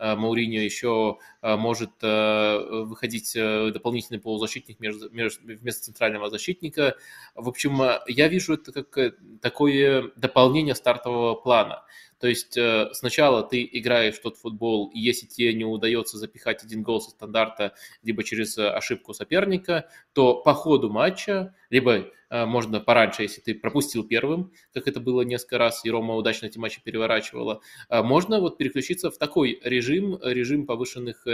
[0.00, 6.96] Э, Мауриньо еще э, может э, выходить дополнительный полузащитник вместо центрального защитника.
[7.34, 11.84] В общем, я вижу это как такое дополнение стартового плана.
[12.20, 16.82] То есть э, сначала ты играешь тот футбол, и если тебе не удается запихать один
[16.82, 17.72] гол со стандарта,
[18.02, 23.54] либо через э, ошибку соперника, то по ходу матча, либо э, можно пораньше, если ты
[23.54, 28.58] пропустил первым, как это было несколько раз, и Рома удачно эти матчи переворачивала, можно вот
[28.58, 31.26] переключиться в такой режим, режим повышенных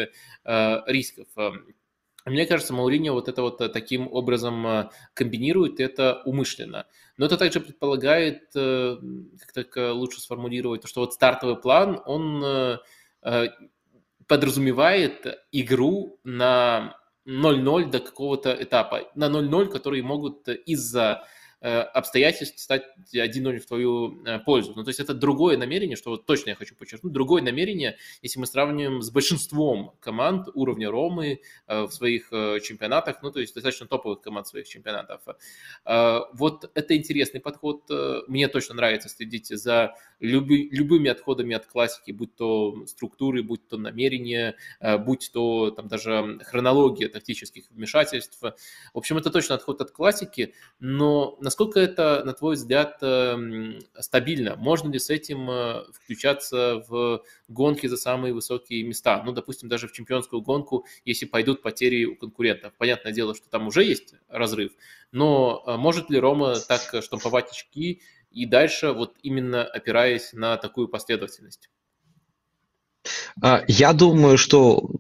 [0.44, 1.26] рисков.
[2.26, 6.86] Мне кажется, Мауриньо вот это вот таким образом комбинирует это умышленно.
[7.16, 8.96] Но это также предполагает, э,
[9.40, 12.78] как так лучше сформулировать, то, что вот стартовый план, он э,
[13.22, 13.46] э,
[14.26, 22.84] подразумевает игру на 0-0 до какого-то этапа, на 0-0, которые могут из-за Э, обстоятельств стать
[23.14, 24.74] 1-0 в твою э, пользу.
[24.76, 28.38] Ну, то есть это другое намерение, что вот точно я хочу подчеркнуть, другое намерение, если
[28.38, 32.28] мы сравниваем с большинством команд уровня Ромы э, в своих
[32.62, 35.22] чемпионатах, ну, то есть достаточно топовых команд своих чемпионатов.
[35.84, 37.84] Вот это интересный подход.
[38.28, 43.76] Мне точно нравится следить за люби, любыми отходами от классики, будь то структуры, будь то
[43.76, 48.40] намерения, будь то там даже хронология тактических вмешательств.
[48.40, 48.54] В
[48.94, 54.56] общем, это точно отход от классики, но насколько это, на твой взгляд, эм, стабильно?
[54.56, 59.22] Можно ли с этим э, включаться в гонки за самые высокие места?
[59.24, 62.72] Ну, допустим, даже в чемпионскую гонку, если пойдут потери у конкурентов.
[62.76, 64.72] Понятное дело, что там уже есть разрыв,
[65.12, 68.02] но э, может ли Рома так штамповать очки
[68.32, 71.70] и дальше вот именно опираясь на такую последовательность?
[73.40, 74.90] А, я думаю, что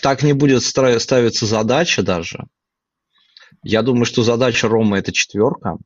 [0.00, 2.46] так не будет ставиться задача даже.
[3.62, 5.76] Я думаю, что задача Рома это четверка.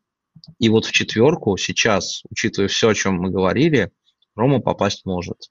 [0.59, 3.91] И вот в четверку сейчас, учитывая все, о чем мы говорили,
[4.35, 5.51] Рома попасть может.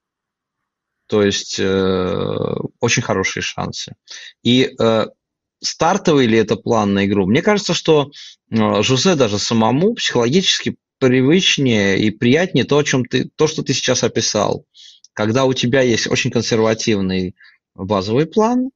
[1.07, 3.95] То есть э, очень хорошие шансы.
[4.43, 5.05] И э,
[5.61, 7.25] стартовый ли это план на игру?
[7.25, 8.11] Мне кажется, что
[8.49, 13.73] э, Жузе даже самому психологически привычнее и приятнее то, о чем ты, то, что ты
[13.73, 14.65] сейчас описал.
[15.13, 17.35] Когда у тебя есть очень консервативный
[17.75, 18.71] базовый план,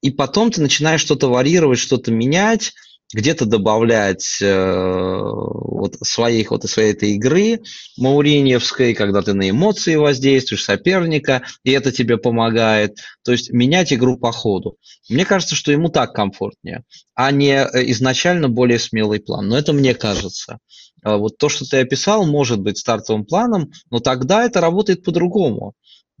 [0.00, 2.72] и потом ты начинаешь что-то варьировать, что-то менять,
[3.12, 7.60] где-то добавлять э, вот своих вот своей этой игры
[7.96, 12.98] мауриньевской, когда ты на эмоции воздействуешь соперника, и это тебе помогает.
[13.24, 14.76] То есть менять игру по ходу.
[15.08, 16.84] Мне кажется, что ему так комфортнее,
[17.14, 19.48] а не э, изначально более смелый план.
[19.48, 20.58] Но это мне кажется.
[21.02, 25.74] А вот то, что ты описал, может быть стартовым планом, но тогда это работает по-другому.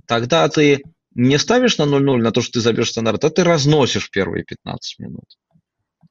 [0.06, 0.82] Тогда ты
[1.14, 4.98] не ставишь на 0-0 на то, что ты забьешь стандарт, а ты разносишь первые 15
[4.98, 5.24] минут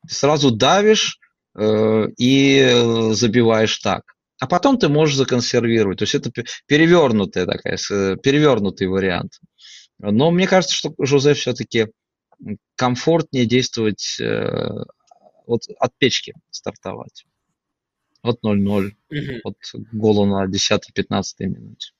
[0.10, 1.20] сразу давишь
[1.56, 4.04] э, и э, забиваешь так.
[4.40, 6.00] А потом ты можешь законсервировать.
[6.00, 6.32] То есть это
[6.66, 7.78] перевернутый такая,
[8.18, 9.40] перевернутый вариант.
[10.00, 11.88] Но мне кажется, что Жозе все-таки
[12.76, 14.84] комфортнее действовать э,
[15.46, 17.26] вот от печки стартовать.
[18.24, 19.40] Вот 0-0, угу.
[19.44, 19.56] от
[19.92, 21.92] гола на 10-15 минуте.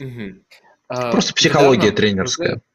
[0.00, 0.44] Угу.
[0.88, 2.48] Просто психология недавно тренерская.
[2.54, 2.67] Жозе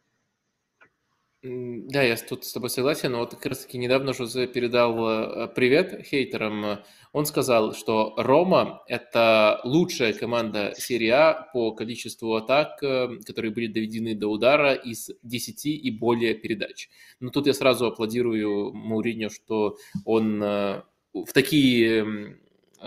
[1.44, 5.48] да, я тут с тобой согласен, но вот как раз таки недавно Жозе передал э,
[5.54, 6.80] привет хейтерам.
[7.12, 13.68] Он сказал, что Рома– это лучшая команда серии А по количеству атак, э, которые были
[13.68, 16.90] доведены до удара из 10 и более передач.
[17.20, 19.76] Но тут я сразу аплодирую Мауриньо, что
[20.06, 20.82] он э,
[21.14, 22.38] в такие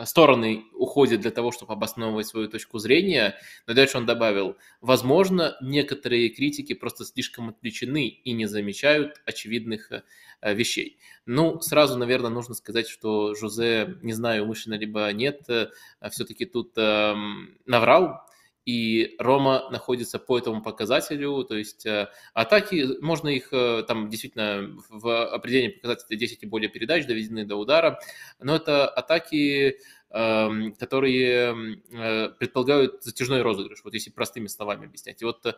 [0.04, 3.36] стороны уходят для того, чтобы обосновывать свою точку зрения.
[3.66, 10.54] Но дальше он добавил, возможно, некоторые критики просто слишком отвлечены и не замечают очевидных э,
[10.54, 10.98] вещей.
[11.24, 15.68] Ну, сразу, наверное, нужно сказать, что Жозе, не знаю, умышленно либо нет, э,
[16.10, 18.25] все-таки тут эм, наврал,
[18.66, 24.76] и Рома находится по этому показателю, то есть э, атаки, можно их э, там действительно
[24.90, 28.00] в определении показателя 10 и более передач доведены до удара,
[28.40, 29.78] но это атаки
[30.10, 31.54] которые
[31.90, 35.20] э, предполагают затяжной розыгрыш, вот если простыми словами объяснять.
[35.20, 35.52] И вот э,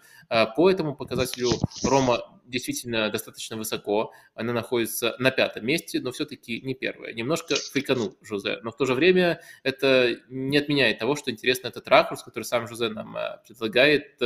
[0.57, 1.51] по этому показателю
[1.85, 7.13] Рома действительно достаточно высоко, она находится на пятом месте, но все-таки не первая.
[7.13, 11.87] Немножко фейканул Жозе, но в то же время это не отменяет того, что интересно этот
[11.87, 14.19] ракурс, который сам Жозе нам э, предлагает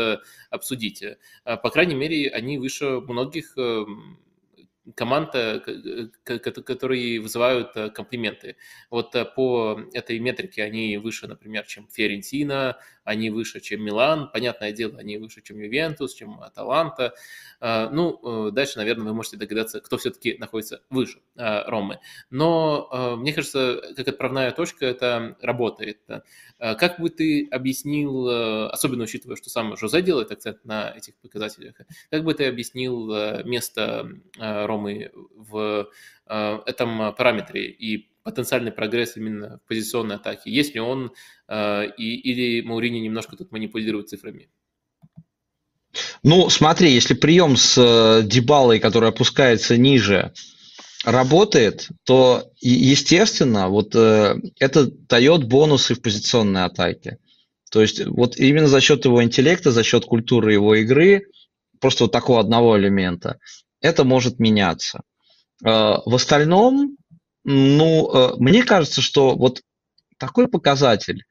[0.51, 1.05] обсудить.
[1.44, 4.19] По крайней мере, они выше многих эм,
[4.94, 5.32] команд,
[6.24, 8.56] которые вызывают э, комплименты.
[8.90, 14.73] Вот э, по этой метрике они выше, например, чем Ферентина, они выше, чем Милан, понятное
[14.73, 17.15] дело, они выше, чем Ювентус, чем Аталанта.
[17.61, 21.99] А, ну, дальше, наверное, вы можете догадаться, кто все-таки находится выше а, Ромы.
[22.31, 26.01] Но а, мне кажется, как отправная точка это работает.
[26.59, 31.74] Как бы ты объяснил, особенно учитывая, что сам Жозе делает акцент на этих показателях,
[32.11, 33.09] как бы ты объяснил
[33.45, 34.09] место
[34.39, 35.91] Ромы в
[36.27, 40.51] этом параметре и потенциальный прогресс именно в позиционной атаке?
[40.51, 41.12] Есть ли он,
[41.49, 44.49] э, и, или Маурини немножко тут манипулирует цифрами?
[46.23, 50.32] Ну, смотри, если прием с э, Дебалой, который опускается ниже,
[51.05, 57.19] работает, то, естественно, вот э, это дает бонусы в позиционной атаке.
[57.70, 61.27] То есть вот именно за счет его интеллекта, за счет культуры его игры,
[61.81, 63.39] просто вот такого одного элемента,
[63.81, 65.01] это может меняться.
[65.61, 66.97] В остальном,
[67.44, 69.62] ну, э, мне кажется, что вот
[70.19, 71.24] такой показатель,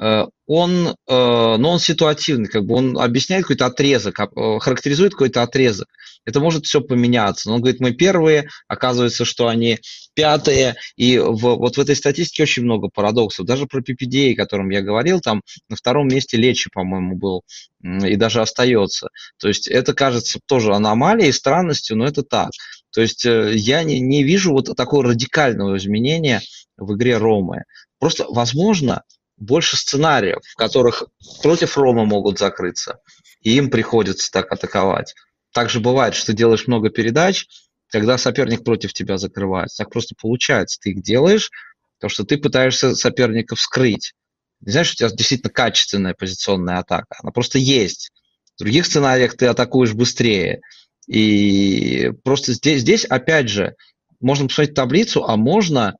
[0.00, 4.16] э, он, э, ну, он ситуативный, как бы он объясняет какой-то отрезок,
[4.60, 5.88] характеризует какой-то отрезок.
[6.24, 7.48] Это может все поменяться.
[7.48, 9.78] Но он говорит, мы первые, оказывается, что они
[10.14, 10.74] пятые.
[10.96, 13.46] И в, вот в этой статистике очень много парадоксов.
[13.46, 17.42] Даже про PPDA, о котором я говорил, там на втором месте Лечи, по-моему, был
[17.82, 19.08] и даже остается.
[19.38, 22.50] То есть это кажется тоже аномалией, странностью, но это так.
[22.96, 26.40] То есть э, я не, не вижу вот такого радикального изменения
[26.78, 27.64] в игре Ромы.
[27.98, 29.02] Просто, возможно,
[29.36, 31.04] больше сценариев, в которых
[31.42, 33.00] против Ромы могут закрыться,
[33.42, 35.14] и им приходится так атаковать.
[35.52, 37.44] Также бывает, что делаешь много передач,
[37.88, 39.84] когда соперник против тебя закрывается.
[39.84, 40.78] Так просто получается.
[40.80, 41.50] Ты их делаешь,
[41.98, 44.14] потому что ты пытаешься соперника вскрыть.
[44.62, 47.16] Не знаешь, у тебя действительно качественная позиционная атака.
[47.22, 48.10] Она просто есть.
[48.54, 50.62] В других сценариях ты атакуешь быстрее.
[51.06, 53.76] И просто здесь, здесь опять же,
[54.20, 55.96] можно посмотреть таблицу, а можно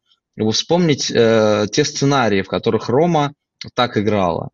[0.51, 3.33] вспомнить э, те сценарии, в которых Рома
[3.75, 4.51] так играла.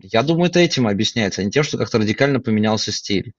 [0.00, 3.32] Я думаю, это этим объясняется, а не тем, что как-то радикально поменялся стиль.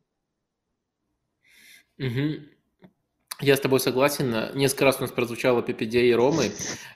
[1.99, 2.56] Угу.
[3.39, 4.49] Я с тобой согласен.
[4.55, 6.51] Несколько раз у нас прозвучало PPD и Ромы,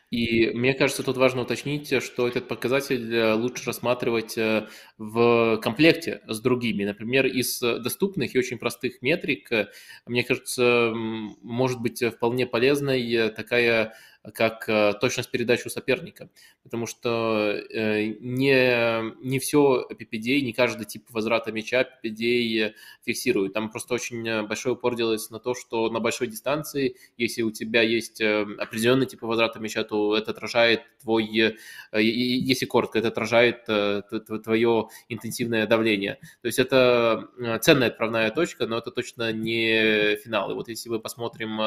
[0.10, 6.22] и мне кажется, тут важно уточнить, что этот показатель э, лучше рассматривать э, в комплекте
[6.28, 6.84] с другими.
[6.84, 9.68] Например, из доступных и очень простых метрик, э,
[10.08, 13.94] мне кажется, может быть вполне полезной такая
[14.34, 16.30] как э, точность передачи у соперника,
[16.64, 22.74] потому что э, не, не все PPDA, не каждый тип возврата мяча PPDA
[23.04, 23.54] фиксирует.
[23.54, 27.82] Там просто очень большой упор делается на то, что на большой дистанции, если у тебя
[27.82, 31.58] есть э, определенный тип возврата мяча, то это отражает твой,
[31.94, 36.20] если коротко, это отражает твое интенсивное давление.
[36.42, 37.28] То есть это
[37.62, 40.52] ценная отправная точка, но это точно не финал.
[40.52, 41.60] И вот если мы посмотрим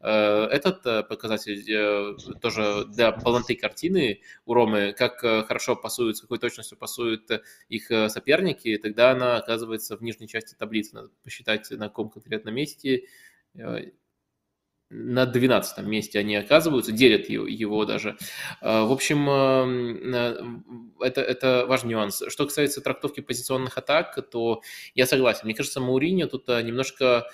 [0.00, 2.01] этот показатель
[2.40, 7.42] тоже для полноты картины у Ромы, как э, хорошо пасуют, с какой точностью пасуют э,
[7.68, 10.94] их э, соперники, тогда она оказывается в нижней части таблицы.
[10.94, 13.06] Надо посчитать, на каком конкретном месте
[14.92, 18.16] на 12 месте они оказываются, делят его, его даже.
[18.60, 19.28] А, в общем,
[21.00, 22.22] это, это важный нюанс.
[22.28, 24.60] Что касается трактовки позиционных атак, то
[24.94, 25.42] я согласен.
[25.44, 27.26] Мне кажется, Мауриньо тут а, немножко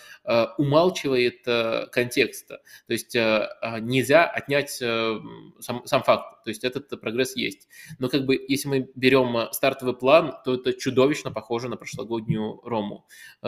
[0.58, 1.44] умалчивает
[1.90, 2.60] контекста.
[2.86, 6.44] То есть нельзя отнять сам, сам факт.
[6.44, 7.68] То есть этот прогресс есть.
[7.98, 13.06] Но как бы если мы берем стартовый план, то это чудовищно похоже на прошлогоднюю Рому.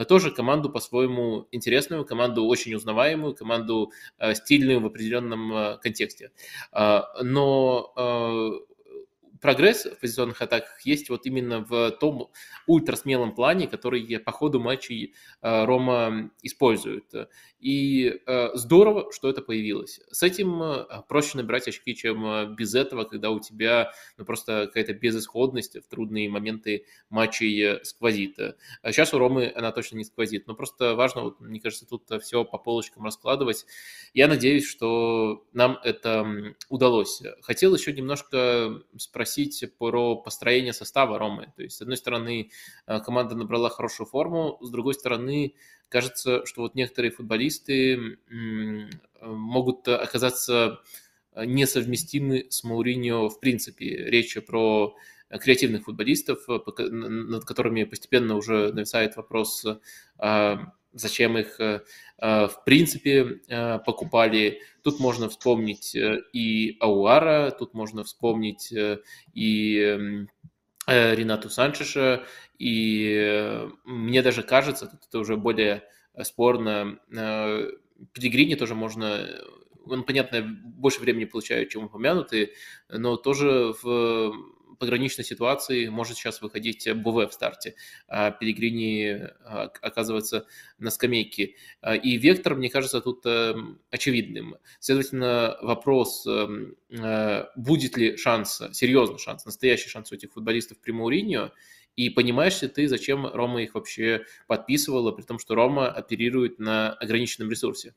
[0.08, 6.30] Тоже команду по-своему интересную, команду очень узнаваемую, команду Э, стильную в определенном э, контексте.
[6.72, 8.50] А, но э,
[9.40, 12.30] прогресс в позиционных атаках есть вот именно в том
[12.66, 17.14] ультрасмелом плане, который по ходу матчей Рома использует.
[17.60, 20.00] И э, здорово, что это появилось.
[20.10, 24.66] С этим э, проще набирать очки, чем э, без этого, когда у тебя ну, просто
[24.66, 28.38] какая-то безысходность в трудные моменты матчей сквозит.
[28.38, 32.04] А сейчас у Ромы она точно не сквозит, но просто важно, вот, мне кажется, тут
[32.22, 33.66] все по полочкам раскладывать.
[34.14, 37.22] Я надеюсь, что нам это удалось.
[37.42, 41.52] Хотел еще немножко спросить про построение состава Ромы.
[41.56, 42.50] То есть, с одной стороны,
[42.86, 45.54] команда набрала хорошую форму, с другой стороны,
[45.90, 48.16] кажется, что вот некоторые футболисты
[49.20, 50.80] могут оказаться
[51.36, 54.04] несовместимы с Мауриньо в принципе.
[54.08, 54.94] Речь про
[55.28, 59.66] креативных футболистов, над которыми постепенно уже нависает вопрос,
[60.92, 61.60] зачем их
[62.18, 63.40] в принципе
[63.86, 64.60] покупали.
[64.82, 68.74] Тут можно вспомнить и Ауара, тут можно вспомнить
[69.34, 70.26] и
[70.90, 72.24] Ренату Санчеша,
[72.58, 75.84] и мне даже кажется, тут это уже более
[76.22, 76.98] спорно,
[78.12, 79.26] Педигрини тоже можно
[79.86, 82.52] он, понятно, больше времени получает, чем упомянутый,
[82.88, 84.32] но тоже в
[84.80, 87.76] пограничной ситуации может сейчас выходить Буве в старте,
[88.08, 90.46] а Пелигрини а, оказывается
[90.78, 91.54] на скамейке.
[91.80, 93.54] А, и вектор, мне кажется, тут э,
[93.90, 94.56] очевидным.
[94.80, 100.90] Следовательно, вопрос, эм, э, будет ли шанс, серьезный шанс, настоящий шанс у этих футболистов при
[100.90, 101.52] Мауриньо,
[101.96, 106.94] и понимаешь ли ты, зачем Рома их вообще подписывала, при том, что Рома оперирует на
[106.94, 107.94] ограниченном ресурсе?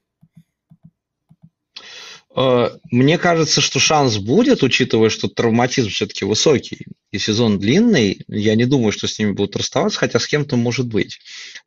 [2.36, 8.24] Э, мне кажется, что шанс будет, учитывая, что травматизм все-таки высокий и сезон длинный.
[8.28, 11.20] Я не думаю, что с ними будут расставаться, хотя с кем-то может быть.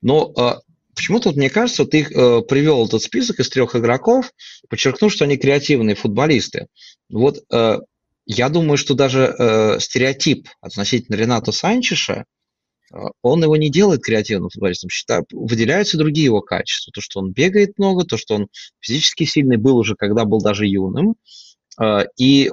[0.02, 0.54] Но э,
[0.94, 4.32] почему-то мне кажется, ты э, привел этот список из трех игроков,
[4.68, 6.66] подчеркнув, что они креативные футболисты.
[7.08, 7.38] Вот
[8.28, 12.24] я думаю, что даже стереотип относительно Рената Санчеша
[13.22, 16.92] он его не делает креативным футболистом, считаю, выделяются другие его качества.
[16.92, 18.48] То, что он бегает много, то, что он
[18.80, 21.16] физически сильный был уже, когда был даже юным.
[21.78, 22.50] А, и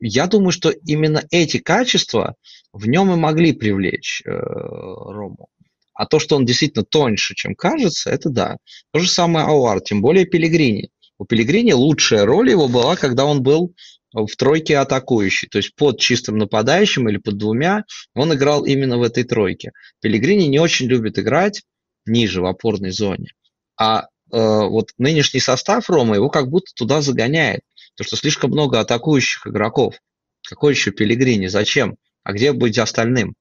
[0.00, 2.36] я думаю, что именно эти качества
[2.72, 5.48] в нем и могли привлечь э, Рому.
[5.94, 8.56] А то, что он действительно тоньше, чем кажется, это да.
[8.92, 10.90] То же самое Ауар, тем более Пелигрини.
[11.18, 13.74] У Пелигрини лучшая роль его была, когда он был
[14.12, 17.84] в тройке атакующий, то есть под чистым нападающим или под двумя,
[18.14, 19.72] он играл именно в этой тройке.
[20.00, 21.62] Пелигрини не очень любит играть
[22.04, 23.28] ниже, в опорной зоне.
[23.78, 27.60] А э, вот нынешний состав Рома его как будто туда загоняет,
[27.94, 29.96] потому что слишком много атакующих игроков.
[30.46, 31.46] Какой еще Пелигрини?
[31.46, 31.96] Зачем?
[32.24, 33.34] А где быть остальным?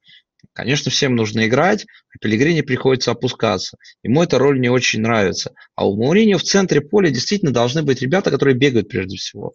[0.54, 3.78] Конечно, всем нужно играть, а Пелигрини приходится опускаться.
[4.04, 5.54] Ему эта роль не очень нравится.
[5.76, 9.54] А у Мауриньо в центре поля действительно должны быть ребята, которые бегают прежде всего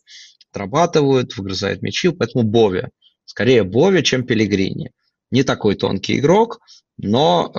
[0.57, 2.89] отрабатывают, выгрызают мячи, поэтому Бови.
[3.25, 4.93] Скорее Бови, чем Пелигрини.
[5.31, 6.61] Не такой тонкий игрок,
[6.97, 7.59] но э,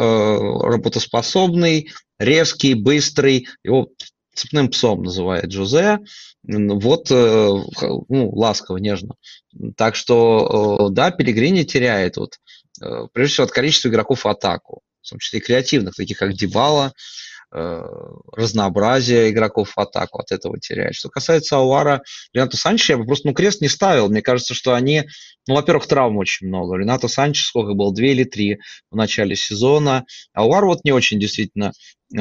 [0.67, 3.47] работоспособный, резкий, быстрый.
[3.63, 3.89] Его
[4.33, 5.99] цепным псом называет Джозе.
[6.43, 7.49] Вот, э,
[8.09, 9.15] ну, ласково, нежно.
[9.75, 12.37] Так что, э, да, Пелигрини теряет вот,
[12.81, 16.33] э, прежде всего от количества игроков в атаку, в том числе и креативных, таких как
[16.33, 16.93] Дибала,
[17.53, 17.81] Э,
[18.33, 20.95] разнообразие игроков в атаку от этого теряет.
[20.95, 22.03] Что касается Ауара,
[22.33, 24.09] Рената Санчеса, я бы просто ну, крест не ставил.
[24.09, 25.03] Мне кажется, что они,
[25.47, 26.75] ну, во-первых, травм очень много.
[26.75, 28.59] Рената Санчес сколько было, две или три
[28.91, 30.03] в начале сезона.
[30.33, 31.71] Ауар вот не очень действительно
[32.13, 32.19] э,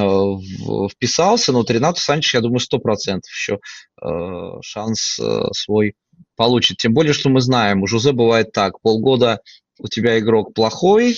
[0.92, 3.58] вписался, но вот Ренату Санчес, я думаю, сто процентов еще
[4.00, 5.96] э, шанс э, свой
[6.36, 6.76] получит.
[6.76, 9.40] Тем более, что мы знаем, у Жузе бывает так, полгода
[9.80, 11.16] у тебя игрок плохой,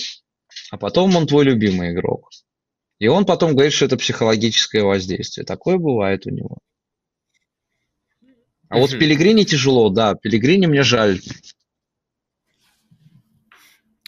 [0.71, 2.29] а потом он твой любимый игрок.
[2.99, 5.45] И он потом говорит, что это психологическое воздействие.
[5.45, 6.57] Такое бывает у него.
[8.67, 10.13] А вот Пелигрини тяжело, да.
[10.15, 11.19] Пелигрини мне жаль.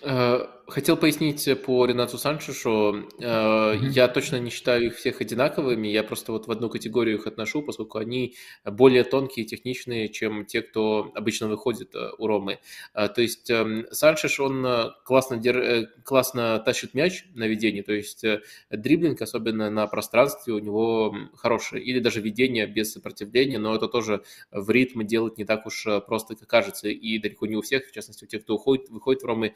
[0.04, 3.10] Э, Хотел пояснить по Ренату Санчешу.
[3.20, 3.90] Mm-hmm.
[3.90, 5.90] Я точно не считаю их всех одинаковыми.
[5.90, 10.46] Я просто вот в одну категорию их отношу, поскольку они более тонкие и техничные, чем
[10.46, 12.60] те, кто обычно выходит э, у Ромы.
[12.94, 14.66] Э, то есть эм, Санчеш, он
[15.04, 15.90] классно, дер...
[16.06, 18.24] классно тащит мяч на ведении, то есть
[18.70, 21.82] дриблинг, особенно на пространстве, у него хороший.
[21.82, 26.38] Или даже ведение без сопротивления, но это тоже в ритм делать не так уж просто,
[26.38, 26.88] как кажется.
[26.88, 29.54] И далеко не у всех, в частности, у тех, кто уходит, выходит в Ромы,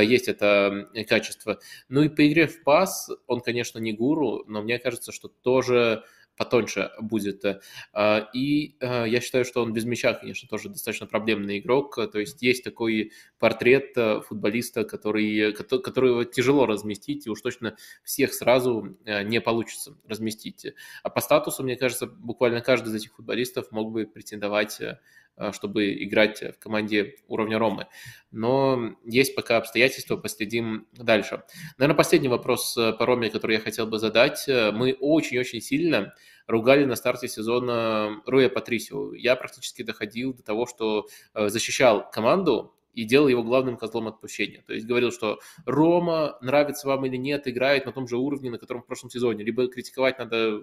[0.00, 0.53] есть это
[0.94, 1.58] э, качество.
[1.88, 6.04] Ну и по игре в пас, он, конечно, не гуру, но мне кажется, что тоже
[6.36, 7.44] потоньше будет.
[7.92, 11.94] А, и а, я считаю, что он без мяча, конечно, тоже достаточно проблемный игрок.
[12.12, 18.34] То есть есть такой портрет э, футболиста, который, которого тяжело разместить, и уж точно всех
[18.34, 20.66] сразу э, не получится разместить.
[21.02, 25.23] А по статусу, мне кажется, буквально каждый из этих футболистов мог бы претендовать э, Э,
[25.52, 27.86] чтобы играть в команде уровня Ромы.
[28.30, 31.42] Но есть пока обстоятельства, последим дальше.
[31.78, 34.48] Наверное, последний вопрос э, по Роме, который я хотел бы задать.
[34.48, 36.14] Э, мы очень-очень сильно
[36.46, 39.14] ругали на старте сезона Руя Патрисио.
[39.14, 44.62] Я практически доходил до того, что защищал команду и делал его главным козлом отпущения.
[44.66, 48.58] То есть говорил, что Рома, нравится вам или нет, играет на том же уровне, на
[48.58, 49.44] котором в прошлом сезоне.
[49.44, 50.62] Либо критиковать надо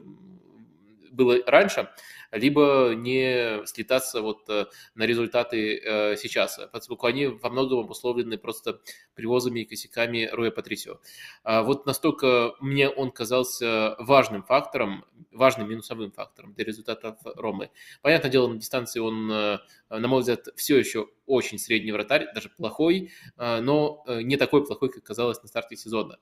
[1.11, 1.89] было раньше,
[2.31, 4.65] либо не слетаться вот э,
[4.95, 8.79] на результаты э, сейчас, поскольку они во многом обусловлены просто
[9.13, 10.99] привозами и косяками Роя Патрисио.
[11.43, 17.69] А вот настолько мне он казался важным фактором, важным минусовым фактором для результатов Ромы.
[18.01, 19.59] Понятное дело, на дистанции он, э,
[19.89, 25.03] на мой взгляд, все еще очень средний вратарь, даже плохой, но не такой плохой, как
[25.03, 26.19] казалось на старте сезона.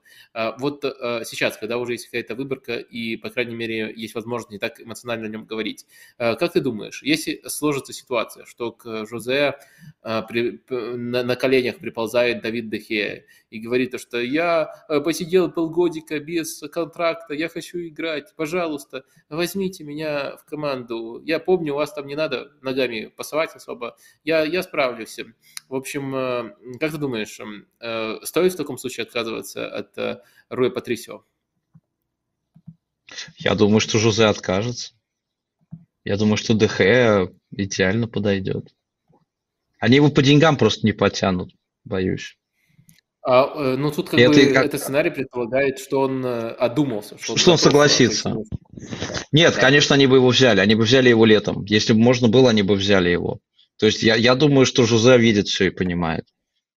[0.58, 4.80] Вот сейчас, когда уже есть какая-то выборка и, по крайней мере, есть возможность не так
[4.80, 5.86] эмоционально о нем говорить,
[6.18, 9.56] Э, как ты думаешь, если сложится ситуация, что к Жозе
[10.02, 16.20] э, при, на, на коленях приползает Давид Дехе и говорит, что я э, посидел полгодика
[16.20, 21.22] без контракта, я хочу играть, пожалуйста, возьмите меня в команду.
[21.24, 24.99] Я помню, у вас там не надо ногами пасовать особо, я, я справлюсь.
[25.68, 26.12] В общем,
[26.78, 27.38] как ты думаешь,
[28.26, 31.24] стоит в таком случае отказываться от Руя Патрисио?
[33.38, 34.92] Я думаю, что Жозе откажется.
[36.04, 38.74] Я думаю, что ДХ идеально подойдет.
[39.78, 41.52] Они его по деньгам просто не потянут,
[41.84, 42.36] боюсь.
[43.22, 44.66] А, э, ну, тут как это, бы как...
[44.66, 47.18] этот сценарий предполагает, что он э, одумался.
[47.18, 48.34] Что, что он согласится.
[49.30, 49.60] Нет, да.
[49.60, 50.60] конечно, они бы его взяли.
[50.60, 51.64] Они бы взяли его летом.
[51.66, 53.40] Если бы можно было, они бы взяли его.
[53.80, 56.26] То есть я, я думаю, что Жузе видит все и понимает.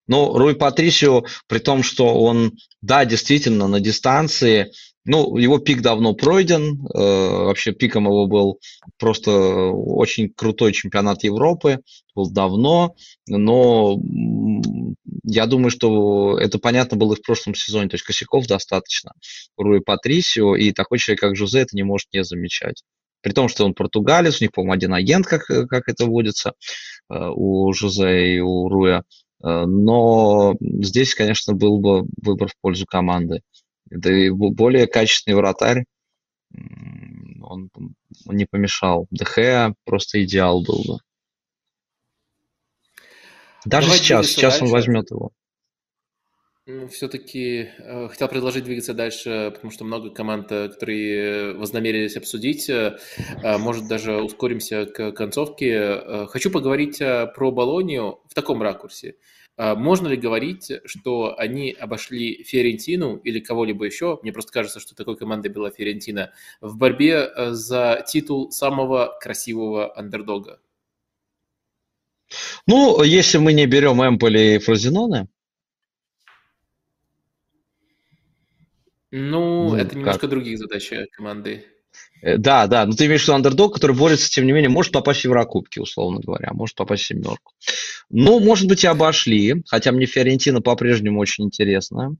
[0.06, 2.52] Но Руй Патрисио, при том, что он,
[2.82, 4.72] да, действительно, на дистанции
[5.06, 6.86] ну, его пик давно пройден.
[6.86, 8.58] Э, вообще пиком его был
[8.98, 9.32] просто
[9.70, 11.80] очень крутой чемпионат Европы.
[12.14, 12.94] Был давно.
[13.28, 13.98] Но
[15.24, 17.90] я думаю, что это понятно было и в прошлом сезоне.
[17.90, 19.12] То есть косяков достаточно.
[19.58, 22.82] Руи Патрисио и такой человек, как Жузе, это не может не замечать.
[23.20, 26.52] При том, что он португалец, у них, по-моему, один агент, как, как это водится
[27.08, 29.02] у Жозе и у Руя.
[29.42, 33.42] Э, но здесь, конечно, был бы выбор в пользу команды.
[33.86, 35.84] Да и более качественный вратарь,
[37.42, 39.06] он, он не помешал.
[39.10, 40.98] ДХ просто идеал был бы.
[43.64, 44.64] Даже Давай сейчас, сейчас дальше.
[44.64, 45.30] он возьмет его.
[46.66, 52.70] Ну, все-таки э, хотел предложить двигаться дальше, потому что много команд, э, которые вознамерились обсудить.
[52.70, 52.96] Э,
[53.42, 55.72] э, может, даже ускоримся к концовке.
[55.74, 59.16] Э, хочу поговорить э, про Болонию в таком ракурсе.
[59.58, 64.94] А можно ли говорить, что они обошли Фиорентину или кого-либо еще, мне просто кажется, что
[64.94, 66.32] такой командой была Фиорентина,
[66.62, 70.60] в борьбе э, за титул самого красивого андердога?
[72.66, 75.28] Ну, если мы не берем Эмполи и Фрозеноне.
[79.16, 80.30] Ну, ну это немножко как?
[80.30, 81.64] другие задачи команды.
[82.20, 84.92] Э, да, да, но ты имеешь в виду андердог, который борется, тем не менее, может
[84.92, 87.52] попасть в Еврокубки, условно говоря, может попасть в семерку.
[88.10, 92.16] Ну, может быть, и обошли, хотя мне Фиорентина по-прежнему очень интересна.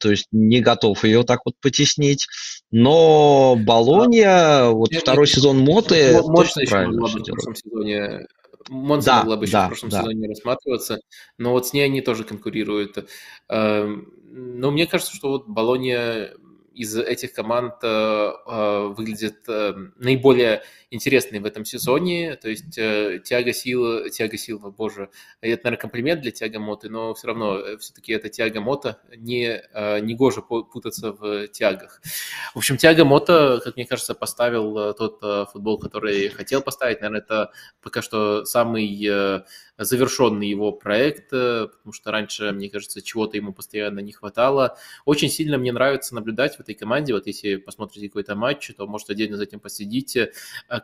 [0.00, 2.26] То есть не готов ее так вот потеснить.
[2.72, 8.26] Но Болония, вот Нет, второй сезон Моты, точно правильно в прошлом сезоне
[8.68, 10.00] Монса да, могла бы еще да, в прошлом да.
[10.00, 11.00] сезоне рассматриваться,
[11.38, 13.08] но вот с ней они тоже конкурируют.
[13.48, 16.34] Эм, но мне кажется, что вот Болония
[16.76, 22.36] из этих команд э, э, выглядит э, наиболее интересный в этом сезоне.
[22.36, 25.08] То есть э, тяга сил, тяга сил, боже,
[25.40, 29.62] это, наверное, комплимент для тяга моты, но все равно все-таки это тяга мота, не,
[30.02, 32.02] не гоже путаться в тягах.
[32.54, 37.00] В общем, тяга мота, как мне кажется, поставил тот футбол, который хотел поставить.
[37.00, 38.86] Наверное, это пока что самый
[39.78, 44.78] завершенный его проект, потому что раньше, мне кажется, чего-то ему постоянно не хватало.
[45.04, 49.10] Очень сильно мне нравится наблюдать в этой команде, вот если посмотрите какой-то матч, то, может,
[49.10, 50.32] отдельно за этим последите,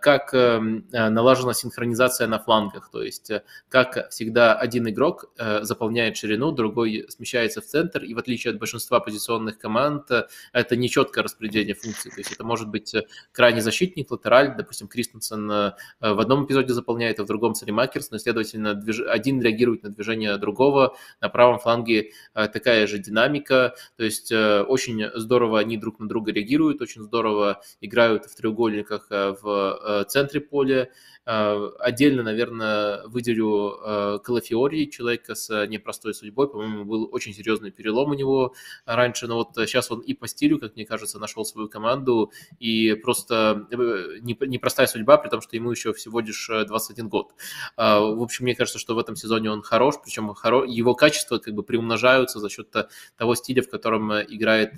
[0.01, 5.62] как эм, э, налажена синхронизация на флангах, то есть э, как всегда один игрок э,
[5.62, 10.10] заполняет ширину, другой смещается в центр, и в отличие от большинства позиционных команд,
[10.52, 12.94] это не четкое распределение функций, то есть это может быть
[13.32, 18.74] крайний защитник, латераль, допустим, Кристенсен в одном эпизоде заполняет, а в другом Салимакерс, но, следовательно,
[19.09, 25.60] один реагирует на движение другого, на правом фланге такая же динамика, то есть очень здорово
[25.60, 30.88] они друг на друга реагируют, очень здорово играют в треугольниках в Э, центре поля,
[31.24, 36.48] Э, отдельно, наверное, выделю э, Калафиори, человека с непростой судьбой.
[36.48, 38.54] По-моему, был очень серьезный перелом у него
[38.86, 42.94] раньше, но вот сейчас он и по стилю, как мне кажется, нашел свою команду, и
[42.94, 47.32] просто э, непростая судьба, при том, что ему еще всего лишь 21 год.
[47.76, 50.32] В общем, мне кажется, что в этом сезоне он хорош, причем
[50.66, 52.74] его качества как бы приумножаются за счет
[53.16, 54.74] того стиля, в котором играет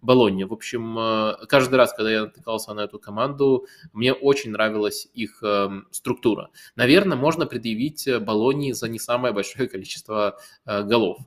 [0.00, 0.46] Болонья.
[0.46, 5.86] В общем, каждый раз, когда я натыкался на эту команду, мне очень нравилась их эм,
[5.90, 6.50] структура.
[6.76, 11.18] Наверное, можно предъявить э, Болонии за не самое большое количество э, голов.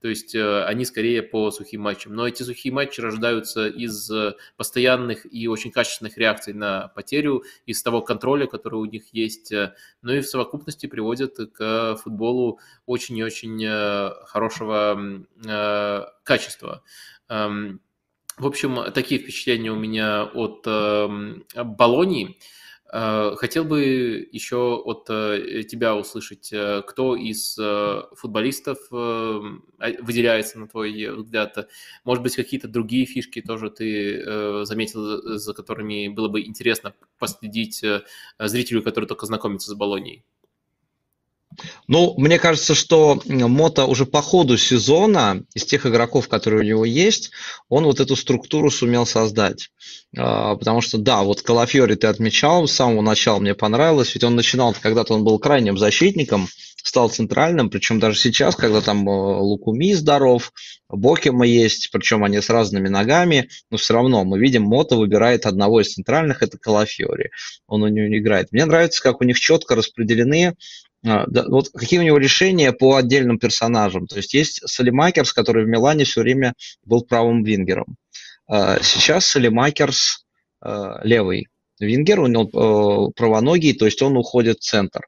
[0.00, 2.14] То есть они скорее по сухим матчам.
[2.14, 4.10] Но эти сухие матчи рождаются из
[4.56, 9.52] постоянных и очень качественных реакций на потерю, из того контроля, который у них есть.
[10.02, 13.66] Ну и в совокупности приводят к футболу очень и очень
[14.26, 15.24] хорошего
[16.24, 16.82] качества.
[17.28, 17.80] Эм,
[18.36, 21.08] в общем, такие впечатления у меня от э,
[21.62, 22.30] Болонии.
[22.30, 22.34] Э,
[23.36, 27.56] хотел бы еще от э, тебя услышать, э, кто из
[28.16, 31.68] футболистов выделяется, на твой взгляд.
[32.04, 37.84] Может быть, какие-то другие фишки тоже ты заметил, за которыми было бы интересно последить
[38.38, 40.24] зрителю, который только знакомится с Болонией?
[41.88, 46.84] Ну, мне кажется, что Мота уже по ходу сезона, из тех игроков, которые у него
[46.84, 47.30] есть,
[47.68, 49.70] он вот эту структуру сумел создать.
[50.16, 54.36] А, потому что, да, вот Калафьори ты отмечал, с самого начала мне понравилось, ведь он
[54.36, 56.48] начинал, когда-то он был крайним защитником,
[56.84, 60.52] стал центральным, причем даже сейчас, когда там э, Лукуми здоров,
[60.90, 65.80] Бокема есть, причем они с разными ногами, но все равно мы видим, Мото выбирает одного
[65.80, 67.30] из центральных, это Калафьори,
[67.66, 68.52] он у него не играет.
[68.52, 70.56] Мне нравится, как у них четко распределены
[71.04, 74.06] да, вот какие у него решения по отдельным персонажам.
[74.06, 77.96] То есть есть Салимакерс, который в Милане все время был правым вингером.
[78.48, 80.24] А, сейчас Салимакерс
[80.60, 81.48] а, левый
[81.78, 85.06] вингер, у него правоногий, то есть он уходит в центр.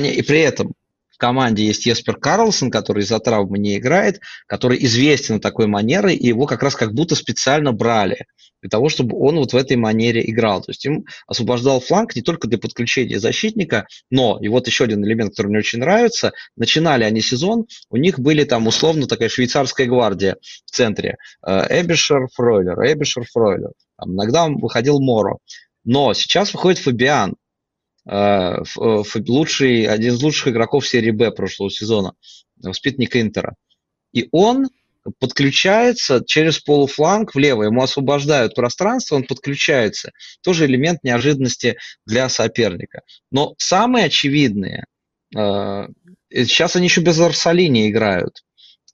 [0.00, 0.74] И при этом
[1.14, 6.26] в команде есть Еспер Карлсон, который из-за травмы не играет, который известен такой манерой, и
[6.26, 8.26] его как раз как будто специально брали
[8.62, 10.60] для того, чтобы он вот в этой манере играл.
[10.62, 15.04] То есть им освобождал фланг не только для подключения защитника, но, и вот еще один
[15.04, 19.86] элемент, который мне очень нравится, начинали они сезон, у них были там условно такая швейцарская
[19.86, 21.16] гвардия в центре.
[21.46, 23.70] Э, Эбишер, Фройлер, Эбишер, Фройлер.
[23.98, 25.36] Там иногда выходил Моро.
[25.84, 27.34] Но сейчас выходит Фабиан,
[28.06, 32.14] лучший, один из лучших игроков серии Б прошлого сезона,
[32.62, 33.54] воспитанник Интера.
[34.12, 34.68] И он
[35.18, 40.12] подключается через полуфланг влево, ему освобождают пространство, он подключается.
[40.42, 41.76] Тоже элемент неожиданности
[42.06, 43.02] для соперника.
[43.30, 44.84] Но самые очевидные,
[45.36, 45.88] э,
[46.30, 48.42] сейчас они еще без Арсалини играют,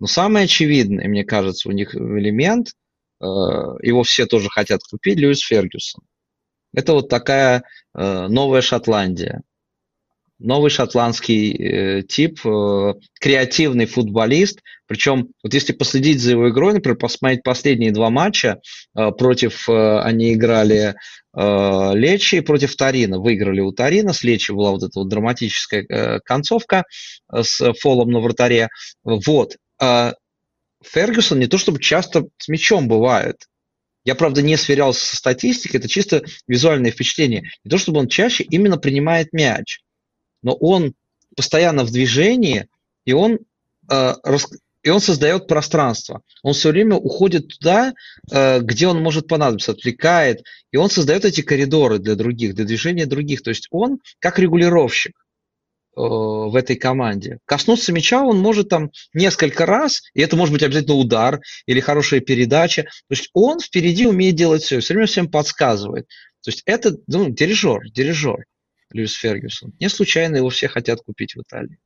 [0.01, 2.73] но самый очевидный, мне кажется, у них элемент,
[3.23, 6.03] его все тоже хотят купить, Льюис Фергюсон.
[6.75, 7.65] Это вот такая
[7.95, 9.43] э, новая Шотландия.
[10.41, 14.61] Новый шотландский э, тип, э, креативный футболист.
[14.87, 18.59] Причем, вот если последить за его игрой, например, посмотреть последние два матча,
[18.97, 20.95] э, против э, они играли
[21.37, 23.19] э, Лечи против Тарина.
[23.19, 26.85] Выиграли у Тарина, с Лечи была вот эта вот драматическая э, концовка
[27.31, 28.69] э, с фолом на вратаре.
[29.05, 29.57] Вот.
[29.79, 30.15] Э,
[30.83, 33.37] Фергюсон не то чтобы часто с мячом бывает.
[34.05, 37.51] Я, правда, не сверялся со статистикой, это чисто визуальное впечатление.
[37.65, 39.81] Не то, чтобы он чаще именно принимает мяч,
[40.43, 40.95] но он
[41.37, 42.67] постоянно в движении,
[43.05, 43.39] и он,
[43.91, 44.49] э, рас...
[44.83, 46.23] и он создает пространство.
[46.43, 47.93] Он все время уходит туда,
[48.31, 53.07] э, где он может понадобиться, отвлекает, и он создает эти коридоры для других, для движения
[53.07, 53.43] других.
[53.43, 55.13] То есть он как регулировщик.
[55.97, 57.39] Э, в этой команде.
[57.47, 62.21] Коснуться мяча он может там несколько раз, и это может быть обязательно удар или хорошая
[62.21, 62.85] передача.
[62.85, 66.07] То есть он впереди умеет делать все, все время всем подсказывает.
[66.45, 68.47] То есть это ну, дирижер, дирижер
[68.93, 69.73] Льюис Фергюсон.
[69.81, 71.79] Не случайно его все хотят купить в Италии.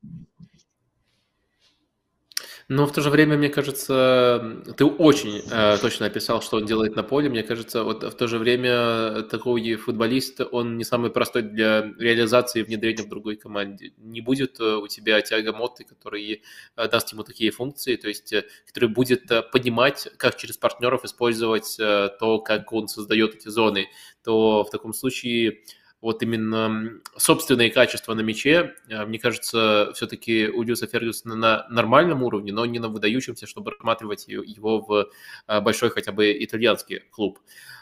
[2.68, 6.96] Но в то же время, мне кажется, ты очень э, точно описал, что он делает
[6.96, 7.28] на поле.
[7.28, 12.60] Мне кажется, вот в то же время такой футболист, он не самый простой для реализации
[12.60, 13.92] и внедрения в другой команде.
[13.98, 16.42] Не будет э, у тебя тяга моты, который
[16.76, 21.76] э, даст ему такие функции, то есть э, который будет понимать, как через партнеров использовать
[21.76, 23.88] то, как он создает эти зоны,
[24.22, 25.60] то в таком случае
[26.04, 32.22] вот именно собственные качества на мяче, э, мне кажется, все-таки у Дьюса Фергюсона на нормальном
[32.22, 35.08] уровне, но не на выдающемся, чтобы рассматривать его в
[35.48, 37.38] э, большой хотя бы итальянский клуб.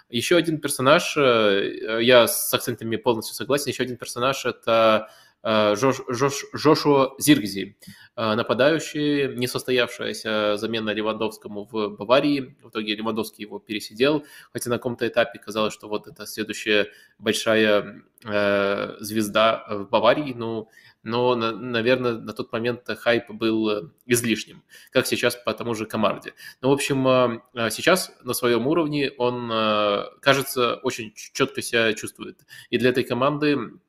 [0.08, 5.10] Еще один персонаж, э, я с акцентами полностью согласен, еще один персонаж– это
[5.44, 7.76] Жош, Жош, Жошуа Зиргзи,
[8.16, 12.56] э, нападающий, несостоявшаяся замена Левандовскому в Баварии.
[12.62, 16.88] В итоге Левандовский его пересидел, хотя на каком-то этапе казалось, что вот это следующая
[17.18, 20.32] большая э, звезда в Баварии.
[20.32, 20.68] Ну,
[21.02, 24.62] но, наверное, на тот момент хайп был излишним,
[24.92, 26.34] как сейчас по тому же Комарде.
[26.60, 29.48] Ну, в общем, сейчас на своем уровне он,
[30.20, 32.46] кажется, очень четко себя чувствует.
[32.70, 33.81] И для этой команды Э,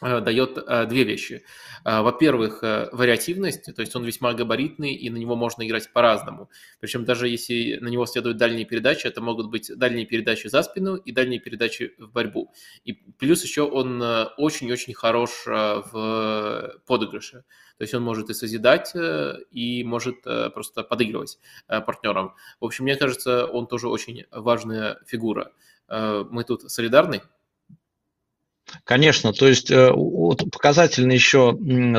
[0.00, 1.44] дает э, две вещи.
[1.84, 6.50] Э, во-первых, вариативность, то есть он весьма габаритный, и на него можно играть по-разному.
[6.80, 10.96] Причем даже если на него следуют дальние передачи, это могут быть дальние передачи за спину
[10.96, 12.52] и дальние передачи в борьбу.
[12.84, 14.02] И плюс еще он
[14.36, 17.44] очень-очень хорош в подыгрыше.
[17.78, 18.94] То есть он может и созидать,
[19.50, 22.34] и может просто подыгрывать партнерам.
[22.60, 25.52] В общем, мне кажется, он тоже очень важная фигура.
[25.88, 27.22] Мы тут солидарны?
[28.84, 29.90] Конечно, то есть э,
[30.52, 31.56] показательно еще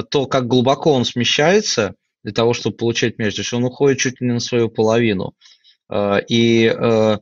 [0.10, 3.35] то, как глубоко он смещается для того, чтобы получать мяч.
[3.35, 5.34] То есть он уходит чуть ли не на свою половину.
[5.89, 7.18] Э, и э,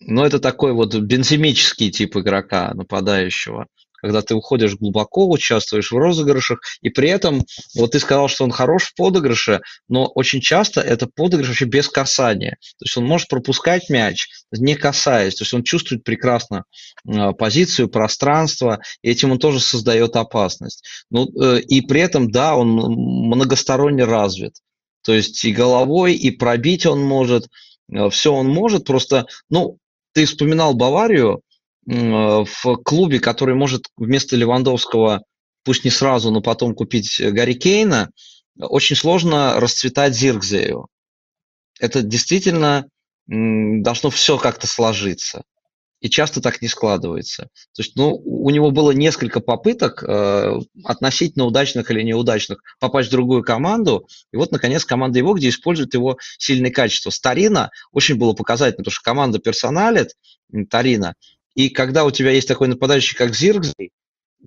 [0.00, 3.66] ну, это такой вот бензимический тип игрока нападающего
[4.00, 7.44] когда ты уходишь глубоко, участвуешь в розыгрышах, и при этом,
[7.74, 11.88] вот ты сказал, что он хорош в подыгрыше, но очень часто это подыгрыш вообще без
[11.88, 12.58] касания.
[12.78, 15.34] То есть он может пропускать мяч, не касаясь.
[15.34, 16.64] То есть он чувствует прекрасно
[17.06, 20.84] э, позицию, пространство, и этим он тоже создает опасность.
[21.10, 24.54] Ну, э, и при этом, да, он многосторонне развит.
[25.02, 27.48] То есть и головой, и пробить он может,
[27.92, 29.78] э, все он может, просто, ну,
[30.12, 31.42] ты вспоминал Баварию,
[31.86, 35.22] в клубе, который может вместо Левандовского,
[35.64, 38.10] пусть не сразу, но потом купить Гарри Кейна,
[38.58, 40.88] очень сложно расцветать Зиркзею.
[41.78, 42.86] Это действительно
[43.26, 45.42] должно все как-то сложиться.
[46.00, 47.44] И часто так не складывается.
[47.74, 53.12] То есть, ну, у него было несколько попыток, э, относительно удачных или неудачных, попасть в
[53.12, 54.08] другую команду.
[54.32, 57.10] И вот, наконец, команда его, где использует его сильные качества.
[57.10, 60.14] Старина очень было показательно, потому что команда персоналит,
[60.70, 61.14] Тарина,
[61.54, 63.90] и когда у тебя есть такой нападающий, как Зиргзей,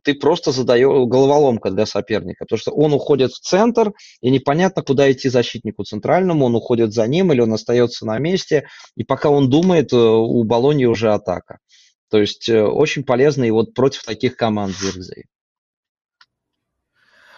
[0.03, 5.11] ты просто задаешь головоломка для соперника, потому что он уходит в центр, и непонятно, куда
[5.11, 9.49] идти защитнику центральному, он уходит за ним или он остается на месте, и пока он
[9.49, 11.59] думает, э, у Болони уже атака.
[12.09, 15.25] То есть э, очень полезно и вот против таких команд Зиргзей.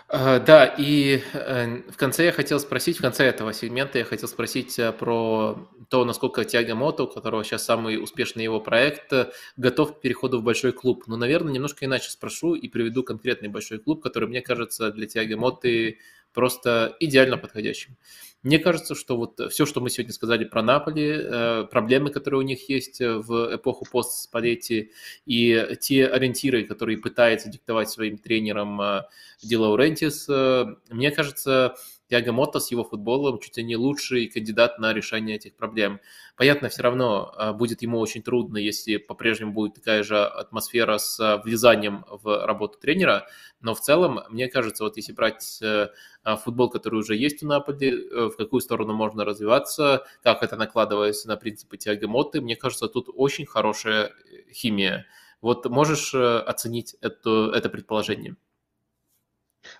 [0.07, 4.27] Э, да, и э, в конце я хотел спросить, в конце этого сегмента я хотел
[4.30, 9.11] спросить э, про то, насколько Тиаго Мото, у которого сейчас самый успешный его проект,
[9.57, 11.06] готов к переходу в большой клуб.
[11.07, 15.38] Но, наверное, немножко иначе спрошу и приведу конкретный большой клуб, который, мне кажется, для Тиаго
[15.38, 15.99] Моты
[16.36, 17.98] просто идеально подходящим.
[18.44, 22.44] Мне кажется, что вот все, что мы сегодня сказали про Наполи, э, проблемы, которые у
[22.44, 24.91] них есть в эпоху пост Спалетти,
[25.26, 29.02] и те ориентиры, которые пытается диктовать своим тренерам э,
[29.41, 31.76] Ди Лаурентис, э, мне кажется,
[32.10, 35.99] Тиаго Мотто с его футболом чуть ли не лучший кандидат на решение этих проблем.
[36.38, 41.19] Понятно, все равно а, будет ему очень трудно, если по-прежнему будет такая же атмосфера с
[41.19, 43.27] а, влезанием в работу тренера,
[43.65, 45.90] но в целом, мне кажется, вот если брать э,
[46.23, 50.56] а, футбол, который уже есть у Наполи, э, в какую сторону можно развиваться, как это
[50.56, 55.07] накладывается на принципы Тиаго Мотты, мне кажется, тут очень хорошая э, химия.
[55.41, 58.36] Вот можешь оценить это, это предположение?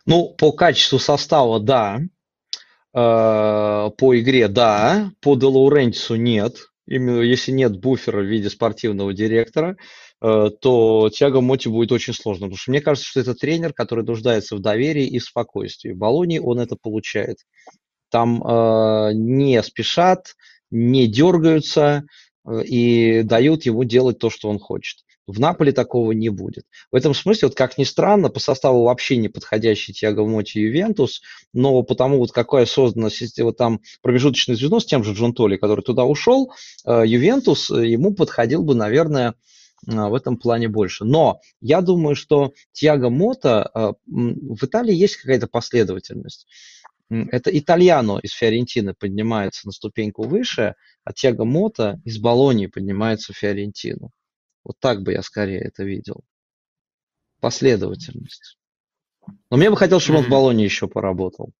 [0.08, 2.00] Ну, по качеству состава, да.
[2.96, 5.12] Э, по игре, да.
[5.20, 6.70] По Де Лаурентису нет.
[6.88, 9.76] Именно если нет буфера в виде спортивного директора,
[10.22, 12.46] э, то Тиаго Моти будет очень сложно.
[12.46, 15.92] Потому что мне кажется, что это тренер, который нуждается в доверии и в спокойствии.
[15.92, 17.40] В Болонии он это получает.
[18.10, 20.36] Там э, не спешат,
[20.72, 22.06] не дергаются
[22.48, 25.05] э, и дают ему делать то, что он хочет.
[25.28, 26.66] В Наполе такого не будет.
[26.92, 31.22] В этом смысле, вот как ни странно, по составу вообще не подходящий Тиаго Моти Ювентус,
[31.52, 36.06] но потому вот какая создана вот там промежуточный звено с тем же Джонтоли, который туда
[36.06, 36.52] ушел,
[36.86, 39.34] э, Ювентус э, ему подходил бы, наверное,
[39.88, 41.06] э, в этом плане больше.
[41.06, 46.46] Но я думаю, что Тиаго Мота в Италии есть какая-то последовательность.
[47.10, 53.38] Это Итальяно из Фиорентины поднимается на ступеньку выше, а Тиаго Мота из Болонии поднимается в
[53.38, 54.12] Фиорентину.
[54.66, 56.24] Вот так бы я скорее это видел.
[57.40, 58.58] Последовательность.
[59.50, 61.54] Но мне бы хотелось, чтобы он в Болоне еще поработал.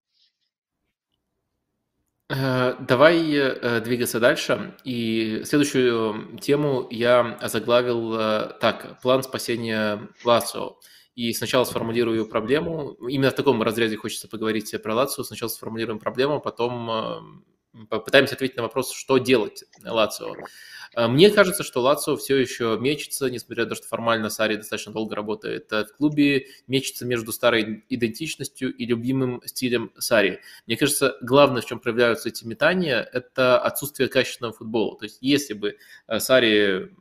[2.28, 4.76] Э, давай э, двигаться дальше.
[4.84, 9.00] И следующую тему я заглавил э, так.
[9.02, 10.78] План спасения Лацио.
[11.14, 12.94] И сначала сформулирую проблему.
[13.08, 15.24] Именно в таком разрезе хочется поговорить про Лацио.
[15.24, 17.44] Сначала сформулируем проблему, потом
[17.90, 20.36] попытаемся ответить на вопрос, что делать Лацио.
[20.96, 24.94] А, мне кажется, что Лацо все еще мечется, несмотря на то, что формально Сари достаточно
[24.94, 30.40] долго работает в клубе, мечется между старой идентичностью и любимым стилем Сари.
[30.66, 34.98] Мне кажется, главное, в чем проявляются эти метания, это отсутствие качественного футбола.
[34.98, 35.78] То есть если бы
[36.08, 36.92] э, Сари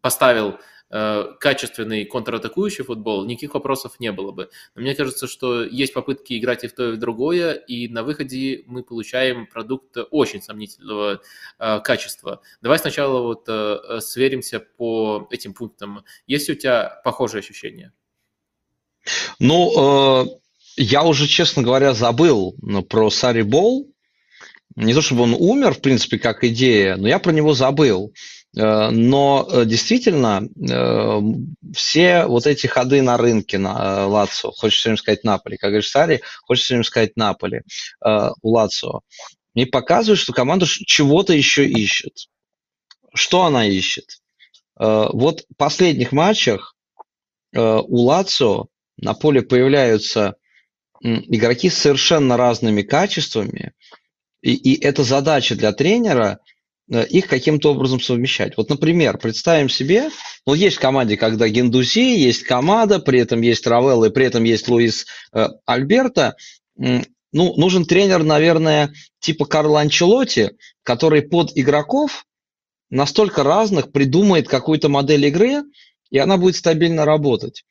[0.00, 0.58] поставил Э,
[0.92, 4.50] качественный контратакующий футбол, никаких вопросов не было бы.
[4.74, 8.02] Но мне кажется, что есть попытки играть и в то, и в другое, и на
[8.02, 11.22] выходе мы получаем продукт очень сомнительного
[11.58, 12.42] э, качества.
[12.60, 16.04] Давай сначала вот э, сверимся по этим пунктам.
[16.26, 17.92] Есть у тебя похожие ощущения?
[19.38, 20.26] Ну, э,
[20.76, 22.54] я уже, честно говоря, забыл
[22.88, 23.88] про Сари Бол.
[24.74, 28.14] Не то чтобы он умер, в принципе, как идея, но я про него забыл.
[28.56, 31.20] Э, но э, действительно, э,
[31.74, 36.22] все вот эти ходы на рынке на Лацо, хочется им сказать Наполи, как говоришь, Сари,
[36.44, 37.62] хочется им сказать Наполи
[38.04, 39.00] у Лацо,
[39.54, 42.28] мне показывают, что команда чего-то еще ищет.
[43.14, 44.22] Что она ищет?
[44.76, 46.74] Вот в последних матчах
[47.54, 50.36] у Лацо на поле появляются
[51.02, 53.72] игроки с совершенно разными качествами,
[54.40, 56.40] и, и это задача для тренера
[56.88, 58.56] их каким-то образом совмещать.
[58.56, 60.10] Вот, например, представим себе,
[60.46, 64.44] ну, есть в команде, когда Гендузи, есть команда, при этом есть Равелл, и при этом
[64.44, 66.34] есть Луис э, Альберто,
[67.32, 70.50] ну, нужен тренер, наверное, типа Карла Анчелотти,
[70.82, 72.26] который под игроков
[72.90, 75.62] настолько разных придумает какую-то модель игры,
[76.10, 77.64] и она будет стабильно работать.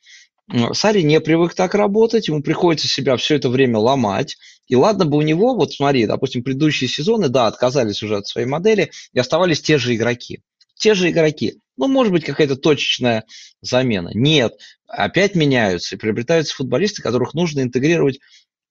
[0.74, 4.38] Сари не привык так работать, ему приходится себя все это время ломать.
[4.72, 8.48] И ладно бы у него, вот смотри, допустим, предыдущие сезоны, да, отказались уже от своей
[8.48, 10.40] модели, и оставались те же игроки.
[10.76, 11.60] Те же игроки.
[11.76, 13.26] Ну, может быть, какая-то точечная
[13.60, 14.12] замена.
[14.14, 14.54] Нет,
[14.88, 18.20] опять меняются и приобретаются футболисты, которых нужно интегрировать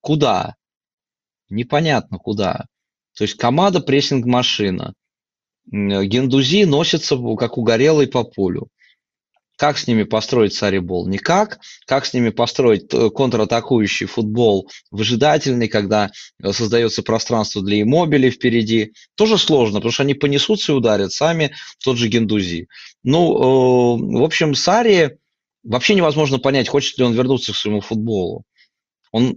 [0.00, 0.54] куда?
[1.50, 2.64] Непонятно куда.
[3.14, 4.94] То есть команда прессинг-машина.
[5.70, 8.68] Гендузи носится как угорелый по полю.
[9.60, 11.06] Как с ними построить царибол?
[11.06, 11.58] Никак.
[11.84, 16.10] Как с ними построить э, контратакующий футбол выжидательный, когда
[16.42, 18.94] э, создается пространство для иммобилей впереди?
[19.16, 21.52] Тоже сложно, потому что они понесутся и ударят сами
[21.84, 22.68] тот же Гендузи.
[23.02, 25.18] Ну, э, в общем, Сари
[25.62, 28.44] вообще невозможно понять, хочет ли он вернуться к своему футболу.
[29.12, 29.36] Он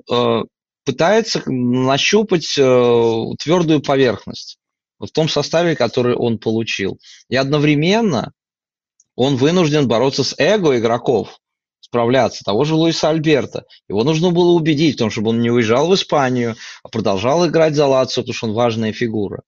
[0.86, 4.58] пытается нащупать твердую поверхность
[5.00, 6.98] в том составе, который он получил.
[7.28, 8.32] И одновременно
[9.16, 11.40] он вынужден бороться с эго игроков,
[11.80, 13.66] справляться, того же Луиса Альберта.
[13.88, 17.76] Его нужно было убедить в том, чтобы он не уезжал в Испанию, а продолжал играть
[17.76, 19.44] за Лацио, потому что он важная фигура.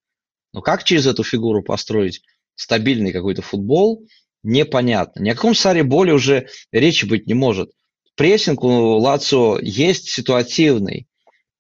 [0.54, 2.22] Но как через эту фигуру построить
[2.56, 4.06] стабильный какой-то футбол,
[4.44, 5.22] непонятно.
[5.22, 7.72] Ни о каком сарриболе уже речи быть не может.
[8.16, 11.08] Прессинг у Лацио есть ситуативный,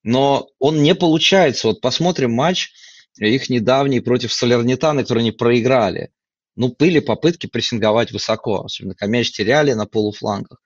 [0.03, 1.67] но он не получается.
[1.67, 2.71] Вот посмотрим матч
[3.17, 6.11] их недавний против Салернитана, который они проиграли
[6.55, 10.61] ну, были попытки прессинговать высоко, особенно когда мяч теряли на полуфлангах.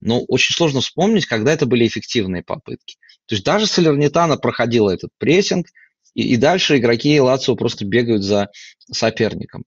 [0.00, 2.96] Но очень сложно вспомнить, когда это были эффективные попытки.
[3.26, 5.68] То есть даже Салернитана проходила этот прессинг,
[6.14, 8.48] и, и дальше игроки Лацио просто бегают за
[8.90, 9.64] соперником.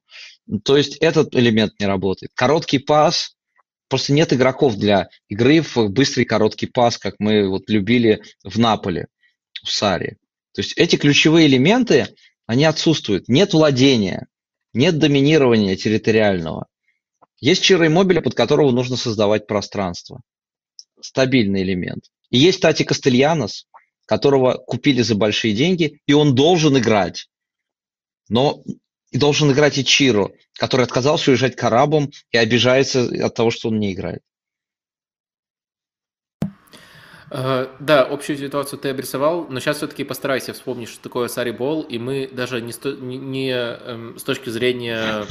[0.63, 2.31] То есть этот элемент не работает.
[2.33, 3.35] Короткий пас,
[3.87, 9.07] просто нет игроков для игры в быстрый короткий пас, как мы вот любили в Наполе,
[9.63, 10.17] в Саре.
[10.53, 12.07] То есть эти ключевые элементы,
[12.45, 13.29] они отсутствуют.
[13.29, 14.27] Нет владения,
[14.73, 16.67] нет доминирования территориального.
[17.39, 20.21] Есть Чиро Иммобиля, под которого нужно создавать пространство.
[21.01, 22.05] Стабильный элемент.
[22.29, 23.67] И есть Тати Кастельянос,
[24.05, 27.27] которого купили за большие деньги, и он должен играть.
[28.29, 28.63] Но
[29.09, 33.69] и должен играть и Чиро, который отказался уезжать к арабам и обижается от того, что
[33.69, 34.21] он не играет.
[36.43, 36.47] Э,
[37.31, 41.97] да, общую ситуацию ты обрисовал, но сейчас все-таки постарайся вспомнить, что такое Сари Бол, и
[41.97, 45.25] мы даже не, сто, не, не эм, с точки зрения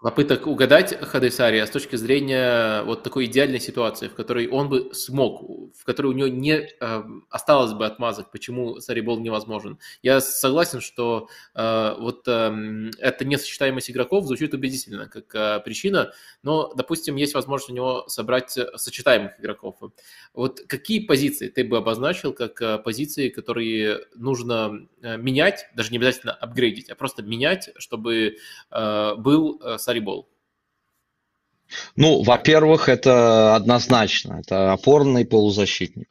[0.00, 4.94] попыток угадать Хадесари, а с точки зрения вот такой идеальной ситуации, в которой он бы
[4.94, 5.42] смог,
[5.76, 9.78] в которой у него не э, осталось бы отмазок, почему Сарибол невозможен.
[10.02, 16.12] Я согласен, что э, вот э, эта несочетаемость игроков звучит убедительно как э, причина,
[16.42, 19.76] но, допустим, есть возможность у него собрать сочетаемых игроков.
[20.32, 25.98] Вот какие позиции ты бы обозначил как э, позиции, которые нужно э, менять, даже не
[25.98, 28.36] обязательно апгрейдить, а просто менять, чтобы
[28.70, 30.28] э, был э, Сарибол?
[31.96, 34.40] Ну, во-первых, это однозначно.
[34.40, 36.08] Это опорный полузащитник.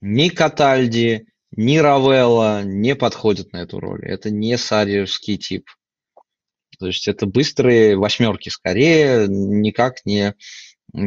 [0.00, 4.04] Ни Катальди, ни Равелла не подходят на эту роль.
[4.06, 5.68] Это не сариевский тип.
[6.78, 10.34] То есть это быстрые восьмерки скорее, никак не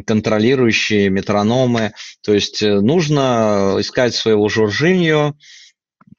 [0.05, 1.93] контролирующие метрономы.
[2.21, 5.33] То есть э, нужно искать своего Жоржиньо,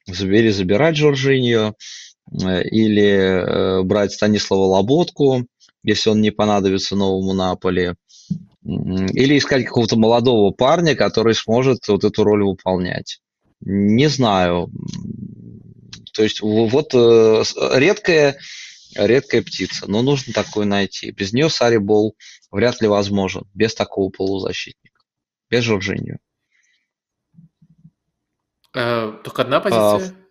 [0.07, 1.75] забери, забирать Жоржиньо,
[2.31, 5.45] или э, брать Станислава Лоботку,
[5.83, 7.93] если он не понадобится новому Наполи,
[8.63, 13.19] или искать какого-то молодого парня, который сможет вот эту роль выполнять.
[13.61, 14.69] Не знаю.
[16.13, 17.43] То есть вот э,
[17.73, 18.37] редкая,
[18.95, 21.11] редкая птица, но нужно такую найти.
[21.11, 22.15] Без нее Сарибол
[22.51, 25.01] вряд ли возможен, без такого полузащитника,
[25.49, 26.17] без Жоржиньо.
[28.71, 30.24] Только одна позиция?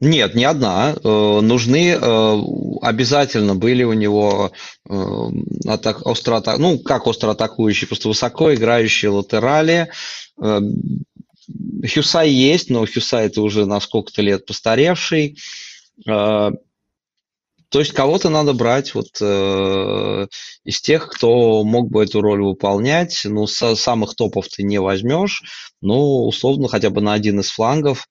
[0.00, 0.94] Нет, не одна.
[1.04, 2.36] Э, нужны э,
[2.80, 4.50] обязательно были у него
[4.88, 4.94] э,
[5.66, 9.90] атак, остро ну как остро атакующие, просто высоко играющие латерали.
[11.94, 15.36] Хюсай есть, но Хюсай это уже на сколько-то лет постаревший.
[16.06, 23.20] То есть кого-то надо брать вот из тех, кто мог бы эту роль выполнять.
[23.24, 25.42] Ну, с самых топов ты не возьмешь,
[25.80, 28.06] ну, условно, хотя бы на один из флангов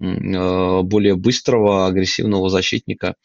[0.00, 3.16] более быстрого, агрессивного защитника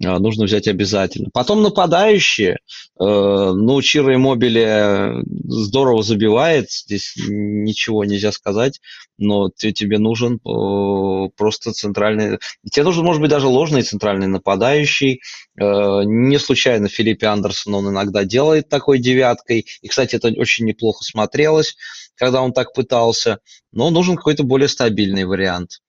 [0.00, 1.28] э, нужно взять обязательно.
[1.32, 2.52] Потом нападающие.
[2.52, 2.58] Э,
[3.00, 8.80] ну, Чиро Мобили здорово забивает, здесь ничего нельзя сказать,
[9.18, 12.38] но тебе нужен просто центральный...
[12.70, 15.20] Тебе нужен, может быть, даже ложный центральный нападающий.
[15.56, 19.66] Не случайно Филиппе Андерсон он иногда делает такой девяткой.
[19.82, 21.76] И, кстати, это очень неплохо смотрелось,
[22.14, 23.40] когда он так пытался.
[23.72, 25.80] Но нужен какой-то более стабильный вариант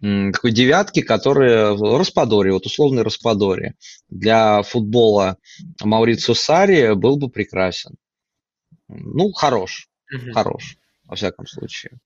[0.00, 3.74] такой девятки, которые Распадори, вот условный Распадори.
[4.08, 5.36] Для футбола
[5.82, 7.96] Маурицио Сари был бы прекрасен.
[8.88, 10.32] Ну, хорош, угу.
[10.32, 11.98] хорош, во всяком случае.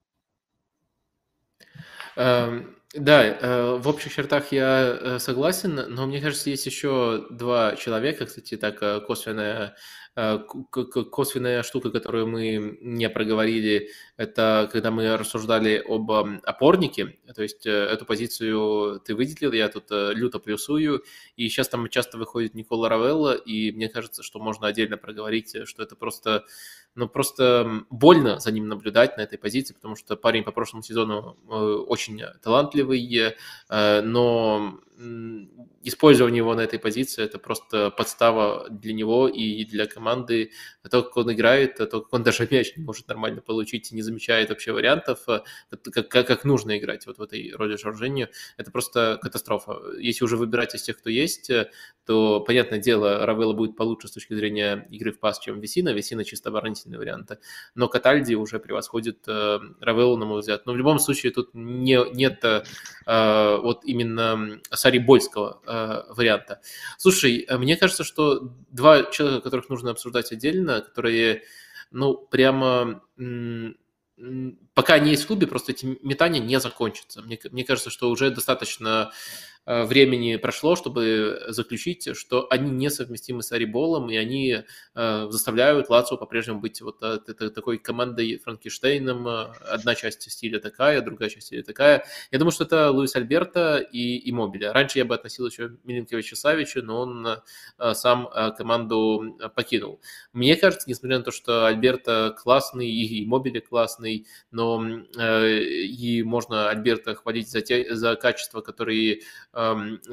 [2.16, 7.74] Эм, да, э, в общих чертах я э, согласен, но мне кажется, есть еще два
[7.76, 9.00] человека, кстати, так э,
[10.14, 17.66] косвенная косвенная штука, которую мы не проговорили, это когда мы рассуждали об опорнике, то есть
[17.66, 21.02] эту позицию ты выделил, я тут люто плюсую,
[21.36, 25.82] и сейчас там часто выходит Никола Равелла, и мне кажется, что можно отдельно проговорить, что
[25.82, 26.44] это просто
[26.94, 31.36] но просто больно за ним наблюдать на этой позиции, потому что парень по прошлому сезону
[31.48, 33.34] э, очень талантливый,
[33.68, 34.78] э, но
[35.82, 40.52] использование его на этой позиции– это просто подстава для него и для команды.
[40.88, 44.02] То, как он играет, то, как он даже мяч не может нормально получить и не
[44.02, 45.40] замечает вообще вариантов, э,
[45.70, 49.80] как, как, как нужно играть вот в этой роли Жоржинью, это просто катастрофа.
[49.98, 51.50] Если уже выбирать из тех, кто есть,
[52.06, 55.90] то, понятное дело, Равелла будет получше с точки зрения игры в пас, чем Весина.
[55.90, 57.32] Весина чисто оборонительный вариант.
[57.74, 60.66] Но Катальди уже превосходит э, Равеллу, на мой взгляд.
[60.66, 62.62] Но в любом случае тут не, нет э,
[63.56, 66.61] вот именно Сарибольского э, варианта.
[66.98, 71.44] Слушай, э, мне кажется, что два человека, которых нужно обсуждать отдельно, которые,
[71.90, 73.01] ну, прямо
[74.74, 77.23] пока они есть в клубе, просто эти метания не закончатся.
[77.23, 79.11] Мне, мне кажется, что уже достаточно
[79.66, 84.62] времени прошло, чтобы заключить, что они несовместимы с Ариболом, и они
[84.94, 87.18] э, заставляют Лацо по-прежнему быть вот э,
[87.50, 89.26] такой командой Франкенштейном.
[89.66, 92.04] Одна часть стиля такая, другая часть стиля такая.
[92.30, 94.72] Я думаю, что это Луис Альберто и, и Мобиля.
[94.72, 97.28] Раньше я бы относил еще Миленковича Савича, но он
[97.94, 100.00] сам команду покинул.
[100.32, 107.14] Мне кажется, несмотря на то, что Альберто классный и Мобиля классный, но и можно Альберто
[107.14, 109.22] хвалить за, те, за качества, которые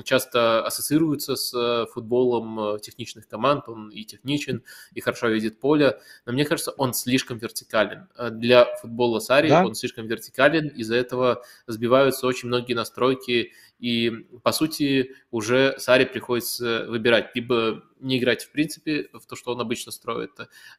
[0.03, 4.63] часто ассоциируется с э, футболом э, техничных команд, он и техничен,
[4.93, 8.07] и хорошо видит поле, но мне кажется, он слишком вертикален.
[8.15, 9.65] Э, для футбола Сари да?
[9.65, 14.11] он слишком вертикален, из-за этого сбиваются очень многие настройки, и,
[14.43, 19.59] по сути, уже Саре приходится выбирать, либо не играть в принципе в то, что он
[19.61, 20.31] обычно строит,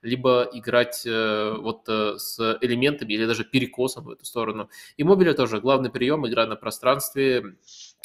[0.02, 4.70] либо играть вот с элементами или даже перекосом в эту сторону.
[4.97, 7.56] И мобиля тоже главный прием, игра на пространстве,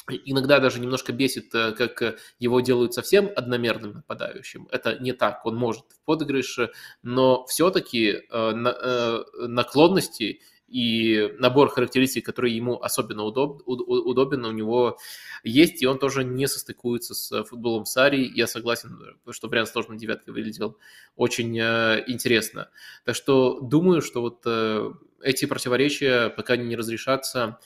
[0.10, 4.68] Иногда даже немножко бесит, э, как э, его делают совсем одномерным нападающим.
[4.72, 6.60] Это не так, он может в подыгрыш,
[7.04, 14.98] но все-таки э, наклонности и набор характеристик, который ему особенно удоб, удобен, у него
[15.44, 18.32] есть, и он тоже не состыкуется с футболом Сари.
[18.34, 18.98] Я согласен,
[19.32, 20.78] что вариант сложной девяткой выглядел
[21.16, 22.70] очень интересно.
[23.06, 24.46] Так что думаю, что вот
[25.22, 27.60] эти противоречия, пока они не разрешатся,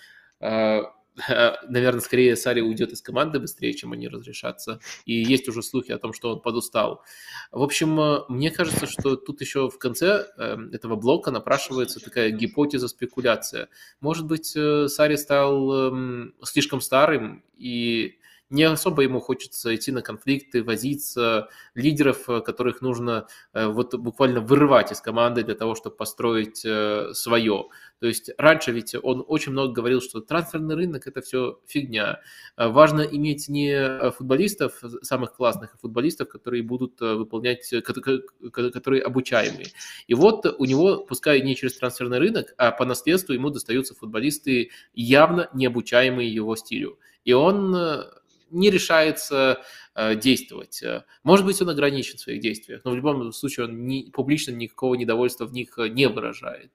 [1.68, 4.80] наверное, скорее Сари уйдет из команды быстрее, чем они разрешатся.
[5.06, 7.04] И есть уже слухи о том, что он подустал.
[7.52, 12.32] В общем, э, мне кажется, что тут еще в конце эм, этого блока напрашивается такая
[12.32, 13.70] гипотеза, спекуляция.
[14.00, 18.18] Может быть, э, Сари стал эм, слишком старым и
[18.52, 24.42] не особо ему хочется идти на конфликты, возиться, лидеров, э, которых нужно э, вот буквально
[24.42, 27.70] вырывать из команды для того, чтобы построить э, свое.
[28.00, 32.20] То есть раньше ведь он очень много говорил, что трансферный рынок– это все фигня.
[32.58, 39.68] Важно иметь не футболистов, самых классных, а футболистов, которые будут выполнять, которые обучаемые.
[40.08, 44.72] И вот у него, пускай не через трансферный рынок, а по наследству ему достаются футболисты,
[44.94, 46.98] явно не обучаемые его стилю.
[47.24, 47.76] И он
[48.52, 49.62] не решается
[49.96, 50.84] э, действовать.
[50.84, 54.52] Э, может быть, он ограничен в своих действиях, но в любом случае он не, публично
[54.52, 56.72] никакого недовольства в них э, не выражает.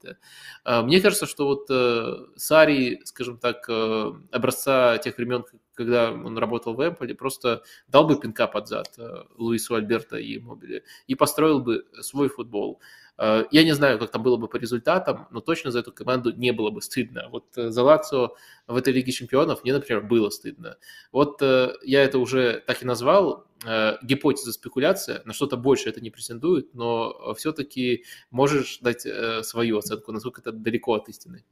[0.65, 5.45] Мне кажется, что вот Сари, скажем так, образца тех времен,
[5.77, 10.39] когда он работал в Эмполе, просто дал бы пинка под зад э, Луису Альберто и
[10.39, 12.81] Мобиле и построил бы свой футбол.
[13.19, 16.33] Э, я не знаю, как там было бы по результатам, но точно за эту команду
[16.33, 17.29] не было бы стыдно.
[17.31, 18.35] Вот э, за Лацио
[18.67, 20.79] в этой Лиге Чемпионов мне, например, было стыдно.
[21.13, 23.47] Вот я это уже так и назвал,
[24.03, 29.07] гипотеза, спекуляция, на что-то больше это не претендует, но все-таки можешь дать
[29.47, 31.45] свою оценку, насколько это далеко от истины.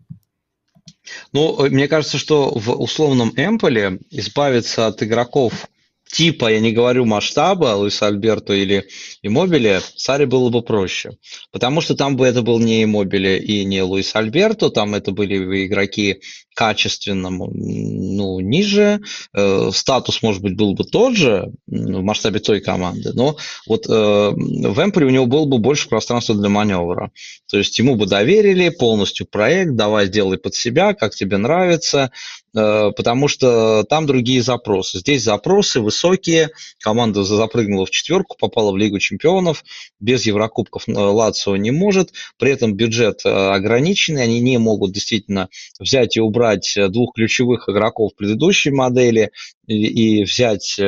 [1.33, 5.69] Ну, мне кажется, что в условном Эмполе избавиться от игроков
[6.11, 8.87] типа, я не говорю масштаба Луиса Альберто или
[9.23, 11.17] Иммобиле, Саре было бы проще.
[11.51, 15.67] Потому что там бы это был не Иммобиле и не Луис Альберто, там это были
[15.67, 16.21] игроки
[16.55, 19.01] качественно ну, ниже,
[19.33, 23.37] э, статус, может быть, был бы тот же в масштабе той команды, но
[23.67, 27.11] вот э, в Эмполе у него было бы больше пространства для маневра.
[27.49, 32.13] То есть ему бы доверили полностью проект, давай сделай под себя, как тебе нравится,
[32.55, 34.99] потому что там другие запросы.
[34.99, 36.51] Здесь запросы высокие,
[36.81, 39.65] команда запрыгнула в четверку, попала в Лигу чемпионов,
[40.01, 45.49] без Еврокубков э, Лацио не может, при этом бюджет э, ограниченный, они не могут действительно
[45.81, 49.31] взять и убрать двух ключевых игроков предыдущей модели
[49.67, 50.79] и, и взять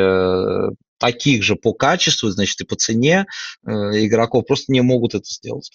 [0.99, 3.27] таких же по качеству, значит, и по цене
[3.67, 5.71] э, игроков просто не могут это сделать.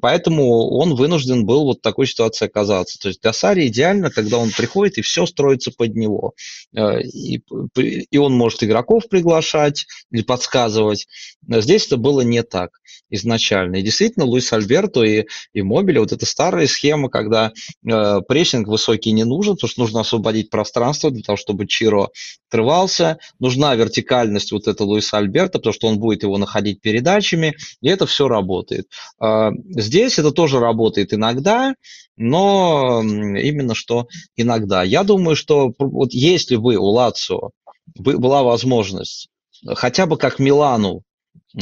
[0.00, 2.98] Поэтому он вынужден был вот в такой ситуации оказаться.
[2.98, 6.34] То есть для Сари идеально, когда он приходит и все строится под него.
[6.76, 7.42] Э, и,
[7.76, 11.06] и он может игроков приглашать или подсказывать.
[11.46, 12.70] Здесь это было не так
[13.10, 13.76] изначально.
[13.76, 17.52] И действительно, Луис Альберто и, и Мобили, вот эта старая схема, когда
[17.84, 22.08] э, прессинг высокий не нужен, потому что нужно освободить пространство для того, чтобы Чиро
[22.50, 27.88] отрывался, нужна вертикальность вот это Луиса Альберта, потому что он будет его находить передачами, и
[27.88, 28.88] это все работает.
[29.20, 31.74] А, здесь это тоже работает иногда,
[32.16, 34.82] но именно что иногда.
[34.82, 37.50] Я думаю, что вот если бы у Лацио
[37.94, 39.28] была возможность
[39.74, 41.02] хотя бы как Милану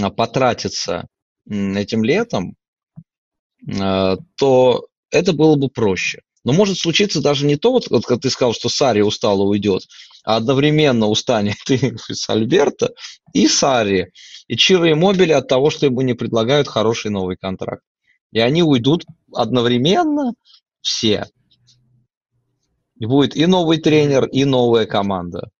[0.00, 1.06] а, потратиться
[1.46, 2.54] этим летом,
[3.78, 6.22] а, то это было бы проще.
[6.44, 9.86] Но может случиться даже не то, вот, вот как ты сказал, что Сари устало уйдет,
[10.24, 12.94] одновременно устанет и с Альберта,
[13.32, 14.12] и Сари,
[14.46, 17.82] и Чиро и Мобили от того, что ему не предлагают хороший новый контракт.
[18.32, 20.34] И они уйдут одновременно
[20.80, 21.26] все.
[22.98, 25.50] И будет и новый тренер, и новая команда.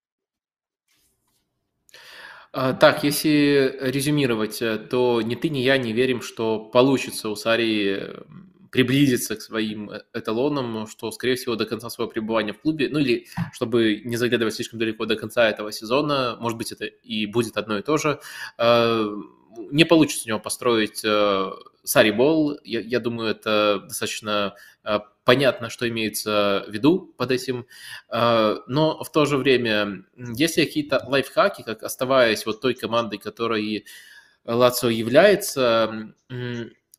[2.53, 7.37] А, так, если резюмировать, э, то ни ты, ни я не верим, что получится у
[7.37, 8.17] Сари
[8.71, 12.99] приблизиться к своим э, эталонам, что, скорее всего, до конца своего пребывания в клубе, ну
[12.99, 17.57] или, чтобы не заглядывать слишком далеко до конца этого сезона, может быть, это и будет
[17.57, 18.21] одно и то же,
[18.59, 19.17] э,
[19.71, 21.51] не получится у него построить э,
[21.83, 22.59] Сари Бол.
[22.65, 24.55] Я, я думаю, это достаточно
[25.25, 27.67] понятно, что имеется в виду под этим.
[28.11, 33.85] Но в то же время, если какие-то лайфхаки, как оставаясь вот той командой, которой
[34.45, 36.15] Лацио является,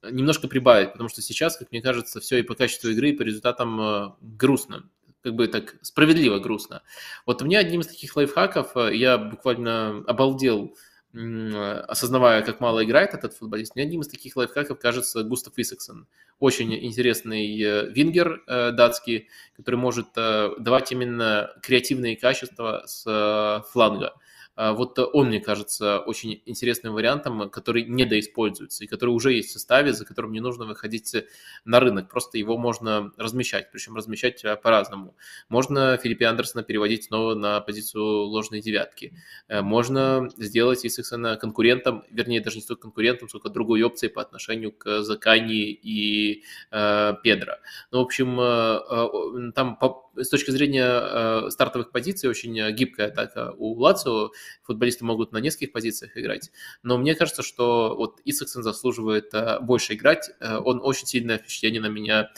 [0.04, 3.24] немножко прибавить, потому что сейчас, как мне кажется, все и по качеству игры, и по
[3.24, 4.90] результатам э, грустно,
[5.22, 6.82] как бы так справедливо грустно.
[7.26, 10.76] Вот у меня одним из таких лайфхаков, э, я буквально обалдел,
[11.12, 16.08] осознавая, как мало играет этот футболист, мне одним из таких лайфхаков кажется Густав Исаксон.
[16.40, 19.28] Очень интересный э, вингер датский,
[19.58, 24.14] который может давать именно креативные качества с фланга.
[24.60, 29.54] А, вот он, мне кажется, очень интересным вариантом, который недоиспользуется и который уже есть в
[29.54, 31.16] составе, за которым не нужно выходить
[31.64, 32.10] на рынок.
[32.10, 35.16] Просто его можно размещать, причем размещать а, по-разному.
[35.48, 39.14] Можно Филиппе Андерсона переводить снова на позицию ложной девятки.
[39.48, 44.74] Э, можно сделать Исаксона конкурентом, вернее, даже не столько конкурентом, сколько другой опцией по отношению
[44.74, 47.54] к Закани и э, Педро.
[47.92, 52.72] Ну, в общем, э, э, там по, с точки зрения э, стартовых позиций очень э,
[52.72, 54.32] гибкая атака у Лацио.
[54.64, 56.52] Футболисты могут на нескольких позициях играть.
[56.84, 60.30] Но мне кажется, что вот Исаксон заслуживает э, больше играть.
[60.42, 62.30] Он очень сильное впечатление на меня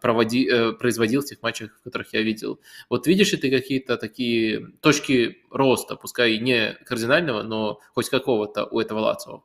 [0.00, 0.48] проводи,
[0.78, 2.60] производил в тех матчах, в которых я видел.
[2.88, 8.80] Вот видишь ли ты какие-то такие точки роста, пускай не кардинального, но хоть какого-то у
[8.80, 9.44] этого Лацио?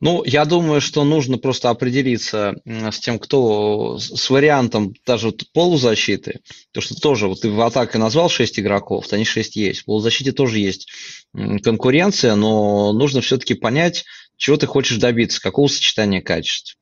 [0.00, 6.40] Ну, я думаю, что нужно просто определиться с тем, кто с вариантом даже полузащиты.
[6.72, 9.80] То, что тоже, вот ты в атаке назвал 6 игроков, они 6 есть.
[9.80, 10.88] В полузащите тоже есть
[11.32, 14.04] конкуренция, но нужно все-таки понять,
[14.36, 16.76] чего ты хочешь добиться, какого сочетания качеств.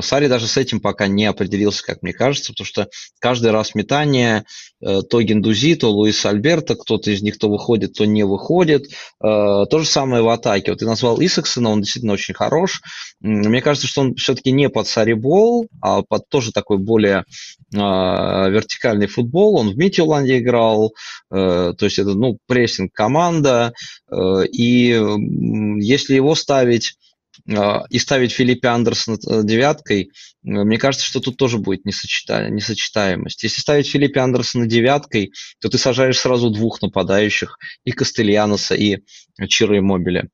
[0.00, 2.88] Сари даже с этим пока не определился, как мне кажется, потому что
[3.18, 4.44] каждый раз метание
[4.80, 8.86] э, то Гендузи, то Луис Альберто, кто-то из них то выходит, то не выходит.
[9.22, 10.70] Э, то же самое в атаке.
[10.70, 12.80] Вот ты назвал Исаксона, он действительно очень хорош.
[13.20, 17.24] Мне кажется, что он все-таки не под Сарибол, а под тоже такой более
[17.72, 19.56] э, вертикальный футбол.
[19.56, 20.94] Он в Митиоланде играл,
[21.30, 23.72] то есть это ну, прессинг команда.
[24.52, 25.00] И
[25.80, 26.96] если его ставить
[27.46, 30.08] и ставить Филиппе Андерсона э, девяткой, э,
[30.42, 32.48] мне кажется, что тут тоже будет несочета...
[32.48, 33.42] несочетаемость.
[33.42, 39.00] Если ставить Филиппе Андерсона девяткой, то ты сажаешь сразу двух нападающих, и Кастельяноса, и
[39.48, 40.28] Чиро Мобиля.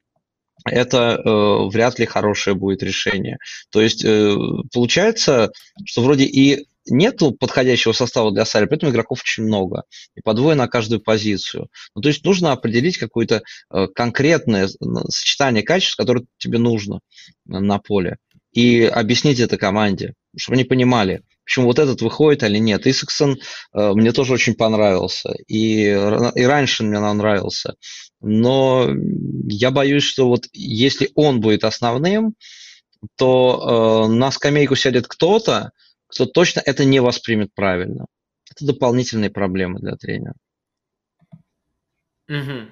[0.65, 3.39] Это э, вряд ли хорошее будет решение.
[3.71, 4.37] То есть э,
[4.73, 5.51] получается,
[5.85, 9.85] что вроде и нету подходящего состава для Сари, поэтому игроков очень много.
[10.15, 11.69] И по двое на каждую позицию.
[11.95, 13.43] Ну, то есть нужно определить какое-то
[13.73, 14.69] э, конкретное
[15.09, 17.01] сочетание качеств, которое тебе нужно
[17.47, 18.19] на поле.
[18.53, 22.87] И объяснить это команде, чтобы они понимали, почему вот этот выходит или нет.
[22.87, 23.39] Исаксон
[23.73, 25.35] э, мне тоже очень понравился.
[25.47, 27.75] И, и раньше мне нравился.
[28.21, 28.89] Но
[29.49, 32.35] я боюсь, что вот если он будет основным,
[33.17, 35.73] то э, на скамейку сядет кто-то,
[36.11, 38.07] кто точно это не воспримет правильно.
[38.51, 40.35] Это дополнительные проблемы для тренера.
[42.29, 42.69] Угу.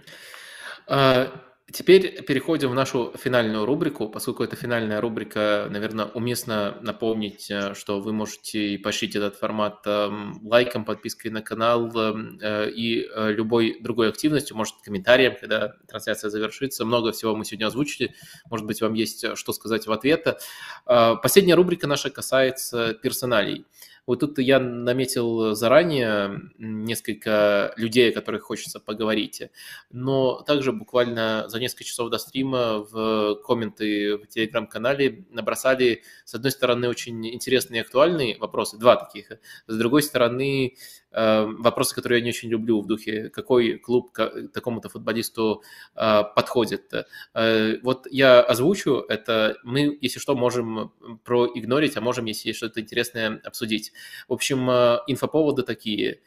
[1.72, 4.08] Теперь переходим в нашу финальную рубрику.
[4.08, 10.38] Поскольку это финальная рубрика, наверное, уместно напомнить, э, что вы можете поощрить этот формат эм,
[10.42, 16.30] лайком, подпиской на канал эм, э, и э, любой другой активностью, может, комментарием, когда трансляция
[16.30, 16.84] завершится.
[16.84, 18.14] Много всего мы сегодня озвучили.
[18.50, 20.40] Может быть, вам есть что сказать в ответ.
[20.84, 23.66] Последняя рубрика наша касается персоналей.
[24.08, 29.42] Вот тут я наметил заранее несколько людей, о которых хочется поговорить,
[29.90, 36.52] но также буквально за несколько часов до стрима в комменты в телеграм-канале набросали, с одной
[36.52, 39.30] стороны, очень интересные и актуальные вопросы, два таких,
[39.66, 40.76] с другой стороны,
[41.10, 44.12] Эм, вопросы, которые я не очень люблю в духе, какой клуб
[44.52, 45.62] такому-то футболисту
[45.96, 46.92] э, подходит.
[47.34, 50.92] Э, вот я озвучу это, мы, если что, можем
[51.24, 53.92] проигнорить, а можем, если что-то интересное, обсудить.
[54.28, 56.20] В общем, э, инфоповоды такие.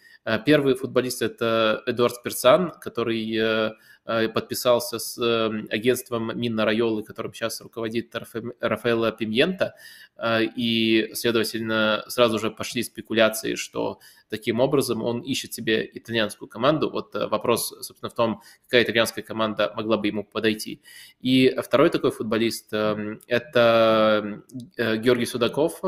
[0.45, 4.00] Первый футболист– это Эдуард Спирсан, который Э,
[4.33, 8.13] подписался с эм, агентством Минна Райолы, которым сейчас руководит
[8.59, 9.75] Рафаэла Пимьента,
[10.17, 16.89] э, и, следовательно, сразу же пошли спекуляции, что таким образом он ищет себе итальянскую команду.
[16.89, 20.81] Вот э, вопрос, собственно, в том, какая итальянская команда могла бы ему подойти.
[21.19, 24.43] И второй такой футболист эм,– это
[24.77, 25.81] Георгий Судаков,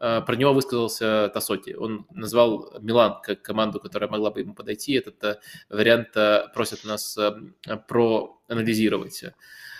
[0.00, 1.74] Э, про него высказался Тасоти.
[1.74, 4.94] Он назвал Милан как команду, которая могла бы ему подойти.
[4.94, 5.38] Этот э,
[5.68, 7.18] вариант э, просят нас
[7.88, 9.24] проанализировать.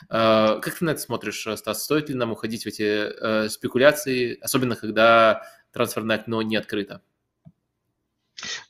[0.09, 1.85] Как ты на это смотришь, Стас?
[1.85, 5.43] Стоит ли нам уходить в эти спекуляции, особенно когда
[5.73, 7.03] трансферное окно не открыто?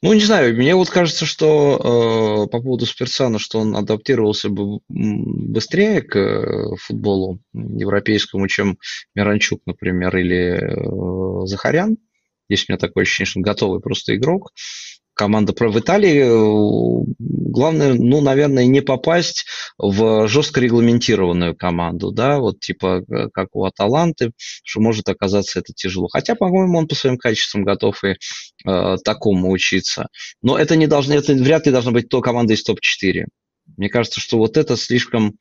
[0.03, 4.81] Ну, не знаю, мне вот кажется, что э, по поводу Спирсана, что он адаптировался бы
[4.89, 8.79] быстрее к э, футболу европейскому, чем
[9.15, 11.99] Миранчук, например, или э, Захарян.
[12.49, 14.53] Есть у меня такое ощущение, что он готовый просто игрок
[15.21, 16.23] команда про в Италии.
[16.25, 19.45] Э, главное, ну, наверное, не попасть
[19.77, 24.33] в жестко регламентированную команду, да, вот типа э, как у Аталанты,
[24.65, 26.09] что может оказаться это тяжело.
[26.09, 28.15] Хотя, по-моему, он по своим качествам готов и
[28.67, 30.07] э, такому учиться.
[30.41, 33.27] Но это не должно, это вряд ли должна быть то команда из топ-4.
[33.77, 35.35] Мне кажется, что вот это слишком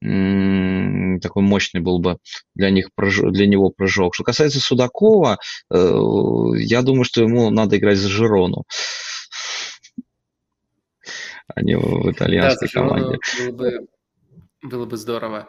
[0.00, 2.18] такой мощный был бы
[2.54, 4.14] для, них, для него прыжок.
[4.14, 5.38] Что касается Судакова,
[5.72, 6.00] э,
[6.58, 8.64] я думаю, что ему надо играть за Жирону
[11.56, 13.18] а не в итальянской да, команде.
[13.40, 13.86] Было бы,
[14.62, 15.48] было бы здорово.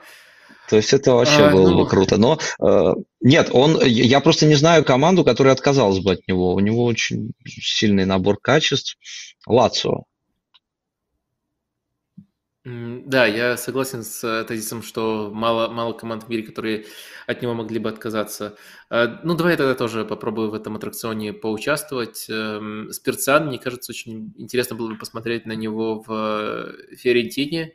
[0.69, 1.77] То есть это вообще а, было ну...
[1.77, 2.17] бы круто.
[2.17, 6.53] Но э, нет, он, я просто не знаю команду, которая отказалась бы от него.
[6.53, 8.97] У него очень сильный набор качеств.
[9.45, 10.03] Лацио.
[12.69, 16.85] Да, я согласен с э, тезисом, что мало, мало команд в мире, которые
[17.25, 18.57] от него могли бы отказаться.
[18.89, 22.25] Э, ну, давай я тогда тоже попробую в этом аттракционе поучаствовать.
[22.29, 27.73] Эм, Спирциан, мне кажется, очень интересно было бы посмотреть на него в э, Фиорентине.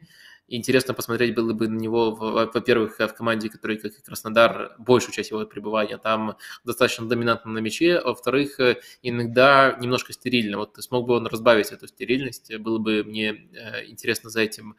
[0.55, 5.31] Интересно посмотреть было бы на него, во-первых, в команде, которая, как и Краснодар, большую часть
[5.31, 8.61] его пребывания там достаточно доминантно на мяче, а во-вторых,
[9.03, 10.59] иногда немножко стерильно.
[10.59, 14.77] Вот смог бы он разбавить эту стерильность, было бы мне э, интересно за этим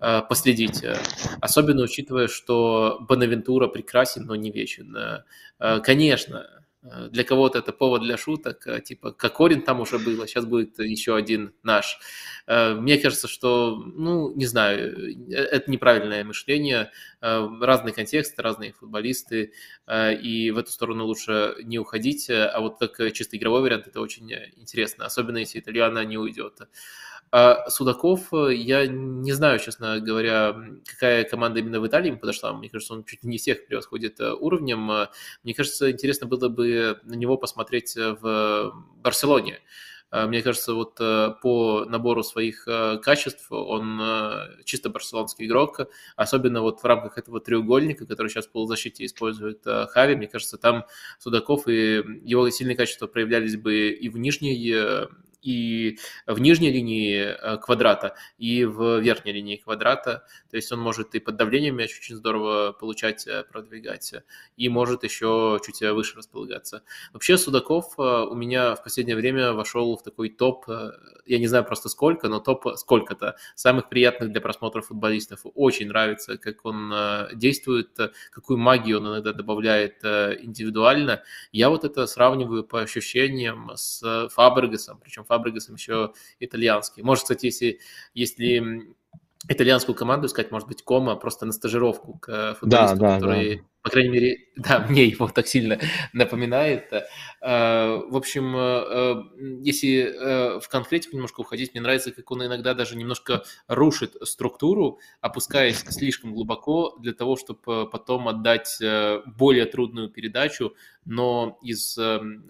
[0.00, 0.84] э, последить.
[1.40, 4.96] Особенно учитывая, что Бонавентура прекрасен, но не вечен.
[4.96, 10.26] Э, конечно, Э, для кого-то это повод для шуток, э, типа Кокорин там уже было,
[10.26, 11.98] сейчас будет еще один наш.
[12.46, 16.90] Э, мне кажется, что, ну, не знаю, это неправильное мышление,
[17.20, 19.52] разные контексты, разные футболисты,
[19.90, 24.32] и в эту сторону лучше не уходить, а вот как чисто игровой вариант это очень
[24.56, 26.58] интересно, особенно если итальяна не уйдет.
[27.34, 30.54] А Судаков, э, я не знаю, честно говоря,
[30.86, 32.52] какая команда именно в Италии ему подошла.
[32.52, 34.90] Мне кажется, он чуть не всех превосходит э, уровнем.
[34.90, 35.08] Э,
[35.42, 39.60] мне кажется, интересно было бы на него посмотреть в Барселоне.
[40.10, 42.66] Мне кажется, вот по набору своих
[43.02, 43.98] качеств он
[44.62, 50.14] чисто барселонский игрок, особенно вот в рамках этого треугольника, который сейчас в полузащите использует Хави.
[50.14, 50.84] Мне кажется, там
[51.18, 54.54] Судаков и его сильные качества проявлялись бы и в нижней
[55.42, 60.24] и в нижней линии э, квадрата, и в верхней линии квадрата.
[60.50, 64.14] То есть он может и под давлением мяч очень здорово получать, э, продвигать,
[64.56, 66.84] и может еще чуть выше располагаться.
[67.12, 70.66] Вообще Судаков э, у меня в последнее время вошел в такой топ,
[71.26, 75.40] я не знаю просто сколько, но топ сколько-то самых приятных для просмотра футболистов.
[75.54, 76.92] Очень нравится, как он
[77.34, 77.98] действует,
[78.30, 81.22] какую магию он иногда добавляет индивидуально.
[81.50, 87.02] Я вот это сравниваю по ощущениям с Фабрегасом, причем Фабрегасом еще итальянский.
[87.02, 87.80] Может, кстати, если,
[88.12, 88.82] если
[89.48, 93.62] итальянскую команду искать, может быть, Кома просто на стажировку к футболисту, да, да, который да
[93.82, 95.78] по крайней мере, да, мне его так сильно
[96.12, 96.92] напоминает.
[96.92, 102.74] Э, в общем, э, если э, в конкретику немножко уходить, мне нравится, как он иногда
[102.74, 108.78] даже немножко рушит структуру, опускаясь слишком глубоко для того, чтобы потом отдать
[109.26, 111.98] более трудную передачу, но из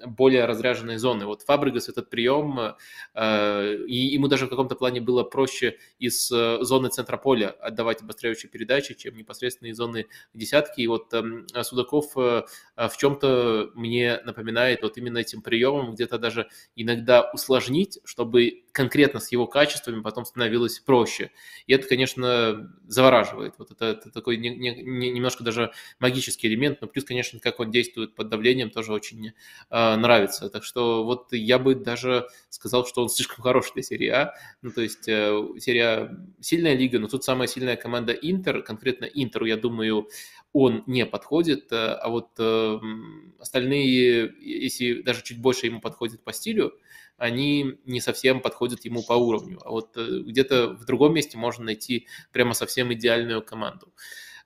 [0.06, 1.24] более разряженной зоны.
[1.24, 2.74] Вот Фабригас этот прием,
[3.16, 8.94] и ему даже в каком-то плане было проще из зоны центра поля отдавать обостряющие передачи,
[8.94, 10.82] чем непосредственно из зоны десятки.
[10.82, 11.12] И вот
[11.62, 12.44] Судаков э,
[12.77, 19.20] э, в чем-то мне напоминает вот именно этим приемом, где-то даже иногда усложнить, чтобы конкретно
[19.20, 21.31] с его качествами потом становилось проще.
[21.66, 23.55] И это, конечно, завораживает.
[23.59, 27.70] Вот это, это такой не, не, немножко даже магический элемент, но плюс, конечно, как он
[27.70, 29.32] действует под давлением, тоже очень
[29.70, 30.49] э, нравится.
[30.49, 34.35] Так что вот я бы даже сказал, что он слишком хороший для серии А.
[34.62, 39.05] Ну, то есть э, серия А сильная лига, но тут самая сильная команда Интер, конкретно
[39.05, 40.09] Интеру, я думаю,
[40.53, 42.79] он не подходит, э, а вот э,
[43.39, 46.74] остальные, если даже чуть больше ему подходит по стилю,
[47.16, 49.61] они не совсем подходят ему по уровню.
[49.65, 53.93] А вот э, где-то в другом месте можно найти прямо совсем идеальную команду.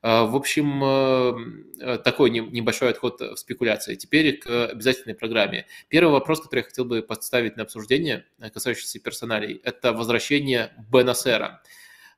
[0.03, 1.73] В общем,
[2.05, 3.95] такой небольшой отход в спекуляции.
[3.95, 5.67] Теперь к обязательной программе.
[5.89, 11.47] Первый вопрос, который я хотел бы поставить на обсуждение, касающийся персоналей, это возвращение Бенасера.
[11.47, 11.61] А,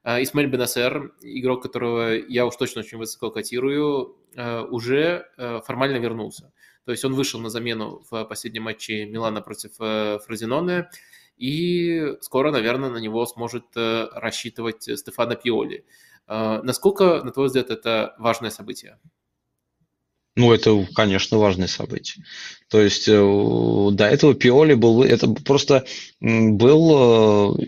[0.05, 6.53] Исмаэль Бенасер, игрок, которого я уж точно очень высоко котирую, а, уже а, формально вернулся.
[6.85, 10.89] То есть он вышел на замену в последнем матче Милана против э, Фрозиноне,
[11.37, 15.85] и скоро, наверное, на него сможет э, рассчитывать Стефано Пиоли.
[16.27, 18.99] Насколько, на твой взгляд, это важное событие?
[20.39, 22.25] Ну, это, конечно, важное событие.
[22.69, 25.85] То есть э, до этого Пиоли был, это просто
[26.21, 27.59] был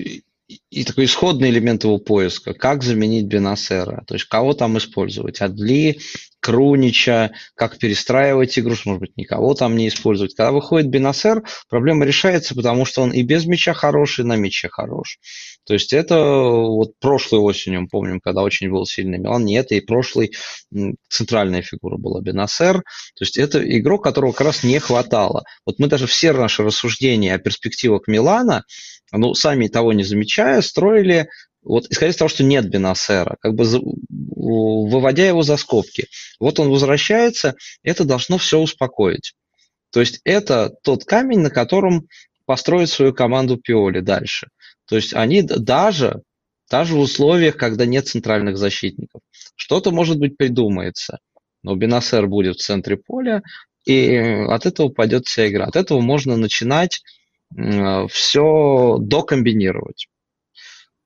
[0.70, 5.98] и такой исходный элемент его поиска, как заменить Бенасера, то есть кого там использовать, Адли,
[6.40, 10.34] Крунича, как перестраивать игру, может быть, никого там не использовать.
[10.34, 14.68] Когда выходит Бенасер, проблема решается, потому что он и без мяча хороший, и на мяче
[14.68, 15.18] хорош.
[15.66, 19.74] То есть это вот прошлой осенью, мы помним, когда очень был сильный Милан, не это,
[19.74, 20.32] и прошлый
[21.08, 22.78] центральная фигура была Бенасер.
[22.78, 25.44] То есть это игрок, которого как раз не хватало.
[25.66, 28.64] Вот мы даже все наши рассуждения о перспективах Милана,
[29.12, 31.28] ну, сами того не замечая, строили
[31.62, 33.64] вот исходя из того, что нет Бенасера, как бы
[34.08, 36.06] выводя его за скобки.
[36.38, 39.34] Вот он возвращается, это должно все успокоить.
[39.90, 42.06] То есть это тот камень, на котором
[42.46, 44.48] построить свою команду Пиоли дальше.
[44.86, 46.22] То есть они даже,
[46.68, 49.20] даже в условиях, когда нет центральных защитников,
[49.54, 51.18] что-то, может быть, придумается.
[51.62, 53.42] Но Бенасер будет в центре поля,
[53.84, 55.66] и от этого пойдет вся игра.
[55.66, 57.02] От этого можно начинать
[58.08, 60.06] все докомбинировать.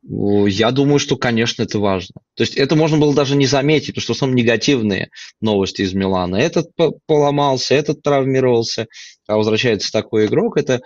[0.06, 2.20] Я думаю, что, конечно, это важно.
[2.34, 5.08] То есть это можно было даже не заметить, потому что в основном негативные
[5.40, 6.36] новости из Милана.
[6.36, 6.70] Этот
[7.06, 8.86] поломался, этот травмировался,
[9.26, 10.80] а возвращается такой игрок, это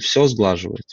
[0.00, 0.84] все сглаживает.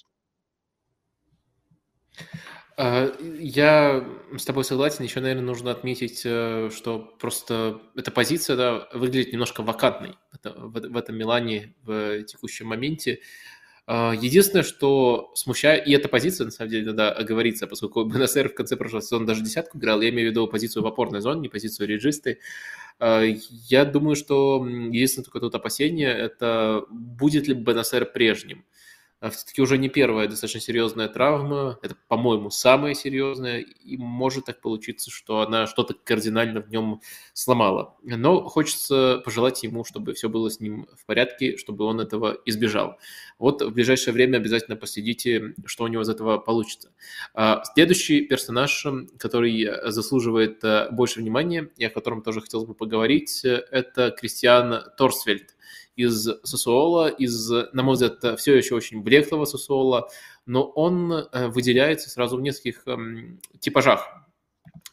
[2.78, 5.04] А, я с тобой согласен.
[5.04, 11.18] Еще, наверное, нужно отметить, э, что просто эта позиция да, выглядит немножко вакантной в этом
[11.18, 13.20] Милане в текущем моменте.
[13.92, 18.54] А, единственное, что смущает, и эта позиция, на самом деле, надо оговориться, поскольку БНСР в
[18.54, 21.50] конце прошлого сезона даже десятку играл, я имею в виду позицию в опорной зоне, не
[21.50, 22.38] позицию реджисты.
[23.00, 28.64] А, я думаю, что единственное только тут опасение, это будет ли БНСР прежним.
[29.20, 34.62] А все-таки уже не первая достаточно серьезная травма, это, по-моему, самая серьезная, и может так
[34.62, 37.02] получиться, что она что-то кардинально в нем
[37.34, 37.98] сломала.
[38.04, 42.98] Но хочется пожелать ему, чтобы все было с ним в порядке, чтобы он этого избежал.
[43.40, 46.92] Вот в ближайшее время обязательно последите, что у него из этого получится.
[47.34, 48.86] А следующий персонаж,
[49.18, 55.56] который заслуживает э, больше внимания, и о котором тоже хотелось бы поговорить, это Кристиан Торсвельд
[56.00, 60.10] из Сосуола, из, на мой взгляд, все еще очень блеклого Сосуола,
[60.46, 64.08] но он э, выделяется сразу в нескольких эм, типажах.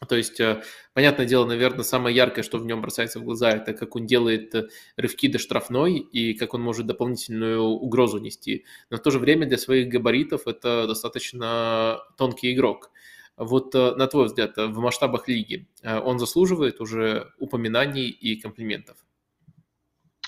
[0.09, 0.61] То есть, э,
[0.93, 4.53] понятное дело, наверное, самое яркое, что в нем бросается в глаза, это как он делает
[4.53, 8.65] э, рывки до штрафной и как он может дополнительную угрозу нести.
[8.89, 12.91] Но в то же время для своих габаритов это достаточно тонкий игрок.
[13.37, 18.97] Вот на твой взгляд, в масштабах лиги он заслуживает уже упоминаний и комплиментов?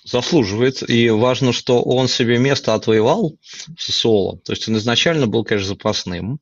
[0.03, 0.87] Заслуживает.
[0.89, 3.37] И важно, что он себе место отвоевал
[3.75, 4.39] в Сосуоло.
[4.39, 6.39] То есть он изначально был, конечно, запасным.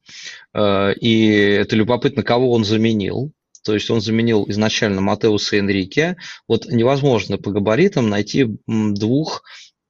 [0.54, 3.32] Э, и это любопытно, кого он заменил.
[3.64, 6.16] То есть он заменил изначально Матеуса Энрике.
[6.48, 9.44] Вот невозможно по габаритам найти двух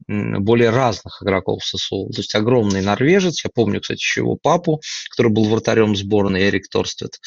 [0.08, 2.10] более разных игроков ССУ.
[2.14, 6.70] То есть огромный норвежец, я помню, кстати, еще его папу, который был вратарем сборной, Эрик
[6.70, 7.20] Торстед,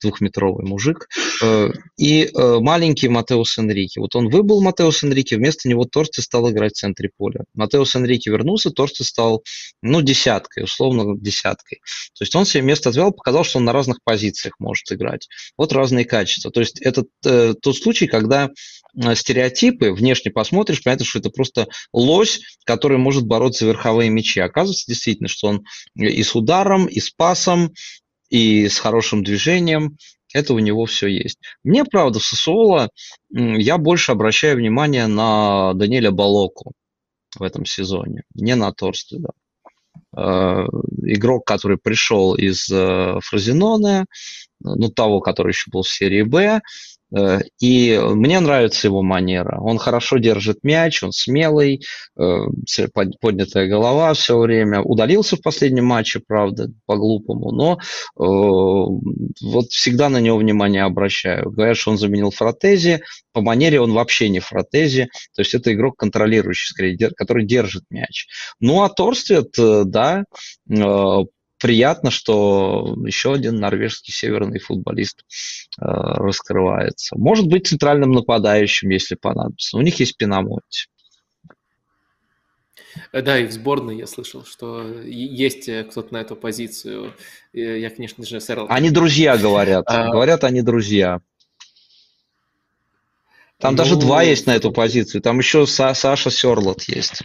[0.00, 1.08] двухметровый мужик,
[1.42, 4.00] э, и э, маленький Матеус Энрике.
[4.00, 7.44] Вот он выбыл Матеус Энрике, вместо него Торстед стал играть в центре поля.
[7.54, 9.42] Матеус Энрике вернулся, Торстед стал,
[9.82, 11.78] ну, десяткой, условно десяткой.
[12.18, 15.28] То есть он себе место отвел, показал, что он на разных позициях может играть.
[15.56, 16.50] Вот разные качества.
[16.50, 18.50] То есть это э, тот случай, когда
[19.14, 24.40] стереотипы, внешне посмотришь, понятно, что это просто лось, который может бороться за верховые мячи.
[24.40, 27.72] Оказывается, действительно, что он и с ударом, и с пасом,
[28.28, 29.96] и с хорошим движением,
[30.34, 31.38] это у него все есть.
[31.62, 32.90] Мне, правда, в Сосуоло
[33.30, 36.72] я больше обращаю внимание на Даниэля Балоку
[37.38, 39.30] в этом сезоне, не на Торстеда.
[40.16, 40.64] Э,
[41.02, 44.06] игрок, который пришел из э, Фразеноне,
[44.60, 46.60] ну, того, который еще был в серии Б, Э,
[47.60, 49.60] и мне нравится его манера.
[49.60, 51.82] Он хорошо держит мяч, он смелый,
[52.18, 52.36] э,
[53.20, 54.80] поднятая голова все время.
[54.82, 57.78] Удалился в последнем матче, правда, по-глупому, но э,
[58.18, 61.50] вот всегда на него внимание обращаю.
[61.50, 63.02] Говорят, что он заменил Фротези.
[63.32, 65.08] По манере он вообще не Фротези.
[65.34, 68.26] То есть это игрок контролирующий, скорее, который держит мяч.
[68.60, 70.24] Ну, а Торстед, да,
[71.58, 75.24] приятно, что еще один норвежский северный футболист
[75.78, 77.16] э, раскрывается.
[77.18, 79.76] Может быть центральным нападающим, если понадобится.
[79.76, 80.86] У них есть Пинамонти.
[83.12, 87.14] Э, да, и в сборной я слышал, что есть э, кто-то на эту позицию.
[87.52, 88.66] Я, конечно же, сэр...
[88.68, 89.84] Они друзья, говорят.
[89.86, 90.10] А...
[90.10, 91.20] Говорят, они друзья.
[93.58, 93.78] Там ну...
[93.78, 95.22] даже два есть на эту позицию.
[95.22, 97.22] Там еще Са- Саша Серлот есть.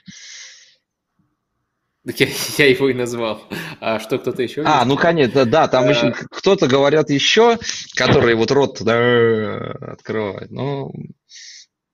[2.06, 3.44] Так я, я его и назвал.
[3.80, 4.64] А что, кто-то еще?
[4.66, 5.90] А, ну, конечно, да, там а...
[5.90, 7.60] еще кто-то говорят еще,
[7.96, 10.50] который вот рот туда открывает.
[10.50, 10.92] Ну,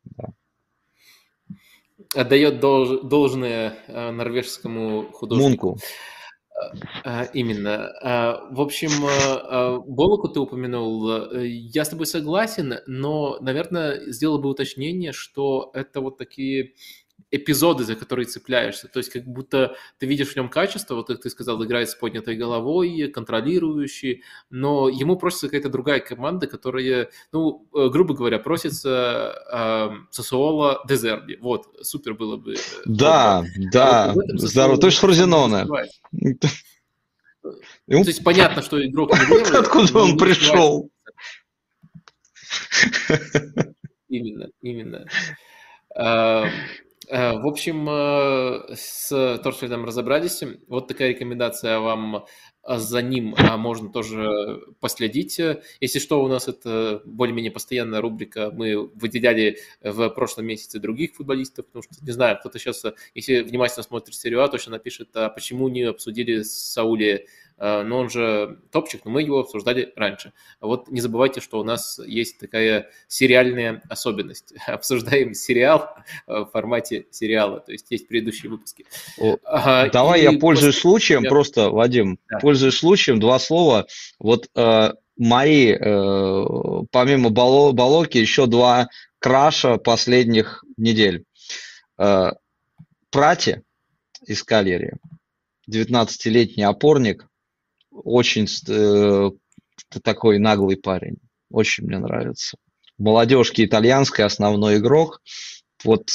[0.06, 0.26] да.
[2.16, 5.68] Отдает долж, должное э, норвежскому художнику.
[5.68, 5.80] Мунку.
[7.04, 7.92] А, именно.
[8.50, 8.90] В общем,
[9.86, 11.34] Болоку ты упомянул.
[11.42, 16.74] Я с тобой согласен, но, наверное, сделал бы уточнение, что это вот такие
[17.30, 18.88] эпизоды, за которые цепляешься.
[18.88, 21.96] То есть как будто ты видишь в нем качество, вот как ты сказал, играет с
[21.96, 29.34] поднятой головой, контролирующий, но ему просится какая-то другая команда, которая, ну, э, грубо говоря, просится
[29.52, 31.38] э, Сосуола Дезерби.
[31.42, 32.54] Вот, супер было бы.
[32.54, 34.78] Э, да, вот, да, а вот здорово.
[34.78, 35.66] То есть Фрузиноне.
[37.42, 37.54] То
[37.88, 39.52] есть понятно, что игрок не верует.
[39.54, 40.90] Откуда он пришел?
[44.10, 45.06] Именно, именно.
[47.10, 50.44] Э, в общем, э, с Торшфельдом разобрались.
[50.68, 52.26] Вот такая рекомендация вам
[52.68, 55.40] э, за ним можно тоже последить.
[55.80, 58.52] Если что, у нас это более-менее постоянная рубрика.
[58.52, 62.84] Мы выделяли в прошлом месяце других футболистов, потому что, не знаю, кто-то сейчас,
[63.16, 67.28] если внимательно смотрит серию А, точно напишет, а почему не обсудили Саули
[67.58, 70.34] но он же топчик, но мы его обсуждали раньше.
[70.62, 74.54] Вот не забывайте, что у нас есть такая сериальная особенность.
[74.68, 75.90] Обсуждаем сериал
[76.28, 78.86] в формате сериала, то есть есть предыдущие выпуски.
[79.18, 79.38] О,
[79.92, 80.82] Давай я пользуюсь после...
[80.82, 81.30] случаем, я...
[81.30, 82.40] просто, Вадим, да.
[82.40, 83.88] пользуюсь случаем, два слова.
[84.20, 86.46] Вот э, мои, э,
[86.92, 88.88] помимо Бало, Балоки, еще два
[89.20, 91.26] краша последних недель.
[91.98, 92.32] Э,
[93.10, 93.62] Прати
[94.26, 94.98] из Калерии
[95.70, 97.28] 19-летний опорник,
[98.04, 99.32] очень э,
[100.04, 101.18] такой наглый парень,
[101.52, 102.58] очень мне нравится.
[102.98, 105.22] Молодежки итальянской основной игрок,
[105.84, 106.10] вот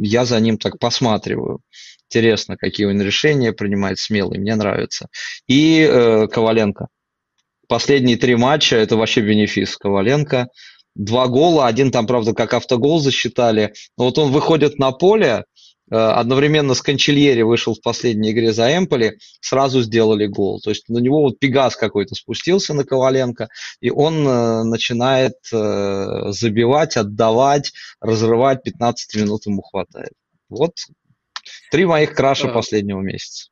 [0.00, 1.60] я за ним так посматриваю.
[2.08, 5.08] Интересно, какие он решения принимает смелые, мне нравится.
[5.46, 6.88] И э, Коваленко.
[7.68, 10.48] Последние три матча, это вообще бенефис Коваленко.
[10.94, 13.74] Два гола, один там, правда, как автогол засчитали.
[13.98, 15.44] Но вот он выходит на поле,
[15.90, 20.60] одновременно с Кончельери вышел в последней игре за Эмполи, сразу сделали гол.
[20.60, 23.48] То есть на него вот Пегас какой-то спустился на Коваленко,
[23.80, 30.12] и он э, начинает э, забивать, отдавать, разрывать, 15 минут ему хватает.
[30.48, 30.72] Вот
[31.70, 33.50] три моих краша последнего месяца.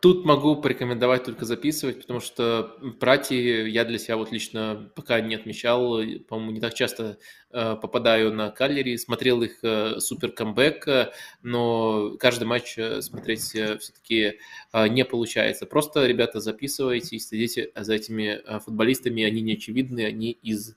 [0.00, 5.34] Тут могу порекомендовать только записывать, потому что прати я для себя вот лично пока не
[5.34, 7.18] отмечал, по-моему, не так часто
[7.50, 11.12] э, попадаю на каллери, смотрел их э, супер камбэк, э,
[11.42, 14.38] но каждый матч э, смотреть э, все-таки
[14.72, 15.66] э, не получается.
[15.66, 20.76] Просто, ребята, записывайте и следите за этими э, футболистами, они не очевидны, они из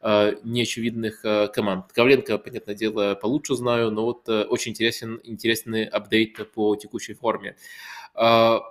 [0.00, 1.92] э, неочевидных э, команд.
[1.92, 7.56] Ковленко, понятное дело, получше знаю, но вот э, очень интересен, интересный апдейт по текущей форме.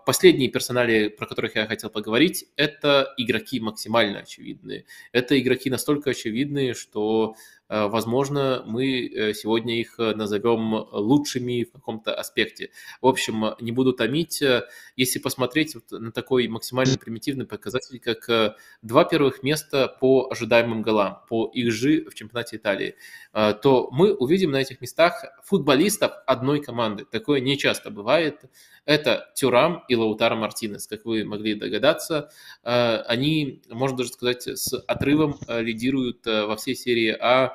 [0.06, 4.85] Последние персонали, про которых я хотел поговорить, это игроки максимально очевидные.
[5.11, 7.35] Это игроки настолько очевидные, что
[7.69, 12.69] возможно, мы э, сегодня их э, назовем лучшими в каком-то аспекте.
[13.02, 14.44] В общем, не буду томить.
[14.95, 21.24] Если посмотреть вот на такой максимально примитивный показатель, как два первых места по ожидаемым голам,
[21.27, 22.95] по XG в чемпионате Италии,
[23.34, 27.06] то мы увидим на этих местах футболистов одной команды.
[27.06, 28.42] Такое не часто бывает.
[28.85, 32.30] Это Тюрам и Лаутара Мартинес, как вы могли догадаться.
[32.64, 37.55] Они, можно даже сказать, с отрывом лидируют во всей серии А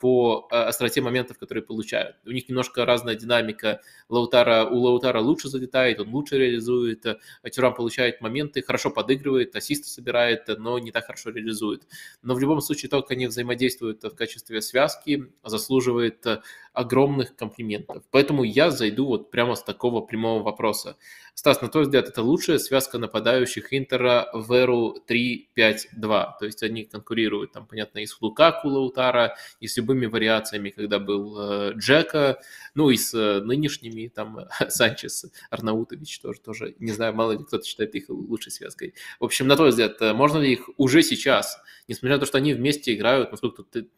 [0.00, 2.16] по э, остроте моментов, которые получают.
[2.24, 3.80] У них немножко разная динамика.
[4.08, 7.18] Лаутара, у Лаутара лучше залетает, он лучше реализует, э,
[7.50, 11.82] Тюрам получает моменты, хорошо подыгрывает, ассисты собирает, но не так хорошо реализует.
[12.22, 16.24] Но в любом случае, то, как они взаимодействуют в качестве связки, заслуживает
[16.72, 18.02] огромных комплиментов.
[18.10, 20.96] Поэтому я зайду вот прямо с такого прямого вопроса.
[21.34, 25.86] Стас, на твой взгляд, это лучшая связка нападающих Интера в эру 3-5-2?
[25.98, 30.98] То есть они конкурируют, там, понятно, и с Лукаку Лаутара, и с любыми вариациями, когда
[30.98, 32.38] был э, Джека,
[32.74, 37.64] ну и с э, нынешними, там, Санчес, Арнаутович тоже, тоже, не знаю, мало ли кто-то
[37.64, 38.92] считает их лучшей связкой.
[39.20, 42.36] В общем, на твой взгляд, э, можно ли их уже сейчас, несмотря на то, что
[42.36, 43.88] они вместе играют, ну сколько тут,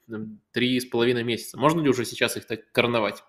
[0.53, 3.25] три с половиной месяца, можно ли уже сейчас их так короновать?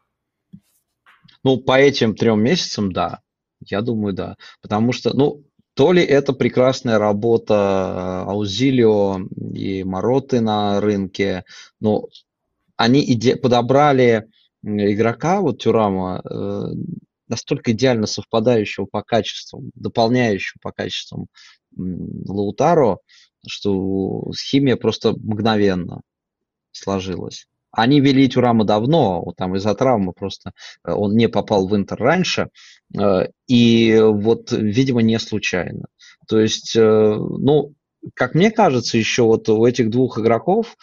[1.43, 3.22] Ну, по этим трем месяцам, да.
[3.66, 4.35] Я думаю, да.
[4.61, 5.43] Потому что, ну,
[5.77, 9.19] то ли это прекрасная работа Аузилио
[9.53, 11.45] и Мороты на рынке,
[11.80, 12.07] но
[12.77, 14.27] они иде- подобрали
[14.64, 16.61] игрока, вот Тюрама, э,
[17.27, 21.27] настолько идеально совпадающего по качествам, дополняющего по качествам
[21.75, 22.99] Лаутаро,
[23.45, 26.01] что химия просто мгновенно
[26.72, 27.47] сложилась.
[27.72, 30.51] Они вели Тюрама давно, вот там из-за травмы просто
[30.85, 32.49] э, он не попал в Интер раньше,
[32.97, 35.88] э, и вот, видимо, не случайно.
[36.27, 37.73] То есть, э, ну,
[38.14, 40.75] как мне кажется, еще вот у этих двух игроков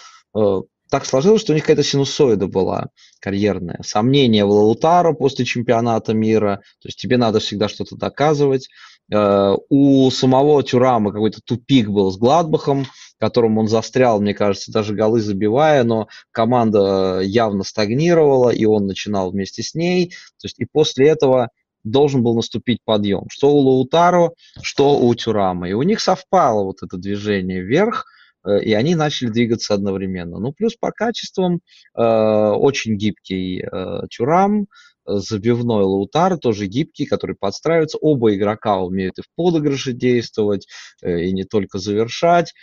[0.94, 3.80] так сложилось, что у них какая-то синусоида была карьерная.
[3.82, 8.68] Сомнения в Лаутаро после чемпионата мира, то есть тебе надо всегда что-то доказывать.
[9.10, 12.86] У самого Тюрама какой-то тупик был с Гладбахом,
[13.18, 19.32] котором он застрял, мне кажется, даже голы забивая, но команда явно стагнировала, и он начинал
[19.32, 20.10] вместе с ней.
[20.38, 21.48] То есть и после этого
[21.82, 23.24] должен был наступить подъем.
[23.30, 25.68] Что у Лаутаро, что у Тюрама.
[25.68, 30.38] И у них совпало вот это движение вверх, э, и они начали двигаться одновременно.
[30.38, 31.60] Ну, плюс по качествам
[31.96, 34.66] э, очень гибкий э, Тюрам,
[35.06, 37.98] забивной Лаутар, тоже гибкий, который подстраивается.
[37.98, 40.66] Оба игрока умеют и в подыгрыше действовать,
[41.02, 42.54] э, и не только завершать.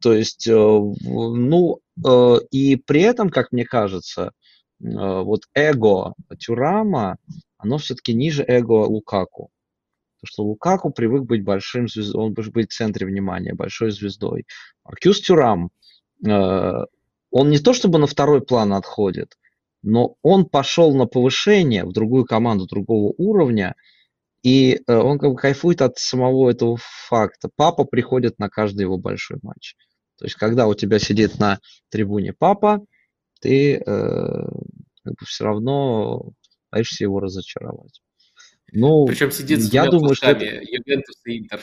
[0.00, 4.32] То есть, э, ну, э, и при этом, как мне кажется,
[4.82, 7.18] вот эго Тюрама,
[7.58, 9.50] оно все-таки ниже эго Лукаку.
[10.20, 14.46] Потому что Лукаку привык быть большим звездой, он быть в центре внимания, большой звездой.
[14.84, 15.70] Маркюс Тюрам,
[16.22, 19.38] он не то чтобы на второй план отходит,
[19.82, 23.74] но он пошел на повышение в другую команду другого уровня,
[24.42, 27.50] и э, он как бы кайфует от самого этого факта.
[27.54, 29.74] Папа приходит на каждый его большой матч.
[30.18, 32.84] То есть, когда у тебя сидит на трибуне папа,
[33.40, 36.32] ты э, как бы все равно
[36.70, 38.00] боишься его разочаровать.
[38.72, 40.44] Ну, Причем сидит с я думаю, что это...
[40.44, 41.60] Ювентус и Интер.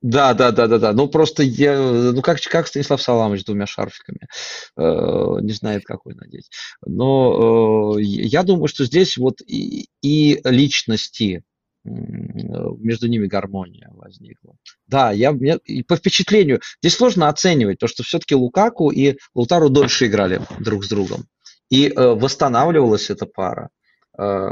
[0.00, 0.92] Да, да, да, да, да.
[0.92, 4.28] Ну просто я, ну как, как Станислав Саламович с двумя шарфиками,
[4.76, 6.50] э, не знает, какой надеть.
[6.86, 11.42] Но э, я думаю, что здесь вот и, и личности
[11.84, 14.56] между ними гармония возникла.
[14.86, 20.06] Да, я, я по впечатлению, здесь сложно оценивать, потому что все-таки Лукаку и Лутару дольше
[20.06, 21.24] играли друг с другом.
[21.70, 23.70] И э, восстанавливалась эта пара.
[24.16, 24.50] Э,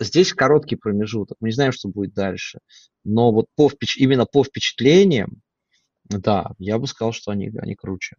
[0.00, 2.60] здесь короткий промежуток, мы не знаем, что будет дальше.
[3.04, 5.42] Но вот по, именно по впечатлениям,
[6.04, 8.16] да, я бы сказал, что они, они круче.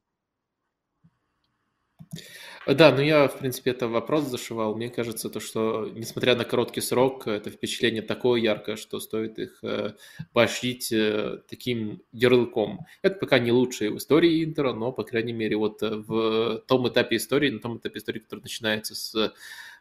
[2.67, 4.75] Да, ну я, в принципе, это вопрос зашивал.
[4.75, 9.59] Мне кажется, то, что, несмотря на короткий срок, это впечатление такое яркое, что стоит их
[9.64, 9.93] э,
[10.33, 12.85] поощрить э, таким ярлыком.
[13.01, 16.89] Это пока не лучшее в истории Интера, но, по крайней мере, вот э, в том
[16.89, 19.33] этапе истории, на том этапе истории, который начинается с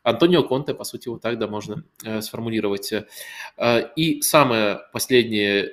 [0.07, 2.93] Антонио Конте, по сути, вот так да можно э, сформулировать.
[2.93, 5.73] Э, и самое последнее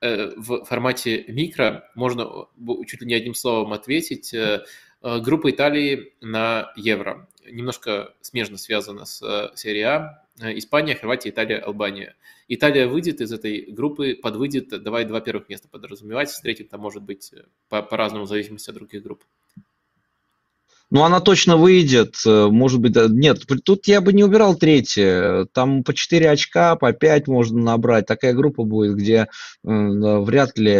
[0.00, 2.46] э, в формате микро, можно
[2.86, 4.34] чуть ли не одним словом ответить–
[5.02, 7.28] группа Италии на Евро.
[7.44, 10.24] Немножко смежно связана с серией А.
[10.40, 12.16] Испания, Хорватия, Италия, Албания.
[12.48, 17.02] Италия выйдет из этой группы, подвыйдет, давай два первых места подразумевать, с третьим там может
[17.02, 17.32] быть
[17.68, 19.22] по- по-разному, в зависимости от других групп.
[20.90, 25.92] Ну, она точно выйдет, может быть, нет, тут я бы не убирал третье, там по
[25.92, 29.26] 4 очка, по 5 можно набрать, такая группа будет, где э,
[29.64, 30.72] вряд ли,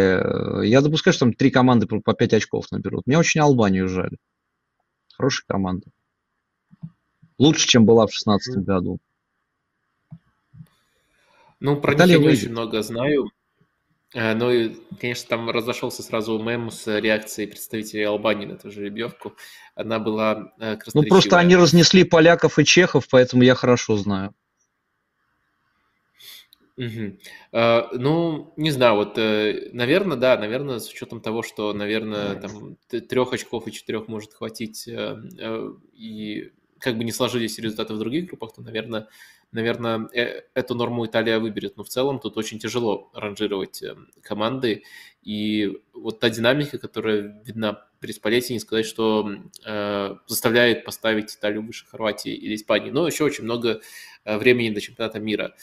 [0.65, 3.05] я допускаю, что там три команды по 5 очков наберут.
[3.05, 4.15] Мне очень Албанию жаль,
[5.13, 5.87] хорошая команда,
[7.37, 8.99] лучше, чем была в 2016 году.
[11.59, 13.29] Ну, про Италия них я не очень много знаю.
[14.13, 19.35] Э, ну и, конечно, там разошелся сразу мем с реакцией представителей Албании на эту жеребьевку.
[19.75, 24.33] Она была э, Ну, просто они разнесли поляков и чехов, поэтому я хорошо знаю.
[26.77, 27.17] Угу.
[27.93, 33.67] Ну, не знаю, вот, наверное, да, наверное, с учетом того, что, наверное, там трех очков
[33.67, 39.07] и четырех может хватить, и как бы не сложились результаты в других группах, то, наверное,
[39.51, 41.77] наверное, э, эту норму Италия выберет.
[41.77, 44.83] Но в целом тут очень тяжело ранжировать э, команды.
[45.23, 49.29] И вот та динамика, которая видна при Спалете, не сказать, что
[49.65, 52.91] э, заставляет поставить Италию выше Хорватии или Испании.
[52.91, 53.81] Но еще очень много
[54.23, 55.55] э, времени до чемпионата мира.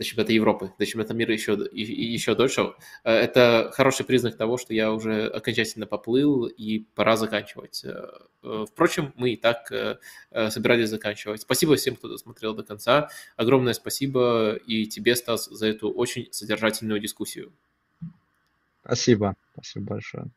[0.00, 2.72] До чемпионата Европы, до чемпионата мира еще, еще дольше.
[3.04, 7.84] Э, это хороший признак того, что я уже окончательно поплыл и пора заканчивать.
[7.84, 8.06] Э,
[8.42, 9.70] э, впрочем, мы и так
[10.48, 11.42] собирались заканчивать.
[11.42, 13.10] Спасибо всем, кто досмотрел до конца.
[13.36, 17.52] Огромное спасибо и тебе, Стас, за эту очень содержательную дискуссию.
[18.82, 19.36] Спасибо.
[19.52, 20.30] Спасибо большое.